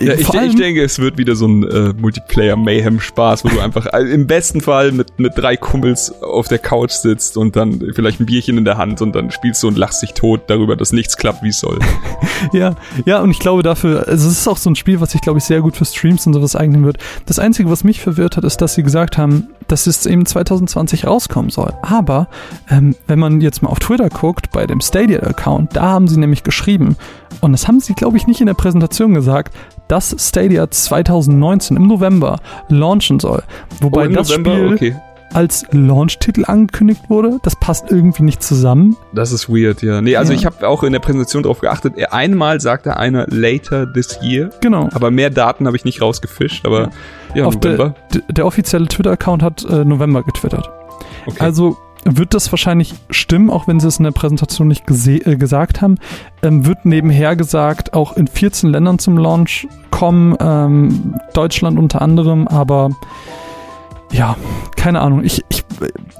ja, 0.00 0.14
ich, 0.14 0.28
ich, 0.28 0.54
denke, 0.56 0.82
es 0.82 0.98
wird 0.98 1.18
wieder 1.18 1.34
so 1.34 1.46
ein 1.46 1.62
äh, 1.64 1.92
Multiplayer-Mayhem-Spaß, 1.98 3.44
wo 3.44 3.48
du 3.48 3.60
einfach 3.60 3.86
im 3.86 4.26
besten 4.26 4.60
Fall 4.60 4.92
mit, 4.92 5.18
mit 5.18 5.32
drei 5.36 5.56
Kumpels 5.56 6.12
auf 6.22 6.48
der 6.48 6.58
Couch 6.58 6.92
sitzt 6.92 7.36
und 7.36 7.56
dann 7.56 7.92
vielleicht 7.94 8.20
ein 8.20 8.26
Bierchen 8.26 8.58
in 8.58 8.64
der 8.64 8.76
Hand 8.76 9.02
und 9.02 9.14
dann 9.14 9.30
spielst 9.30 9.62
du 9.62 9.68
und 9.68 9.76
lachst 9.76 10.02
dich 10.02 10.14
tot 10.14 10.42
darüber, 10.46 10.76
dass 10.76 10.92
nichts 10.92 11.16
klappt, 11.16 11.42
wie 11.42 11.48
es 11.48 11.60
soll. 11.60 11.78
ja, 12.52 12.76
ja, 13.04 13.20
und 13.20 13.30
ich 13.30 13.38
glaube 13.38 13.62
dafür, 13.62 14.06
also 14.06 14.28
es 14.28 14.38
ist 14.38 14.48
auch 14.48 14.56
so 14.56 14.70
ein 14.70 14.76
Spiel, 14.76 15.00
was 15.00 15.12
sich, 15.12 15.20
glaube 15.20 15.38
ich, 15.38 15.44
sehr 15.44 15.60
gut 15.60 15.76
für 15.76 15.84
Streams 15.84 16.26
und 16.26 16.34
sowas 16.34 16.56
eignen 16.56 16.84
wird. 16.84 16.98
Das 17.26 17.38
Einzige, 17.38 17.70
was 17.70 17.84
mich 17.84 18.00
verwirrt 18.00 18.36
hat, 18.36 18.44
ist, 18.44 18.58
dass 18.58 18.74
sie 18.74 18.82
gesagt 18.82 19.18
haben, 19.18 19.48
dass 19.68 19.86
es 19.86 20.06
eben 20.06 20.26
2020 20.26 21.06
rauskommen 21.06 21.50
soll. 21.50 21.72
Aber 21.82 22.28
ähm, 22.70 22.96
wenn 23.06 23.18
man 23.18 23.40
jetzt 23.40 23.62
mal 23.62 23.70
auf 23.70 23.78
Twitter 23.78 24.08
guckt, 24.08 24.50
bei 24.50 24.66
dem 24.66 24.80
Stadia-Account, 24.80 25.76
da 25.76 25.82
haben 25.82 26.08
sie 26.08 26.18
nämlich 26.18 26.42
geschrieben, 26.42 26.96
und 27.40 27.52
das 27.52 27.68
haben 27.68 27.80
sie, 27.80 27.94
glaube 27.94 28.16
ich, 28.16 28.26
nicht 28.26 28.40
in 28.40 28.46
der 28.46 28.54
Präsentation 28.54 29.14
gesagt, 29.14 29.54
dass 29.86 30.14
Stadia 30.18 30.70
2019 30.70 31.76
im 31.76 31.86
November 31.86 32.40
launchen 32.68 33.20
soll. 33.20 33.42
Wobei 33.80 34.08
oh, 34.08 34.12
das 34.12 34.28
November? 34.28 34.54
Spiel 34.54 34.74
okay. 34.74 34.96
Als 35.32 35.66
Launch-Titel 35.70 36.44
angekündigt 36.46 37.02
wurde. 37.08 37.38
Das 37.42 37.56
passt 37.56 37.90
irgendwie 37.90 38.22
nicht 38.22 38.42
zusammen. 38.42 38.96
Das 39.12 39.32
ist 39.32 39.48
weird, 39.48 39.82
ja. 39.82 40.00
Nee, 40.00 40.16
also 40.16 40.32
ja. 40.32 40.38
ich 40.38 40.46
habe 40.46 40.66
auch 40.68 40.82
in 40.82 40.92
der 40.92 41.00
Präsentation 41.00 41.42
darauf 41.42 41.60
geachtet. 41.60 41.94
Einmal 42.10 42.60
sagte 42.60 42.96
einer 42.96 43.26
later 43.28 43.90
this 43.92 44.18
year. 44.22 44.50
Genau. 44.60 44.88
Aber 44.92 45.10
mehr 45.10 45.30
Daten 45.30 45.66
habe 45.66 45.76
ich 45.76 45.84
nicht 45.84 46.00
rausgefischt. 46.00 46.66
Aber 46.66 46.90
ja, 47.34 47.36
ja 47.36 47.44
Auf 47.44 47.54
November. 47.56 47.94
Der, 48.12 48.22
der 48.28 48.46
offizielle 48.46 48.86
Twitter-Account 48.86 49.42
hat 49.42 49.64
äh, 49.64 49.84
November 49.84 50.22
getwittert. 50.22 50.70
Okay. 51.26 51.40
Also 51.40 51.76
wird 52.04 52.34
das 52.34 52.50
wahrscheinlich 52.52 52.94
stimmen, 53.10 53.50
auch 53.50 53.68
wenn 53.68 53.80
sie 53.80 53.88
es 53.88 53.98
in 53.98 54.04
der 54.04 54.12
Präsentation 54.12 54.68
nicht 54.68 54.84
äh, 54.88 55.36
gesagt 55.36 55.82
haben. 55.82 55.96
Ähm, 56.42 56.66
wird 56.66 56.84
nebenher 56.84 57.36
gesagt, 57.36 57.92
auch 57.92 58.16
in 58.16 58.26
14 58.26 58.70
Ländern 58.70 58.98
zum 58.98 59.18
Launch 59.18 59.68
kommen, 59.90 60.36
ähm, 60.40 61.14
Deutschland 61.34 61.78
unter 61.78 62.00
anderem, 62.02 62.48
aber 62.48 62.90
ja, 64.12 64.36
keine 64.76 65.00
Ahnung. 65.00 65.22
Ich, 65.24 65.44
ich, 65.48 65.64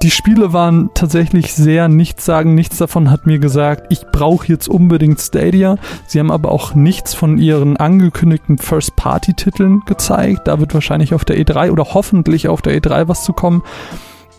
die 0.03 0.11
Spiele 0.11 0.53
waren 0.53 0.91
tatsächlich 0.93 1.53
sehr 1.53 1.87
nichts 1.87 2.25
sagen. 2.25 2.55
Nichts 2.55 2.77
davon 2.77 3.09
hat 3.09 3.25
mir 3.25 3.39
gesagt, 3.39 3.87
ich 3.89 4.05
brauche 4.11 4.47
jetzt 4.47 4.67
unbedingt 4.67 5.19
Stadia. 5.19 5.77
Sie 6.07 6.19
haben 6.19 6.31
aber 6.31 6.51
auch 6.51 6.75
nichts 6.75 7.13
von 7.13 7.37
ihren 7.37 7.77
angekündigten 7.77 8.57
First-Party-Titeln 8.57 9.81
gezeigt. 9.85 10.47
Da 10.47 10.59
wird 10.59 10.73
wahrscheinlich 10.73 11.13
auf 11.13 11.25
der 11.25 11.37
E3 11.37 11.71
oder 11.71 11.93
hoffentlich 11.93 12.47
auf 12.47 12.61
der 12.61 12.79
E3 12.79 13.07
was 13.07 13.23
zu 13.23 13.33
kommen 13.33 13.63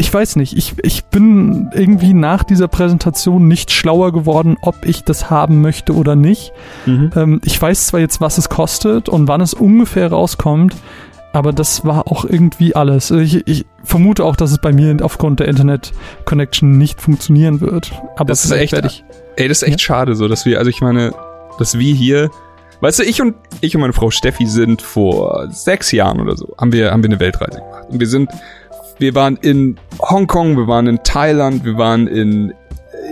ich 0.01 0.13
weiß 0.13 0.37
nicht, 0.37 0.57
ich, 0.57 0.77
ich 0.83 1.05
bin 1.05 1.69
irgendwie 1.75 2.15
nach 2.15 2.43
dieser 2.43 2.69
Präsentation 2.69 3.47
nicht 3.49 3.71
schlauer 3.71 4.13
geworden, 4.13 4.57
ob 4.63 4.87
ich 4.87 5.05
das 5.05 5.29
haben 5.29 5.61
möchte 5.61 5.95
oder 5.95 6.17
nicht. 6.17 6.53
Mhm. 6.87 7.11
Ähm, 7.15 7.41
ich 7.45 7.61
weiß 7.61 7.89
zwar 7.89 8.01
jetzt, 8.01 8.19
was 8.19 8.39
es 8.39 8.49
kostet 8.49 9.11
und 9.11 9.29
wann 9.29 9.43
es 9.43 9.53
ungefähr 9.53 10.11
rauskommt, 10.11 10.75
aber 11.33 11.53
das 11.53 11.85
war 11.85 12.09
auch 12.11 12.25
irgendwie 12.25 12.75
alles. 12.75 13.11
Ich, 13.11 13.47
ich 13.47 13.67
vermute 13.85 14.25
auch, 14.25 14.37
dass 14.37 14.51
es 14.51 14.59
bei 14.59 14.73
mir 14.73 14.97
aufgrund 15.03 15.41
der 15.41 15.49
Internet-Connection 15.49 16.77
nicht 16.77 17.01
funktionieren 17.01 17.61
wird. 17.61 17.93
Aber 18.17 18.27
das 18.27 18.45
ist 18.45 18.51
echt, 18.51 18.73
ich, 18.85 19.05
ey, 19.37 19.49
das 19.49 19.59
ist 19.59 19.69
echt 19.69 19.81
ja? 19.81 19.87
schade 19.87 20.15
so, 20.15 20.29
dass 20.29 20.45
wir, 20.45 20.59
also 20.59 20.71
ich 20.71 20.81
meine, 20.81 21.13
dass 21.59 21.79
wir 21.79 21.95
hier 21.95 22.31
Weißt 22.83 22.99
du, 22.99 23.03
ich 23.03 23.21
und 23.21 23.35
ich 23.61 23.75
und 23.75 23.83
meine 23.83 23.93
Frau 23.93 24.11
Steffi 24.11 24.47
sind 24.47 24.81
vor 24.81 25.49
sechs 25.51 25.93
Jahren 25.93 26.19
oder 26.19 26.35
so, 26.35 26.55
haben 26.59 26.73
wir, 26.73 26.91
haben 26.93 27.03
wir 27.03 27.11
eine 27.11 27.21
Weltreise 27.21 27.59
gemacht. 27.59 27.85
Und 27.91 28.01
wir 28.01 28.07
sind 28.07 28.31
wir 29.01 29.15
waren 29.15 29.37
in 29.37 29.77
Hongkong, 29.99 30.57
wir 30.57 30.67
waren 30.67 30.87
in 30.87 31.03
Thailand, 31.03 31.65
wir 31.65 31.79
waren 31.79 32.07
in, 32.07 32.53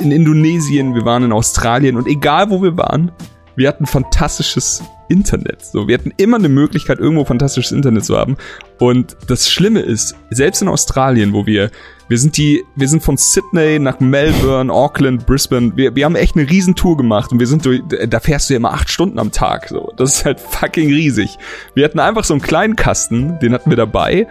in 0.01 0.12
Indonesien, 0.12 0.95
wir 0.95 1.05
waren 1.07 1.25
in 1.25 1.33
Australien 1.33 1.97
und 1.97 2.07
egal 2.07 2.51
wo 2.51 2.62
wir 2.62 2.77
waren, 2.77 3.11
wir 3.57 3.69
hatten 3.69 3.87
fantastisches 3.87 4.83
Internet. 5.09 5.65
So, 5.65 5.89
wir 5.89 5.99
hatten 5.99 6.13
immer 6.17 6.37
eine 6.37 6.49
Möglichkeit, 6.49 6.99
irgendwo 6.99 7.25
fantastisches 7.25 7.73
Internet 7.73 8.05
zu 8.05 8.17
haben. 8.17 8.37
Und 8.79 9.17
das 9.27 9.51
Schlimme 9.51 9.81
ist, 9.81 10.15
selbst 10.31 10.63
in 10.63 10.69
Australien, 10.69 11.33
wo 11.33 11.47
wir, 11.47 11.71
wir 12.09 12.19
sind 12.19 12.37
die, 12.37 12.65
wir 12.77 12.89
sind 12.89 13.03
von 13.03 13.17
Sydney 13.17 13.79
nach 13.79 14.01
Melbourne, 14.01 14.73
Auckland, 14.73 15.27
Brisbane, 15.27 15.73
wir, 15.77 15.95
wir 15.95 16.05
haben 16.05 16.17
echt 16.17 16.37
eine 16.37 16.49
Riesentour 16.49 16.97
gemacht 16.97 17.33
und 17.33 17.41
wir 17.41 17.47
sind 17.47 17.65
durch, 17.65 17.83
da 18.09 18.21
fährst 18.21 18.49
du 18.49 18.55
ja 18.55 18.59
immer 18.59 18.73
acht 18.73 18.89
Stunden 18.89 19.19
am 19.19 19.33
Tag. 19.33 19.69
So, 19.69 19.93
das 19.97 20.17
ist 20.17 20.25
halt 20.25 20.41
fucking 20.41 20.89
riesig. 20.89 21.39
Wir 21.75 21.85
hatten 21.85 21.99
einfach 21.99 22.25
so 22.25 22.35
einen 22.35 22.43
kleinen 22.43 22.77
Kasten, 22.77 23.39
den 23.41 23.53
hatten 23.53 23.71
wir 23.71 23.77
dabei 23.77 24.27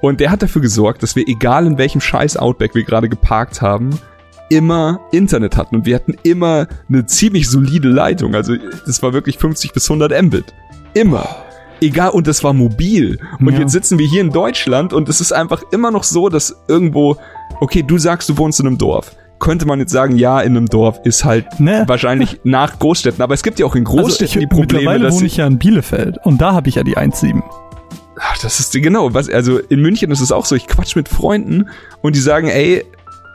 und 0.00 0.20
der 0.20 0.30
hat 0.30 0.42
dafür 0.42 0.62
gesorgt, 0.62 1.02
dass 1.02 1.14
wir, 1.16 1.28
egal 1.28 1.66
in 1.66 1.78
welchem 1.78 2.00
scheiß 2.00 2.36
Outback 2.36 2.74
wir 2.74 2.84
gerade 2.84 3.08
geparkt 3.08 3.60
haben, 3.60 3.98
immer 4.50 5.00
Internet 5.12 5.56
hatten. 5.56 5.76
Und 5.76 5.86
wir 5.86 5.94
hatten 5.94 6.14
immer 6.22 6.66
eine 6.88 7.06
ziemlich 7.06 7.48
solide 7.48 7.88
Leitung. 7.88 8.34
Also 8.34 8.54
das 8.86 9.02
war 9.02 9.14
wirklich 9.14 9.38
50 9.38 9.72
bis 9.72 9.90
100 9.90 10.22
Mbit. 10.22 10.44
Immer. 10.92 11.26
Egal, 11.80 12.10
und 12.10 12.26
das 12.26 12.44
war 12.44 12.52
mobil. 12.52 13.18
Und 13.38 13.54
ja. 13.54 13.60
jetzt 13.60 13.72
sitzen 13.72 13.98
wir 13.98 14.06
hier 14.06 14.20
in 14.20 14.30
Deutschland 14.30 14.92
und 14.92 15.08
es 15.08 15.22
ist 15.22 15.32
einfach 15.32 15.62
immer 15.72 15.90
noch 15.90 16.04
so, 16.04 16.28
dass 16.28 16.54
irgendwo, 16.68 17.16
okay, 17.60 17.82
du 17.82 17.96
sagst, 17.96 18.28
du 18.28 18.36
wohnst 18.36 18.60
in 18.60 18.66
einem 18.66 18.76
Dorf 18.76 19.16
könnte 19.40 19.66
man 19.66 19.80
jetzt 19.80 19.90
sagen, 19.90 20.16
ja, 20.16 20.40
in 20.40 20.56
einem 20.56 20.66
Dorf 20.66 21.00
ist 21.04 21.24
halt 21.24 21.58
ne. 21.58 21.84
wahrscheinlich 21.86 22.40
nach 22.44 22.78
Großstädten. 22.78 23.22
Aber 23.22 23.34
es 23.34 23.42
gibt 23.42 23.58
ja 23.58 23.66
auch 23.66 23.74
in 23.74 23.84
Großstädten 23.84 24.26
also 24.26 24.38
ich, 24.38 24.40
die 24.40 24.46
Probleme. 24.46 24.84
Mittlerweile 24.84 25.12
wohne 25.12 25.26
ich 25.26 25.38
ja 25.38 25.46
in 25.46 25.58
Bielefeld 25.58 26.18
und 26.24 26.40
da 26.40 26.52
habe 26.52 26.68
ich 26.68 26.74
ja 26.74 26.84
die 26.84 26.96
1,7. 26.96 27.42
Ach, 28.22 28.38
das 28.38 28.60
ist 28.60 28.74
genau, 28.74 29.14
was, 29.14 29.30
also 29.30 29.58
in 29.58 29.80
München 29.80 30.10
ist 30.10 30.20
es 30.20 30.30
auch 30.30 30.44
so, 30.44 30.54
ich 30.54 30.66
quatsch 30.66 30.94
mit 30.94 31.08
Freunden 31.08 31.70
und 32.02 32.14
die 32.14 32.20
sagen, 32.20 32.48
ey, 32.48 32.84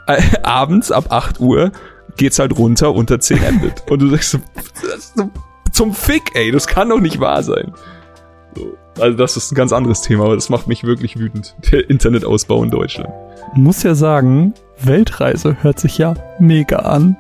äh, 0.08 0.22
abends 0.44 0.92
ab 0.92 1.06
8 1.10 1.40
Uhr 1.40 1.72
geht's 2.18 2.40
halt 2.40 2.58
runter 2.58 2.94
unter 2.94 3.20
10 3.20 3.40
Mbit. 3.56 3.84
und 3.90 4.02
du 4.02 4.10
sagst 4.10 4.32
so, 4.32 4.40
so, 5.16 5.30
zum 5.72 5.94
Fick, 5.94 6.32
ey, 6.34 6.52
das 6.52 6.68
kann 6.68 6.90
doch 6.90 7.00
nicht 7.00 7.20
wahr 7.20 7.44
sein. 7.44 7.74
So, 8.56 8.78
also 9.00 9.18
das 9.18 9.36
ist 9.36 9.52
ein 9.52 9.56
ganz 9.56 9.74
anderes 9.74 10.02
Thema, 10.02 10.26
aber 10.26 10.36
das 10.36 10.50
macht 10.50 10.68
mich 10.68 10.86
wirklich 10.86 11.18
wütend. 11.18 11.56
Der 11.72 11.90
Internetausbau 11.90 12.64
in 12.64 12.72
Deutschland. 12.72 13.10
Muss 13.54 13.84
ja 13.84 13.96
sagen, 13.96 14.54
Weltreise 14.82 15.58
hört 15.62 15.80
sich 15.80 15.98
ja 15.98 16.14
mega 16.40 16.78
an. 16.78 17.18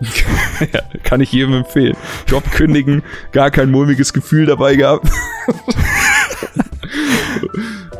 ja, 0.72 0.80
kann 1.04 1.20
ich 1.20 1.32
jedem 1.32 1.54
empfehlen. 1.54 1.96
Job 2.26 2.50
kündigen, 2.50 3.02
gar 3.30 3.50
kein 3.50 3.70
mulmiges 3.70 4.12
Gefühl 4.12 4.46
dabei 4.46 4.74
gehabt. 4.74 5.08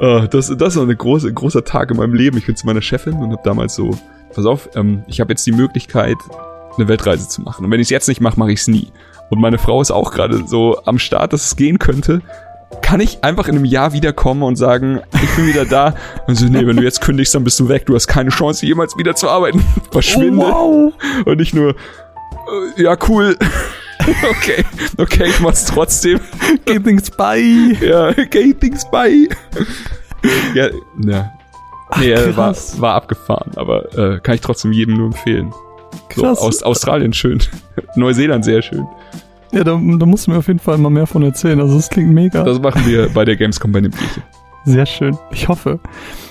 uh, 0.00 0.26
das, 0.26 0.52
das 0.56 0.76
war 0.76 0.88
ein 0.88 0.96
große, 0.96 1.32
großer 1.32 1.64
Tag 1.64 1.90
in 1.90 1.96
meinem 1.96 2.14
Leben. 2.14 2.36
Ich 2.38 2.46
bin 2.46 2.56
zu 2.56 2.66
meiner 2.66 2.82
Chefin 2.82 3.14
und 3.14 3.32
habe 3.32 3.42
damals 3.44 3.74
so, 3.74 3.96
pass 4.34 4.46
auf, 4.46 4.68
ähm, 4.74 5.04
ich 5.06 5.20
habe 5.20 5.32
jetzt 5.32 5.46
die 5.46 5.52
Möglichkeit, 5.52 6.16
eine 6.76 6.88
Weltreise 6.88 7.28
zu 7.28 7.42
machen. 7.42 7.64
Und 7.64 7.70
wenn 7.70 7.80
ich 7.80 7.86
es 7.86 7.90
jetzt 7.90 8.08
nicht 8.08 8.20
mache, 8.20 8.38
mache 8.38 8.52
ich 8.52 8.60
es 8.60 8.68
nie. 8.68 8.92
Und 9.30 9.40
meine 9.40 9.58
Frau 9.58 9.80
ist 9.80 9.90
auch 9.90 10.12
gerade 10.12 10.46
so 10.46 10.82
am 10.84 10.98
Start, 10.98 11.32
dass 11.32 11.46
es 11.46 11.56
gehen 11.56 11.78
könnte. 11.78 12.20
Kann 12.80 13.00
ich 13.00 13.22
einfach 13.22 13.48
in 13.48 13.56
einem 13.56 13.64
Jahr 13.64 13.92
wiederkommen 13.92 14.42
und 14.42 14.56
sagen, 14.56 15.00
ich 15.22 15.36
bin 15.36 15.46
wieder 15.46 15.64
da? 15.64 15.94
Und 16.26 16.36
so, 16.36 16.46
nee, 16.46 16.66
wenn 16.66 16.76
du 16.76 16.82
jetzt 16.82 17.00
kündigst, 17.02 17.34
dann 17.34 17.44
bist 17.44 17.60
du 17.60 17.68
weg. 17.68 17.86
Du 17.86 17.94
hast 17.94 18.06
keine 18.06 18.30
Chance, 18.30 18.64
jemals 18.64 18.96
wieder 18.96 19.14
zu 19.14 19.28
arbeiten. 19.28 19.64
Verschwinde. 19.90 20.46
Oh, 20.46 20.92
wow. 20.92 21.26
Und 21.26 21.38
nicht 21.38 21.54
nur, 21.54 21.70
äh, 21.70 22.82
ja, 22.82 22.96
cool. 23.08 23.36
okay, 24.30 24.64
okay, 24.98 25.26
ich 25.28 25.40
mach's 25.40 25.64
trotzdem. 25.64 26.20
Geh 26.64 26.78
things 26.78 27.11
by. 27.11 27.76
Ja, 27.80 28.12
geh 28.12 28.53
things 28.53 28.88
by. 28.90 29.28
ja, 30.55 30.68
ja. 31.05 31.32
Nee, 31.98 32.14
Ach, 32.14 32.36
war, 32.36 32.57
war 32.78 32.94
abgefahren, 32.94 33.53
aber 33.57 33.92
äh, 33.96 34.20
kann 34.20 34.34
ich 34.34 34.40
trotzdem 34.40 34.72
jedem 34.72 34.96
nur 34.96 35.07
empfehlen. 35.07 35.53
Krass. 36.09 36.38
So, 36.38 36.46
aus 36.46 36.62
Australien 36.62 37.12
schön. 37.12 37.42
Neuseeland 37.96 38.44
sehr 38.44 38.62
schön. 38.62 38.86
Ja, 39.53 39.64
da, 39.64 39.72
da 39.72 40.07
musst 40.07 40.26
du 40.26 40.30
mir 40.30 40.38
auf 40.38 40.46
jeden 40.48 40.59
Fall 40.59 40.78
mal 40.78 40.88
mehr 40.88 41.07
von 41.07 41.22
erzählen. 41.22 41.61
Also 41.61 41.76
das 41.76 41.90
klingt 41.90 42.11
mega. 42.11 42.42
Das 42.42 42.59
machen 42.59 42.86
wir 42.86 43.11
bei 43.11 43.26
der 43.26 43.36
Gamescom 43.36 43.70
bei 43.72 43.82
dem 43.82 43.90
Bierchen. 43.90 44.22
Sehr 44.64 44.86
schön. 44.86 45.18
Ich 45.30 45.48
hoffe. 45.48 45.80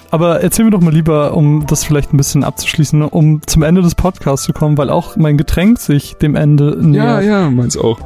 Aber 0.09 0.41
erzähl 0.41 0.65
mir 0.65 0.71
doch 0.71 0.81
mal 0.81 0.93
lieber, 0.93 1.35
um 1.35 1.65
das 1.67 1.85
vielleicht 1.85 2.13
ein 2.13 2.17
bisschen 2.17 2.43
abzuschließen, 2.43 3.01
um 3.01 3.41
zum 3.47 3.63
Ende 3.63 3.81
des 3.81 3.95
Podcasts 3.95 4.45
zu 4.45 4.51
kommen, 4.51 4.77
weil 4.77 4.89
auch 4.89 5.15
mein 5.15 5.37
Getränk 5.37 5.79
sich 5.79 6.15
dem 6.15 6.35
Ende 6.35 6.77
nähert. 6.79 7.23
Ja, 7.23 7.41
ja, 7.43 7.49
meins 7.49 7.77
auch. 7.77 7.99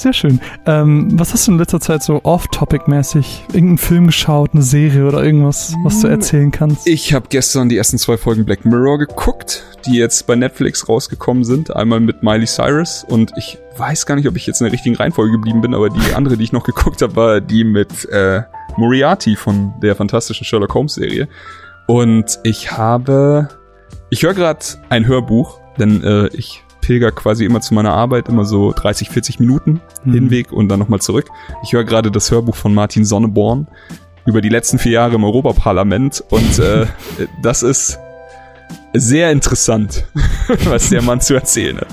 Sehr 0.00 0.14
schön. 0.14 0.40
Ähm, 0.64 1.08
was 1.20 1.34
hast 1.34 1.46
du 1.46 1.52
in 1.52 1.58
letzter 1.58 1.78
Zeit 1.78 2.02
so 2.02 2.22
off-topic-mäßig? 2.22 3.44
Irgendeinen 3.48 3.76
Film 3.76 4.06
geschaut, 4.06 4.54
eine 4.54 4.62
Serie 4.62 5.06
oder 5.06 5.22
irgendwas, 5.22 5.74
was 5.84 6.00
du 6.00 6.04
hm, 6.04 6.14
erzählen 6.14 6.50
kannst? 6.50 6.86
Ich 6.86 7.12
habe 7.12 7.26
gestern 7.28 7.68
die 7.68 7.76
ersten 7.76 7.98
zwei 7.98 8.16
Folgen 8.16 8.46
Black 8.46 8.64
Mirror 8.64 8.96
geguckt, 8.96 9.62
die 9.84 9.96
jetzt 9.96 10.26
bei 10.26 10.36
Netflix 10.36 10.88
rausgekommen 10.88 11.44
sind. 11.44 11.76
Einmal 11.76 12.00
mit 12.00 12.22
Miley 12.22 12.46
Cyrus 12.46 13.04
und 13.06 13.32
ich 13.36 13.58
weiß 13.76 14.06
gar 14.06 14.14
nicht, 14.14 14.26
ob 14.26 14.36
ich 14.36 14.46
jetzt 14.46 14.62
in 14.62 14.64
der 14.64 14.72
richtigen 14.72 14.96
Reihenfolge 14.96 15.32
geblieben 15.32 15.60
bin, 15.60 15.74
aber 15.74 15.90
die 15.90 16.14
andere, 16.14 16.38
die 16.38 16.44
ich 16.44 16.52
noch 16.52 16.64
geguckt 16.64 17.02
habe, 17.02 17.14
war 17.16 17.42
die 17.42 17.64
mit 17.64 18.08
äh, 18.08 18.40
Moriarty 18.78 19.36
von 19.36 19.74
der 19.82 19.96
fantastischen 19.96 20.46
Sherlock 20.46 20.72
Holmes 20.72 20.94
Serie. 20.94 21.28
Und 21.86 22.38
ich 22.42 22.72
habe, 22.72 23.50
ich 24.08 24.22
höre 24.22 24.32
gerade 24.32 24.64
ein 24.88 25.06
Hörbuch, 25.06 25.60
denn 25.78 26.02
äh, 26.02 26.28
ich 26.28 26.64
pilger 26.80 27.12
quasi 27.12 27.44
immer 27.44 27.60
zu 27.60 27.74
meiner 27.74 27.92
Arbeit, 27.92 28.28
immer 28.28 28.44
so 28.44 28.72
30, 28.72 29.10
40 29.10 29.40
Minuten 29.40 29.80
mhm. 30.04 30.12
Hinweg 30.12 30.52
und 30.52 30.68
dann 30.68 30.78
nochmal 30.78 31.00
zurück. 31.00 31.28
Ich 31.62 31.72
höre 31.72 31.84
gerade 31.84 32.10
das 32.10 32.30
Hörbuch 32.30 32.56
von 32.56 32.74
Martin 32.74 33.04
Sonneborn 33.04 33.68
über 34.26 34.40
die 34.40 34.48
letzten 34.48 34.78
vier 34.78 34.92
Jahre 34.92 35.14
im 35.14 35.24
Europaparlament 35.24 36.24
und 36.30 36.58
äh, 36.58 36.86
das 37.42 37.62
ist 37.62 37.98
sehr 38.92 39.30
interessant, 39.30 40.06
was 40.64 40.90
der 40.90 41.02
Mann 41.02 41.20
zu 41.20 41.34
erzählen 41.34 41.78
hat. 41.78 41.88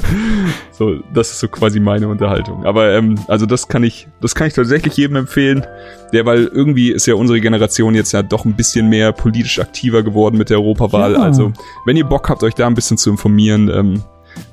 So, 0.72 0.96
das 1.14 1.32
ist 1.32 1.40
so 1.40 1.48
quasi 1.48 1.80
meine 1.80 2.08
Unterhaltung. 2.08 2.66
Aber 2.66 2.92
ähm, 2.92 3.20
also 3.28 3.46
das 3.46 3.68
kann 3.68 3.84
ich, 3.84 4.08
das 4.22 4.34
kann 4.36 4.48
ich 4.48 4.54
tatsächlich 4.54 4.98
jedem 4.98 5.16
empfehlen, 5.18 5.66
der, 6.14 6.26
weil 6.26 6.46
irgendwie 6.46 6.92
ist 6.92 7.06
ja 7.06 7.16
unsere 7.16 7.40
Generation 7.40 7.94
jetzt 7.94 8.14
ja 8.14 8.24
doch 8.24 8.46
ein 8.46 8.56
bisschen 8.56 8.90
mehr 8.90 9.12
politisch 9.12 9.60
aktiver 9.60 10.04
geworden 10.04 10.38
mit 10.38 10.50
der 10.50 10.58
Europawahl. 10.58 11.14
Ja. 11.14 11.20
Also, 11.20 11.52
wenn 11.86 11.98
ihr 11.98 12.06
Bock 12.06 12.30
habt, 12.30 12.44
euch 12.44 12.56
da 12.56 12.66
ein 12.68 12.76
bisschen 12.76 12.98
zu 12.98 13.12
informieren, 13.12 13.70
ähm, 13.70 14.04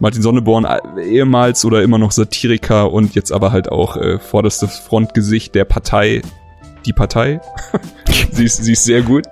Martin 0.00 0.22
Sonneborn, 0.22 0.64
äh, 0.64 1.02
ehemals 1.02 1.64
oder 1.64 1.82
immer 1.82 1.98
noch 1.98 2.12
Satiriker 2.12 2.92
und 2.92 3.14
jetzt 3.14 3.32
aber 3.32 3.52
halt 3.52 3.70
auch 3.70 3.96
äh, 3.96 4.18
vorderstes 4.18 4.78
Frontgesicht 4.78 5.54
der 5.54 5.64
Partei. 5.64 6.22
Die 6.86 6.92
Partei. 6.92 7.40
sie, 8.32 8.44
ist, 8.44 8.62
sie 8.62 8.72
ist 8.72 8.84
sehr 8.84 9.02
gut. 9.02 9.24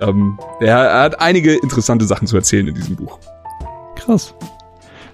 Ähm, 0.00 0.38
er 0.60 1.02
hat 1.02 1.20
einige 1.20 1.54
interessante 1.54 2.04
Sachen 2.04 2.26
zu 2.26 2.36
erzählen 2.36 2.68
in 2.68 2.74
diesem 2.74 2.96
Buch. 2.96 3.18
Krass. 3.96 4.34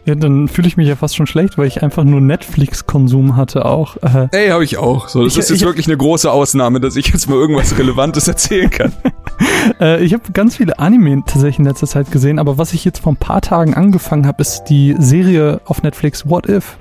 Ja, 0.09 0.15
dann 0.15 0.49
fühle 0.49 0.67
ich 0.67 0.79
mich 0.79 0.89
ja 0.89 0.97
fast 0.97 1.17
schon 1.17 1.27
schlecht, 1.27 1.59
weil 1.59 1.67
ich 1.67 1.83
einfach 1.83 2.03
nur 2.03 2.23
Netflix-Konsum 2.23 3.37
hatte 3.37 3.67
auch. 3.67 3.99
Äh, 3.99 4.29
Ey, 4.33 4.49
habe 4.49 4.65
ich 4.65 4.79
auch. 4.79 5.09
So, 5.09 5.23
das 5.23 5.35
ich, 5.35 5.39
ist 5.41 5.51
jetzt 5.51 5.61
ich, 5.61 5.67
wirklich 5.67 5.87
eine 5.87 5.99
große 5.99 6.33
Ausnahme, 6.33 6.81
dass 6.81 6.97
ich 6.97 7.09
jetzt 7.09 7.29
mal 7.29 7.37
irgendwas 7.37 7.77
Relevantes 7.77 8.27
erzählen 8.27 8.71
kann. 8.71 8.93
äh, 9.81 10.03
ich 10.05 10.13
habe 10.15 10.33
ganz 10.33 10.57
viele 10.57 10.79
Anime 10.79 11.23
tatsächlich 11.27 11.59
in 11.59 11.65
letzter 11.65 11.87
Zeit 11.87 12.11
gesehen, 12.11 12.39
aber 12.39 12.59
was 12.59 12.73
ich 12.73 12.85
jetzt 12.85 13.01
vor 13.01 13.13
ein 13.13 13.17
paar 13.17 13.41
Tagen 13.41 13.75
angefangen 13.75 14.27
habe, 14.27 14.43
ist 14.43 14.65
die 14.65 14.97
Serie 14.99 15.61
auf 15.65 15.83
Netflix 15.83 16.29
What 16.29 16.49
If. 16.49 16.77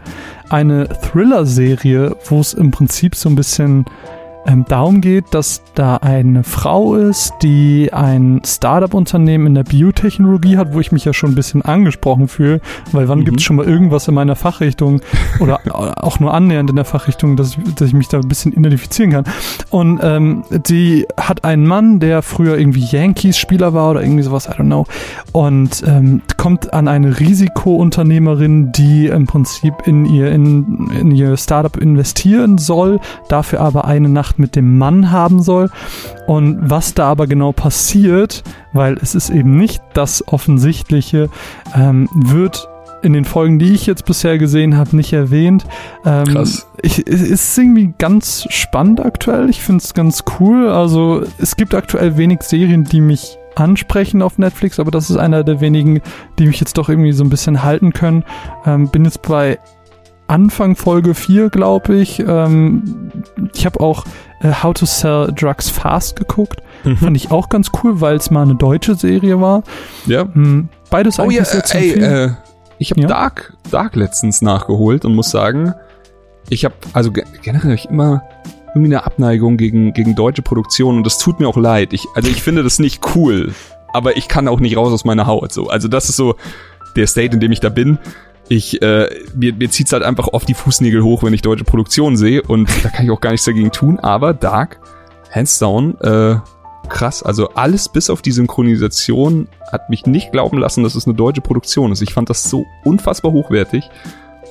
Eine 0.50 0.88
Thriller-Serie, 0.88 2.16
wo 2.30 2.40
es 2.40 2.54
im 2.54 2.72
Prinzip 2.72 3.16
so 3.16 3.30
ein 3.30 3.36
bisschen 3.36 3.86
ähm, 4.48 4.66
darum 4.68 5.02
geht, 5.02 5.26
dass 5.32 5.62
da 5.76 5.98
eine 5.98 6.44
Frau 6.44 6.96
ist, 6.96 7.34
die 7.42 7.92
ein 7.92 8.42
Startup-Unternehmen 8.46 9.48
in 9.48 9.56
der 9.56 9.64
Biotechnologie 9.64 10.58
hat, 10.58 10.74
wo 10.74 10.80
ich 10.80 10.94
mich 10.94 11.04
ja 11.04 11.14
schon 11.14 11.32
ein 11.32 11.36
bisschen 11.36 11.62
angesprochen 11.62 12.30
fühle, 12.30 12.62
weil 12.94 13.10
wann 13.10 13.20
mhm. 13.20 13.26
gibt 13.26 13.40
es 13.40 13.44
schon 13.44 13.58
mal 13.58 13.66
irgendwas 13.66 14.08
in 14.08 14.14
meiner 14.14 14.38
Fachrichtung 14.38 15.02
oder 15.42 15.60
auch 16.02 16.22
nur 16.22 16.34
annähernd 16.34 16.70
in 16.70 16.78
der 16.78 16.86
Fachrichtung, 16.86 17.36
dass, 17.36 17.58
dass 17.76 17.90
ich 17.90 17.94
mich 17.94 18.08
da 18.08 18.20
ein 18.20 18.28
bisschen 18.30 18.54
identifizieren 18.54 19.12
kann. 19.12 19.26
Und 19.70 20.00
ähm, 20.02 20.46
die 20.50 21.06
hat 21.18 21.44
einen 21.44 21.68
Mann, 21.68 22.00
der 22.00 22.22
früher 22.22 22.58
irgendwie 22.58 22.86
Yankees-Spieler 22.86 23.74
war 23.74 23.92
oder 23.92 24.02
irgendwie 24.02 24.24
sowas, 24.24 24.48
I 24.48 24.52
don't 24.52 24.66
know, 24.66 24.86
und 25.34 25.84
ähm, 25.86 26.22
kommt 26.38 26.74
an 26.74 26.88
eine 26.88 27.20
Risikounternehmerin, 27.20 28.72
die 28.72 29.08
im 29.08 29.28
Prinzip 29.28 29.74
in 29.86 30.06
ihr, 30.06 30.32
in, 30.32 30.90
in 31.00 31.12
ihr 31.12 31.36
Startup 31.36 31.76
investieren 31.76 32.58
soll, 32.58 33.02
dafür 33.28 33.60
aber 33.60 33.86
eine 33.86 34.08
Nacht 34.08 34.37
mit 34.40 34.56
dem 34.56 34.78
Mann 34.78 35.12
haben 35.12 35.42
soll. 35.42 35.70
Und 36.26 36.70
was 36.70 36.94
da 36.94 37.10
aber 37.10 37.28
genau 37.28 37.52
passiert, 37.52 38.44
weil 38.74 38.98
es 39.02 39.16
ist 39.16 39.30
eben 39.30 39.58
nicht 39.58 39.82
das 39.94 40.28
Offensichtliche, 40.28 41.30
ähm, 41.76 42.10
wird 42.14 42.68
in 43.02 43.14
den 43.14 43.26
Folgen, 43.26 43.60
die 43.60 43.74
ich 43.74 43.86
jetzt 43.86 44.06
bisher 44.06 44.38
gesehen 44.38 44.76
habe, 44.76 44.96
nicht 44.96 45.14
erwähnt. 45.14 45.66
Ähm, 46.06 46.26
Krass. 46.26 46.68
Ich, 46.82 47.08
es 47.08 47.22
ist 47.22 47.58
irgendwie 47.58 47.94
ganz 47.98 48.46
spannend 48.50 49.04
aktuell. 49.04 49.50
Ich 49.50 49.62
finde 49.62 49.84
es 49.84 49.94
ganz 49.94 50.24
cool. 50.40 50.70
Also 50.70 51.24
es 51.38 51.56
gibt 51.56 51.74
aktuell 51.74 52.18
wenig 52.18 52.42
Serien, 52.42 52.84
die 52.84 53.02
mich 53.02 53.38
ansprechen 53.56 54.22
auf 54.22 54.38
Netflix, 54.38 54.80
aber 54.80 54.92
das 54.92 55.10
ist 55.10 55.18
einer 55.18 55.44
der 55.44 55.62
wenigen, 55.62 56.02
die 56.38 56.46
mich 56.46 56.60
jetzt 56.60 56.78
doch 56.78 56.90
irgendwie 56.90 57.12
so 57.12 57.24
ein 57.24 57.30
bisschen 57.30 57.64
halten 57.64 57.92
können. 57.92 58.24
Ähm, 58.66 58.90
bin 58.90 59.06
jetzt 59.06 59.22
bei 59.24 59.58
Anfang 60.28 60.76
Folge 60.76 61.16
4, 61.16 61.50
glaube 61.50 61.96
ich. 61.96 62.20
Ähm, 62.20 63.12
ich 63.54 63.66
habe 63.66 63.80
auch 63.80 64.06
äh, 64.42 64.52
How 64.52 64.74
to 64.74 64.86
Sell 64.86 65.32
Drugs 65.34 65.70
Fast 65.70 66.16
geguckt. 66.16 66.62
Mhm. 66.84 66.98
Fand 66.98 67.18
ich 67.18 67.32
auch 67.32 67.50
ganz 67.50 67.72
cool, 67.84 68.02
weil 68.02 68.18
es 68.18 68.32
mal 68.32 68.44
eine 68.44 68.56
deutsche 68.56 68.96
Serie 68.96 69.40
war. 69.42 69.64
Ja. 70.06 70.26
Mhm, 70.26 70.70
beides 70.90 71.20
oh, 71.20 71.24
eigentlich 71.24 71.38
ja, 71.38 71.46
sehr 71.46 71.64
zu 71.64 71.78
ey, 71.78 71.92
äh, 71.92 72.32
Ich 72.78 72.92
habe 72.92 73.02
ja? 73.02 73.08
Dark, 73.08 73.54
Dark 73.72 73.96
letztens 73.96 74.42
nachgeholt 74.42 75.06
und 75.06 75.16
muss 75.16 75.32
sagen, 75.32 75.74
ich 76.50 76.66
habe 76.66 76.76
also 76.94 77.12
generell 77.12 77.74
ich 77.74 77.90
immer 77.90 78.24
irgendwie 78.74 78.96
eine 78.96 79.06
Abneigung 79.06 79.58
gegen, 79.58 79.94
gegen 79.94 80.16
deutsche 80.16 80.42
Produktionen 80.42 81.00
und 81.00 81.04
das 81.04 81.18
tut 81.18 81.40
mir 81.40 81.48
auch 81.48 81.58
leid. 81.58 81.94
Ich, 81.94 82.08
also 82.16 82.30
ich 82.30 82.44
finde 82.44 82.64
das 82.64 82.80
nicht 82.80 83.04
cool, 83.16 83.54
aber 83.94 84.18
ich 84.18 84.28
kann 84.28 84.48
auch 84.48 84.60
nicht 84.60 84.78
raus 84.78 84.94
aus 84.94 85.04
meiner 85.04 85.26
Haut. 85.26 85.52
So. 85.52 85.68
Also 85.68 85.88
das 85.88 86.10
ist 86.10 86.16
so 86.16 86.36
der 86.96 87.08
State, 87.08 87.34
in 87.34 87.40
dem 87.40 87.52
ich 87.52 87.60
da 87.60 87.70
bin 87.70 87.98
ich, 88.50 88.82
äh, 88.82 89.10
mir, 89.36 89.54
mir 89.54 89.70
zieht's 89.70 89.92
halt 89.94 90.04
einfach 90.04 90.28
oft 90.30 90.48
die 90.48 90.54
Fußnägel 90.54 91.04
hoch, 91.04 91.24
wenn 91.24 91.34
ich 91.34 91.42
deutsche 91.42 91.64
Produktionen 91.64 92.18
sehe 92.18 92.42
und 92.42 92.70
da 92.84 92.90
kann 92.90 93.06
ich 93.06 93.12
auch 93.12 93.22
gar 93.22 93.32
nichts 93.32 93.46
dagegen 93.46 93.72
tun, 93.72 94.00
aber 94.00 94.34
Dark, 94.34 94.80
hands 95.32 95.60
down, 95.60 96.00
äh, 96.02 96.36
krass, 96.90 97.24
also 97.24 97.50
alles 97.50 97.90
bis 97.90 98.10
auf 98.10 98.22
die 98.22 98.32
Synchronisation 98.32 99.48
hat 99.72 99.90
mich 99.90 100.06
nicht 100.06 100.32
glauben 100.32 100.58
lassen, 100.58 100.84
dass 100.84 100.96
es 100.96 101.06
eine 101.06 101.16
deutsche 101.16 101.42
Produktion 101.42 101.92
ist. 101.92 102.02
Ich 102.02 102.14
fand 102.14 102.30
das 102.30 102.50
so 102.50 102.66
unfassbar 102.86 103.34
hochwertig 103.34 103.90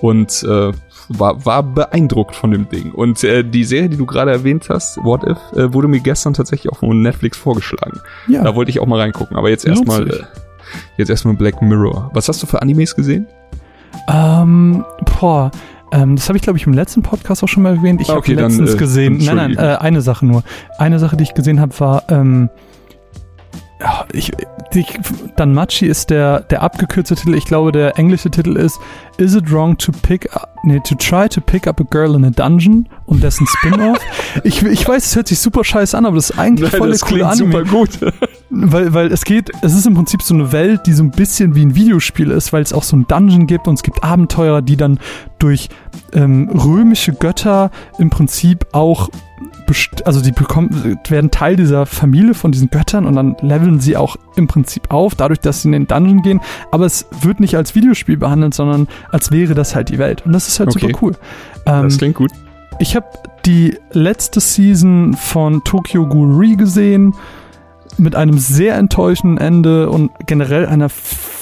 und 0.03 0.43
äh, 0.43 0.73
war, 1.09 1.45
war 1.45 1.63
beeindruckt 1.63 2.35
von 2.35 2.51
dem 2.51 2.69
Ding. 2.69 2.93
Und 2.93 3.23
äh, 3.25 3.43
die 3.43 3.65
Serie, 3.65 3.89
die 3.89 3.97
du 3.97 4.07
gerade 4.07 4.31
erwähnt 4.31 4.69
hast, 4.69 4.99
What 4.99 5.25
If, 5.25 5.39
äh, 5.57 5.73
wurde 5.73 5.89
mir 5.89 6.01
gestern 6.01 6.35
tatsächlich 6.35 6.73
auch 6.73 6.79
von 6.79 7.01
Netflix 7.01 7.39
vorgeschlagen. 7.39 8.01
Ja. 8.29 8.43
Da 8.43 8.55
wollte 8.55 8.71
ich 8.71 8.81
auch 8.81 8.87
mal 8.87 9.01
reingucken. 9.01 9.37
Aber 9.37 9.49
jetzt 9.49 9.65
erstmal 9.65 10.09
äh, 10.09 10.25
jetzt 10.97 11.11
erstmal 11.11 11.35
Black 11.35 11.63
Mirror. 11.63 12.11
Was 12.13 12.29
hast 12.29 12.43
du 12.43 12.47
für 12.47 12.61
Animes 12.61 12.95
gesehen? 12.95 13.27
Ähm, 14.09 14.85
boah. 15.19 15.51
Ähm, 15.93 16.17
das 16.17 16.29
habe 16.29 16.37
ich, 16.37 16.43
glaube 16.43 16.59
ich, 16.59 16.67
im 16.67 16.73
letzten 16.73 17.03
Podcast 17.03 17.45
auch 17.45 17.49
schon 17.49 17.63
mal 17.63 17.77
erwähnt. 17.77 18.01
Ich 18.01 18.11
okay, 18.11 18.33
habe 18.33 18.43
letztens 18.43 18.71
dann, 18.71 18.77
äh, 18.77 18.81
gesehen, 18.81 19.19
nein, 19.19 19.37
nein, 19.37 19.57
äh, 19.57 19.77
eine 19.77 20.01
Sache 20.01 20.27
nur. 20.27 20.43
Eine 20.79 20.99
Sache, 20.99 21.17
die 21.17 21.23
ich 21.23 21.35
gesehen 21.35 21.61
habe, 21.61 21.79
war, 21.79 22.03
ähm, 22.09 22.51
ich, 24.13 24.33
ich, 24.73 24.99
Danmachi 25.37 25.87
ist 25.87 26.11
der, 26.11 26.41
der 26.41 26.63
abgekürzte 26.63 27.15
Titel. 27.15 27.35
Ich 27.35 27.45
glaube, 27.45 27.73
der 27.73 27.99
englische 27.99 28.31
Titel 28.31 28.57
ist 28.57 28.79
Is 29.19 29.35
it 29.35 29.51
wrong 29.53 29.77
to 29.79 29.93
pick 29.93 30.35
up, 30.35 30.49
nee, 30.65 30.81
to 30.81 30.95
try 30.95 31.29
to 31.29 31.41
pick 31.41 31.67
up 31.67 31.81
a 31.81 31.85
girl 31.85 32.15
in 32.15 32.25
a 32.25 32.31
dungeon 32.31 32.89
und 33.05 33.23
dessen 33.23 33.47
Spin-off? 33.47 33.99
ich, 34.45 34.63
ich 34.63 34.87
weiß, 34.87 35.05
es 35.05 35.17
hört 35.17 35.29
sich 35.29 35.39
super 35.39 35.63
scheiße 35.63 35.97
an, 35.97 36.07
aber 36.07 36.17
das 36.17 36.31
ist 36.31 36.39
eigentlich 36.39 36.73
Nein, 36.73 36.79
voll 36.79 36.91
das 36.91 37.01
coole 37.03 37.27
Anime. 37.27 37.53
super 37.53 37.65
gut. 37.65 37.91
weil, 38.51 38.95
weil 38.95 39.13
es 39.13 39.25
geht, 39.25 39.51
es 39.63 39.75
ist 39.75 39.87
im 39.87 39.95
Prinzip 39.95 40.23
so 40.23 40.35
eine 40.35 40.53
Welt, 40.53 40.83
die 40.87 40.93
so 40.93 41.03
ein 41.03 41.11
bisschen 41.11 41.55
wie 41.55 41.65
ein 41.65 41.75
Videospiel 41.75 42.31
ist, 42.31 42.53
weil 42.53 42.63
es 42.63 42.73
auch 42.73 42.83
so 42.83 42.97
ein 42.97 43.07
Dungeon 43.07 43.47
gibt 43.47 43.69
und 43.69 43.75
es 43.75 43.83
gibt 43.83 44.03
Abenteurer, 44.03 44.63
die 44.63 44.77
dann 44.77 45.01
durch 45.39 45.69
ähm, 46.13 46.49
römische 46.49 47.13
Götter 47.13 47.71
im 47.99 48.11
Prinzip 48.11 48.67
auch 48.73 49.11
also 50.05 50.21
die 50.21 50.33
bekommen, 50.33 50.99
werden 51.09 51.31
Teil 51.31 51.57
dieser 51.57 51.87
Familie 51.87 52.35
von 52.35 52.53
diesen 52.53 52.71
Göttern 52.71 53.07
und 53.07 53.17
dann 53.17 53.37
leveln 53.41 53.81
sie 53.81 53.97
auch 53.97 54.17
im 54.37 54.47
Prinzip 54.47 54.91
auf, 54.91 55.15
dadurch, 55.15 55.41
dass 55.41 55.63
sie 55.63 55.69
in 55.69 55.73
den 55.73 55.87
Dungeon 55.87 56.23
gehen. 56.23 56.41
Aber 56.71 56.87
es 56.87 57.07
wird 57.21 57.41
nicht 57.41 57.57
als 57.57 57.75
Videospiel 57.75 58.17
behandelt, 58.17 58.55
sondern 58.55 58.89
als 59.11 59.31
wäre 59.31 59.55
das 59.55 59.75
halt 59.75 59.89
die 59.89 59.99
Welt. 59.99 60.25
Und 60.25 60.33
das 60.33 60.49
ist 60.49 60.61
halt 60.61 60.71
okay. 60.71 60.87
super 60.87 60.99
cool. 61.03 61.13
Ähm, 61.67 61.85
das 61.85 61.99
klingt 61.99 62.17
gut. 62.17 62.31
Ich 62.79 62.95
habe 62.95 63.07
die 63.45 63.79
letzte 63.93 64.41
Season 64.41 65.15
von 65.15 65.65
Tokyo 65.65 66.07
Ghoul 66.07 66.57
gesehen 66.57 67.15
mit 67.99 68.15
einem 68.15 68.39
sehr 68.39 68.77
enttäuschenden 68.77 69.39
Ende 69.39 69.89
und 69.89 70.11
generell 70.27 70.67
einer 70.67 70.91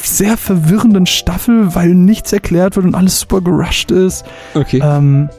sehr 0.03 0.37
verwirrenden 0.37 1.07
Staffel, 1.07 1.75
weil 1.75 1.95
nichts 1.95 2.33
erklärt 2.33 2.77
wird 2.77 2.87
und 2.87 2.95
alles 2.95 3.21
super 3.21 3.41
gerusht 3.41 3.91
ist. 3.91 4.25
Okay. 4.55 4.81
Ähm, 4.83 5.31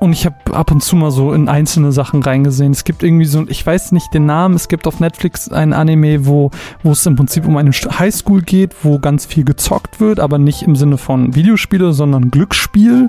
und 0.00 0.12
ich 0.12 0.26
habe 0.26 0.36
ab 0.52 0.70
und 0.70 0.82
zu 0.82 0.96
mal 0.96 1.10
so 1.10 1.32
in 1.32 1.48
einzelne 1.48 1.92
Sachen 1.92 2.22
reingesehen. 2.22 2.72
Es 2.72 2.84
gibt 2.84 3.02
irgendwie 3.02 3.24
so, 3.24 3.44
ich 3.48 3.64
weiß 3.64 3.92
nicht 3.92 4.12
den 4.12 4.26
Namen, 4.26 4.54
es 4.54 4.68
gibt 4.68 4.86
auf 4.86 5.00
Netflix 5.00 5.50
ein 5.50 5.72
Anime, 5.72 6.26
wo, 6.26 6.50
wo 6.82 6.92
es 6.92 7.06
im 7.06 7.16
Prinzip 7.16 7.46
um 7.46 7.56
eine 7.56 7.70
Highschool 7.70 8.42
geht, 8.42 8.74
wo 8.82 8.98
ganz 8.98 9.26
viel 9.26 9.44
gezockt 9.44 10.00
wird, 10.00 10.20
aber 10.20 10.38
nicht 10.38 10.62
im 10.62 10.76
Sinne 10.76 10.98
von 10.98 11.34
Videospiele, 11.34 11.92
sondern 11.92 12.30
Glücksspiel. 12.30 13.08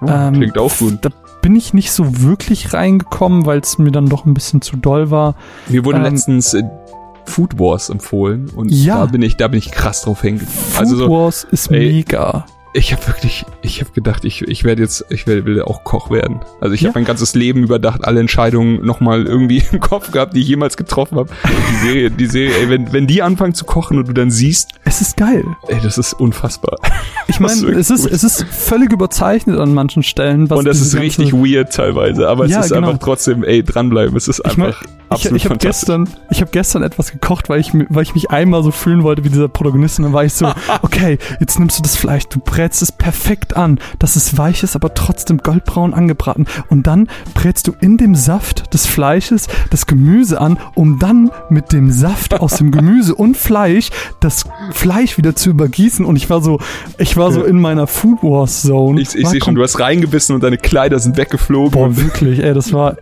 Oh, 0.00 0.06
ähm, 0.08 0.34
klingt 0.34 0.58
auch 0.58 0.76
gut. 0.78 0.98
Da 1.02 1.10
bin 1.42 1.56
ich 1.56 1.74
nicht 1.74 1.90
so 1.90 2.22
wirklich 2.22 2.72
reingekommen, 2.72 3.46
weil 3.46 3.60
es 3.60 3.78
mir 3.78 3.90
dann 3.90 4.08
doch 4.08 4.26
ein 4.26 4.34
bisschen 4.34 4.62
zu 4.62 4.76
doll 4.76 5.10
war. 5.10 5.34
Mir 5.68 5.84
wurde 5.84 5.98
ähm, 5.98 6.04
letztens 6.04 6.54
äh, 6.54 6.62
Food 7.24 7.58
Wars 7.58 7.88
empfohlen 7.88 8.50
und 8.54 8.70
ja, 8.70 8.98
da 8.98 9.06
bin 9.06 9.22
ich, 9.22 9.36
da 9.36 9.48
bin 9.48 9.58
ich 9.58 9.70
krass 9.70 10.02
drauf 10.02 10.22
hängen. 10.22 10.40
Food 10.40 10.80
also 10.80 10.96
so, 10.96 11.10
Wars 11.10 11.46
ist 11.50 11.70
ey, 11.70 11.92
mega. 11.92 12.44
Ich 12.72 12.92
habe 12.92 13.04
wirklich, 13.08 13.44
ich 13.62 13.80
habe 13.80 13.90
gedacht, 13.90 14.24
ich, 14.24 14.42
ich 14.42 14.62
werde 14.62 14.82
jetzt, 14.82 15.04
ich 15.10 15.26
werde, 15.26 15.44
will 15.44 15.60
auch 15.62 15.82
Koch 15.82 16.10
werden. 16.10 16.40
Also 16.60 16.72
ich 16.72 16.82
ja. 16.82 16.88
habe 16.88 17.00
mein 17.00 17.04
ganzes 17.04 17.34
Leben 17.34 17.64
überdacht, 17.64 18.04
alle 18.04 18.20
Entscheidungen 18.20 18.86
nochmal 18.86 19.26
irgendwie 19.26 19.62
im 19.72 19.80
Kopf 19.80 20.12
gehabt, 20.12 20.36
die 20.36 20.40
ich 20.40 20.48
jemals 20.48 20.76
getroffen 20.76 21.18
habe. 21.18 21.30
Die 21.44 21.86
Serie, 21.86 22.10
die 22.12 22.26
Serie, 22.26 22.56
ey, 22.58 22.68
wenn, 22.68 22.92
wenn 22.92 23.08
die 23.08 23.22
anfangen 23.22 23.54
zu 23.54 23.64
kochen 23.64 23.98
und 23.98 24.06
du 24.06 24.12
dann 24.12 24.30
siehst. 24.30 24.70
Es 24.84 25.00
ist 25.00 25.16
geil. 25.16 25.44
Ey, 25.66 25.80
das 25.82 25.98
ist 25.98 26.14
unfassbar. 26.14 26.76
Ich 27.28 27.38
meine, 27.38 27.78
es 27.78 27.90
ist, 27.90 28.06
es 28.06 28.24
ist 28.24 28.44
völlig 28.50 28.92
überzeichnet 28.92 29.58
an 29.60 29.72
manchen 29.72 30.02
Stellen. 30.02 30.48
und 30.48 30.64
das 30.66 30.80
ist 30.80 30.98
richtig 30.98 31.32
weird 31.32 31.72
teilweise, 31.72 32.28
aber 32.28 32.46
es 32.46 32.50
ja, 32.50 32.60
ist 32.60 32.72
genau. 32.72 32.88
einfach 32.88 32.98
trotzdem, 32.98 33.44
ey, 33.44 33.62
dranbleiben. 33.62 34.16
Es 34.16 34.26
ist 34.26 34.40
einfach. 34.40 34.82
Ich 34.82 34.88
mein, 34.88 35.00
Absolut 35.10 35.38
ich, 35.38 35.44
ich 35.44 35.50
habe 35.50 35.58
gestern, 35.58 36.08
ich 36.30 36.40
habe 36.40 36.52
gestern 36.52 36.84
etwas 36.84 37.10
gekocht, 37.10 37.48
weil 37.48 37.58
ich, 37.58 37.72
weil 37.74 38.04
ich 38.04 38.14
mich 38.14 38.30
einmal 38.30 38.62
so 38.62 38.70
fühlen 38.70 39.02
wollte 39.02 39.24
wie 39.24 39.28
dieser 39.28 39.48
Protagonist. 39.48 39.98
Und 39.98 40.04
dann 40.04 40.12
war 40.12 40.24
ich 40.24 40.32
so, 40.32 40.52
okay, 40.82 41.18
jetzt 41.40 41.58
nimmst 41.58 41.78
du 41.78 41.82
das 41.82 41.96
Fleisch, 41.96 42.28
du 42.28 42.38
brätst 42.60 42.82
es 42.82 42.92
perfekt 42.92 43.56
an, 43.56 43.78
dass 43.98 44.16
es 44.16 44.36
weich 44.36 44.62
ist, 44.62 44.76
aber 44.76 44.92
trotzdem 44.92 45.38
goldbraun 45.38 45.94
angebraten. 45.94 46.44
Und 46.68 46.86
dann 46.86 47.08
brätst 47.32 47.66
du 47.66 47.72
in 47.80 47.96
dem 47.96 48.14
Saft 48.14 48.74
des 48.74 48.86
Fleisches 48.86 49.48
das 49.70 49.86
Gemüse 49.86 50.38
an, 50.42 50.58
um 50.74 50.98
dann 50.98 51.30
mit 51.48 51.72
dem 51.72 51.90
Saft 51.90 52.38
aus 52.38 52.56
dem 52.56 52.70
Gemüse 52.70 53.14
und 53.14 53.38
Fleisch 53.38 53.88
das 54.20 54.44
Fleisch 54.72 55.16
wieder 55.16 55.34
zu 55.34 55.48
übergießen. 55.48 56.04
Und 56.04 56.16
ich 56.16 56.28
war 56.28 56.42
so, 56.42 56.58
ich 56.98 57.16
war 57.16 57.32
so 57.32 57.44
in 57.44 57.58
meiner 57.58 57.86
Food 57.86 58.22
Wars 58.22 58.60
Zone. 58.60 59.00
Ich, 59.00 59.14
ich 59.14 59.26
sehe 59.26 59.42
schon, 59.42 59.54
du 59.54 59.62
hast 59.62 59.80
reingebissen 59.80 60.34
und 60.34 60.42
deine 60.42 60.58
Kleider 60.58 60.98
sind 60.98 61.16
weggeflogen. 61.16 61.70
Boah, 61.70 61.96
wirklich, 61.96 62.40
ey, 62.40 62.52
das 62.52 62.74
war 62.74 62.98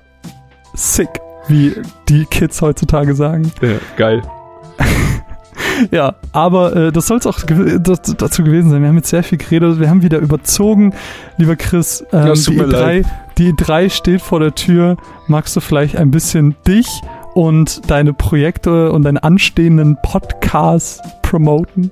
sick 0.72 1.08
wie 1.48 1.74
die 2.08 2.26
Kids 2.26 2.62
heutzutage 2.62 3.16
sagen. 3.16 3.50
Ja, 3.60 3.78
geil. 3.96 4.22
Ja, 5.90 6.14
aber 6.32 6.76
äh, 6.76 6.92
das 6.92 7.06
soll 7.06 7.18
es 7.18 7.26
auch 7.26 7.38
dazu 7.40 8.44
gewesen 8.44 8.70
sein. 8.70 8.82
Wir 8.82 8.88
haben 8.88 8.96
jetzt 8.96 9.10
sehr 9.10 9.22
viel 9.22 9.38
geredet. 9.38 9.80
Wir 9.80 9.90
haben 9.90 10.02
wieder 10.02 10.18
überzogen, 10.18 10.94
lieber 11.36 11.56
Chris. 11.56 12.04
Ähm, 12.12 12.26
ja, 12.26 12.32
die, 12.32 12.60
E3, 12.60 13.04
die 13.38 13.52
E3 13.52 13.90
steht 13.90 14.22
vor 14.22 14.40
der 14.40 14.54
Tür. 14.54 14.96
Magst 15.26 15.56
du 15.56 15.60
vielleicht 15.60 15.96
ein 15.96 16.10
bisschen 16.10 16.56
dich 16.66 16.88
und 17.34 17.90
deine 17.90 18.12
Projekte 18.12 18.92
und 18.92 19.02
deine 19.02 19.22
anstehenden 19.22 19.96
Podcasts 20.02 21.00
promoten? 21.22 21.90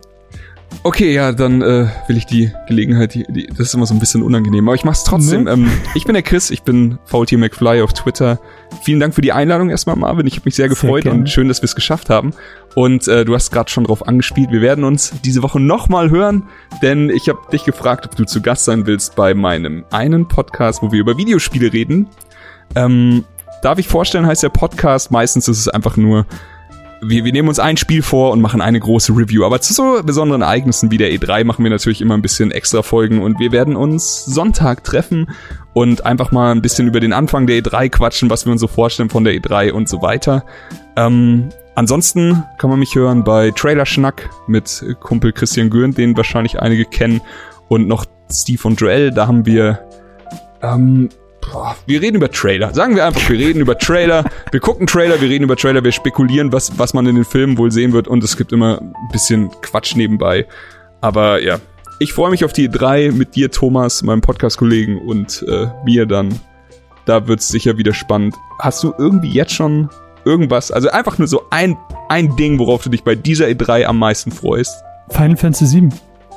Okay, 0.82 1.12
ja, 1.12 1.32
dann 1.32 1.62
äh, 1.62 1.88
will 2.06 2.16
ich 2.16 2.26
die 2.26 2.52
Gelegenheit, 2.68 3.14
die, 3.14 3.24
die, 3.28 3.46
das 3.48 3.60
ist 3.60 3.74
immer 3.74 3.86
so 3.86 3.94
ein 3.94 3.98
bisschen 3.98 4.22
unangenehm, 4.22 4.68
aber 4.68 4.76
ich 4.76 4.84
mach's 4.84 5.02
trotzdem. 5.02 5.44
Ne? 5.44 5.50
Ähm, 5.50 5.70
ich 5.94 6.04
bin 6.04 6.14
der 6.14 6.22
Chris, 6.22 6.50
ich 6.50 6.62
bin 6.62 6.98
VT 7.06 7.32
McFly 7.32 7.82
auf 7.82 7.92
Twitter. 7.92 8.38
Vielen 8.82 9.00
Dank 9.00 9.14
für 9.14 9.20
die 9.20 9.32
Einladung 9.32 9.68
erstmal, 9.70 9.96
Marvin. 9.96 10.26
Ich 10.26 10.34
habe 10.34 10.42
mich 10.44 10.54
sehr 10.54 10.68
gefreut 10.68 11.02
sehr 11.02 11.12
und 11.12 11.28
schön, 11.28 11.48
dass 11.48 11.60
wir 11.60 11.64
es 11.64 11.74
geschafft 11.74 12.08
haben. 12.08 12.32
Und 12.74 13.08
äh, 13.08 13.24
du 13.24 13.34
hast 13.34 13.50
gerade 13.50 13.70
schon 13.70 13.84
drauf 13.84 14.06
angespielt, 14.06 14.50
wir 14.52 14.60
werden 14.60 14.84
uns 14.84 15.12
diese 15.24 15.42
Woche 15.42 15.58
nochmal 15.58 16.10
hören, 16.10 16.44
denn 16.82 17.10
ich 17.10 17.28
habe 17.28 17.40
dich 17.52 17.64
gefragt, 17.64 18.06
ob 18.06 18.14
du 18.14 18.24
zu 18.24 18.40
Gast 18.40 18.64
sein 18.64 18.86
willst 18.86 19.16
bei 19.16 19.34
meinem 19.34 19.84
einen 19.90 20.28
Podcast, 20.28 20.82
wo 20.82 20.92
wir 20.92 21.00
über 21.00 21.16
Videospiele 21.16 21.72
reden. 21.72 22.08
Ähm, 22.74 23.24
darf 23.62 23.78
ich 23.78 23.88
vorstellen, 23.88 24.26
heißt 24.26 24.42
der 24.42 24.50
Podcast. 24.50 25.10
Meistens 25.10 25.48
ist 25.48 25.58
es 25.58 25.68
einfach 25.68 25.96
nur 25.96 26.26
wir, 27.00 27.24
wir 27.24 27.32
nehmen 27.32 27.48
uns 27.48 27.58
ein 27.58 27.76
Spiel 27.76 28.02
vor 28.02 28.30
und 28.32 28.40
machen 28.40 28.60
eine 28.60 28.80
große 28.80 29.12
Review. 29.12 29.44
Aber 29.44 29.60
zu 29.60 29.74
so 29.74 30.02
besonderen 30.02 30.42
Ereignissen 30.42 30.90
wie 30.90 30.98
der 30.98 31.10
E3 31.10 31.44
machen 31.44 31.62
wir 31.62 31.70
natürlich 31.70 32.00
immer 32.00 32.14
ein 32.14 32.22
bisschen 32.22 32.50
extra 32.50 32.82
Folgen 32.82 33.22
und 33.22 33.38
wir 33.38 33.52
werden 33.52 33.76
uns 33.76 34.24
Sonntag 34.24 34.84
treffen 34.84 35.30
und 35.74 36.06
einfach 36.06 36.32
mal 36.32 36.52
ein 36.52 36.62
bisschen 36.62 36.88
über 36.88 37.00
den 37.00 37.12
Anfang 37.12 37.46
der 37.46 37.62
E3 37.62 37.90
quatschen, 37.90 38.30
was 38.30 38.46
wir 38.46 38.52
uns 38.52 38.60
so 38.60 38.66
vorstellen 38.66 39.10
von 39.10 39.24
der 39.24 39.34
E3 39.34 39.72
und 39.72 39.88
so 39.88 40.02
weiter. 40.02 40.44
Ähm, 40.96 41.50
ansonsten 41.74 42.44
kann 42.58 42.70
man 42.70 42.78
mich 42.78 42.94
hören 42.94 43.24
bei 43.24 43.50
Trailer 43.50 43.86
Schnack 43.86 44.30
mit 44.46 44.84
Kumpel 45.00 45.32
Christian 45.32 45.70
Gürn, 45.70 45.92
den 45.92 46.16
wahrscheinlich 46.16 46.60
einige 46.60 46.84
kennen, 46.84 47.20
und 47.68 47.88
noch 47.88 48.06
Steve 48.30 48.68
und 48.68 48.80
Joel. 48.80 49.10
Da 49.10 49.26
haben 49.26 49.44
wir 49.44 49.80
ähm, 50.62 51.08
Boah, 51.52 51.76
wir 51.86 52.02
reden 52.02 52.16
über 52.16 52.30
Trailer. 52.30 52.74
Sagen 52.74 52.96
wir 52.96 53.06
einfach, 53.06 53.28
wir 53.28 53.38
reden 53.38 53.60
über 53.60 53.78
Trailer. 53.78 54.24
Wir 54.50 54.60
gucken 54.60 54.86
Trailer, 54.86 55.20
wir 55.20 55.28
reden 55.28 55.44
über 55.44 55.56
Trailer, 55.56 55.84
wir 55.84 55.92
spekulieren, 55.92 56.52
was, 56.52 56.78
was 56.78 56.92
man 56.94 57.06
in 57.06 57.14
den 57.14 57.24
Filmen 57.24 57.56
wohl 57.58 57.70
sehen 57.70 57.92
wird 57.92 58.08
und 58.08 58.24
es 58.24 58.36
gibt 58.36 58.52
immer 58.52 58.80
ein 58.80 58.94
bisschen 59.12 59.50
Quatsch 59.62 59.94
nebenbei. 59.96 60.46
Aber 61.00 61.40
ja, 61.40 61.58
ich 61.98 62.12
freue 62.12 62.30
mich 62.30 62.44
auf 62.44 62.52
die 62.52 62.68
drei 62.68 63.10
mit 63.10 63.36
dir, 63.36 63.50
Thomas, 63.50 64.02
meinem 64.02 64.20
Podcast-Kollegen 64.20 64.98
und 64.98 65.44
äh, 65.48 65.68
mir 65.84 66.06
dann. 66.06 66.38
Da 67.04 67.28
wird's 67.28 67.48
sicher 67.48 67.78
wieder 67.78 67.94
spannend. 67.94 68.34
Hast 68.58 68.82
du 68.82 68.92
irgendwie 68.98 69.30
jetzt 69.30 69.54
schon 69.54 69.88
irgendwas, 70.24 70.72
also 70.72 70.90
einfach 70.90 71.18
nur 71.18 71.28
so 71.28 71.44
ein, 71.50 71.76
ein 72.08 72.34
Ding, 72.36 72.58
worauf 72.58 72.82
du 72.82 72.90
dich 72.90 73.04
bei 73.04 73.14
dieser 73.14 73.46
E3 73.46 73.84
am 73.84 73.98
meisten 73.98 74.32
freust? 74.32 74.74
Final 75.10 75.36
Fantasy 75.36 75.66
7. 75.66 75.94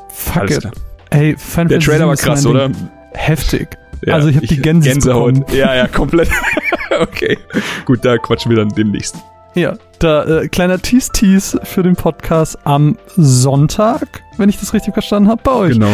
Fuck 0.09 0.37
Alles 0.37 0.57
it. 0.57 0.61
Klar. 0.61 0.73
Ey, 1.09 1.35
Final 1.37 1.67
Der 1.69 1.79
Trailer 1.79 2.07
war 2.07 2.15
krass, 2.15 2.45
oder? 2.45 2.69
Heftig. 3.13 3.75
Ja, 4.05 4.13
also 4.15 4.29
ich 4.29 4.35
habe 4.35 4.47
die 4.47 4.61
Gänse 4.61 4.89
Gänsehaut. 4.89 5.33
Bekommen. 5.33 5.57
Ja, 5.57 5.75
ja, 5.75 5.87
komplett. 5.87 6.29
okay. 6.99 7.37
Gut, 7.85 8.03
da 8.03 8.17
quatschen 8.17 8.49
wir 8.49 8.57
dann 8.57 8.69
demnächst. 8.69 9.17
Ja, 9.55 9.73
da 9.99 10.41
äh, 10.41 10.47
kleiner 10.47 10.79
Tease-Tease 10.79 11.61
für 11.63 11.83
den 11.83 11.95
Podcast 11.95 12.57
am 12.65 12.97
Sonntag, 13.17 14.23
wenn 14.37 14.47
ich 14.47 14.59
das 14.59 14.73
richtig 14.73 14.93
verstanden 14.93 15.29
habe, 15.29 15.41
bei 15.43 15.51
euch. 15.51 15.73
Genau. 15.73 15.91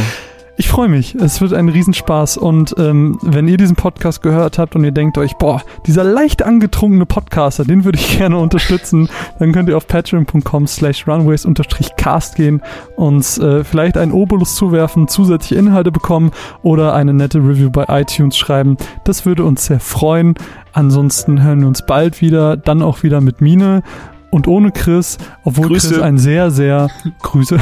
Ich 0.58 0.70
freue 0.70 0.88
mich. 0.88 1.16
Es 1.16 1.42
wird 1.42 1.54
ein 1.54 1.68
Riesenspaß. 1.68 2.38
Und 2.38 2.76
ähm, 2.78 3.18
wenn 3.22 3.48
ihr 3.48 3.58
diesen 3.58 3.76
Podcast 3.76 4.22
gehört 4.22 4.58
habt 4.58 4.76
und 4.76 4.86
ihr 4.86 4.92
denkt 4.92 5.18
euch, 5.18 5.36
boah, 5.36 5.62
dieser 5.86 6.06
leicht 6.06 6.44
angetrunkene 6.44 7.06
Podcaster, 7.06 7.66
den 7.66 7.84
würde 7.84 8.00
ich 8.00 8.18
gerne 8.18 8.38
unterstützen, 8.38 9.10
dann 9.40 9.52
könnt 9.52 9.68
ihr 9.68 9.76
auf 9.76 9.88
patreon.com 9.88 10.68
slash 10.68 11.08
runways-cast 11.08 12.36
gehen, 12.36 12.62
uns 12.96 13.38
äh, 13.38 13.66
vielleicht 13.66 13.98
einen 13.98 14.14
Obolus 14.14 14.56
zuwerfen, 14.56 15.10
zusätzliche 15.10 15.56
Inhalte 15.56 15.92
bekommen 15.92 16.32
oder 16.64 16.94
eine 16.94 17.14
nette 17.14 17.40
Review 17.40 17.70
bei 17.70 17.86
iTunes 17.90 18.38
schreiben. 18.38 18.78
Das 19.04 19.26
würde 19.26 19.44
uns 19.44 19.66
sehr 19.66 19.82
freuen. 19.82 20.36
Ansonsten 20.72 21.44
hören 21.44 21.62
wir 21.62 21.68
uns 21.68 21.86
bald 21.86 22.22
wieder, 22.22 22.56
dann 22.56 22.82
auch 22.82 23.04
wieder 23.04 23.20
mit 23.20 23.42
Mine 23.42 23.84
und 24.32 24.48
ohne 24.48 24.72
Chris, 24.72 25.18
obwohl 25.44 25.68
Grüße. 25.68 25.90
Chris 25.90 26.02
ein 26.02 26.18
sehr, 26.18 26.52
sehr, 26.52 26.90
Grüße, 27.22 27.58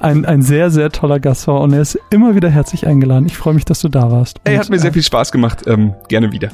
ein, 0.00 0.24
ein 0.24 0.42
sehr, 0.42 0.70
sehr 0.70 0.90
toller 0.90 1.20
Gast 1.20 1.46
war 1.48 1.60
und 1.60 1.72
er 1.72 1.80
ist 1.80 1.98
immer 2.10 2.34
wieder 2.34 2.48
herzlich 2.48 2.86
eingeladen. 2.86 3.26
Ich 3.26 3.36
freue 3.36 3.54
mich, 3.54 3.64
dass 3.64 3.80
du 3.80 3.88
da 3.88 4.10
warst. 4.10 4.40
Ey, 4.44 4.56
hat 4.56 4.70
mir 4.70 4.78
sehr 4.78 4.90
äh, 4.90 4.94
viel 4.94 5.02
Spaß 5.02 5.32
gemacht. 5.32 5.64
Ähm, 5.66 5.94
gerne 6.08 6.32
wieder. 6.32 6.50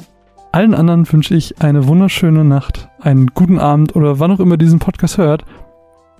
Allen 0.51 0.75
anderen 0.75 1.11
wünsche 1.11 1.35
ich 1.35 1.61
eine 1.61 1.87
wunderschöne 1.87 2.43
Nacht, 2.43 2.87
einen 3.01 3.27
guten 3.27 3.59
Abend 3.59 3.95
oder 3.95 4.19
wann 4.19 4.31
auch 4.31 4.39
immer 4.39 4.57
diesen 4.57 4.79
Podcast 4.79 5.17
hört. 5.17 5.45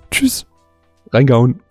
Tschüss. 0.09 0.45
Reingauen. 1.11 1.62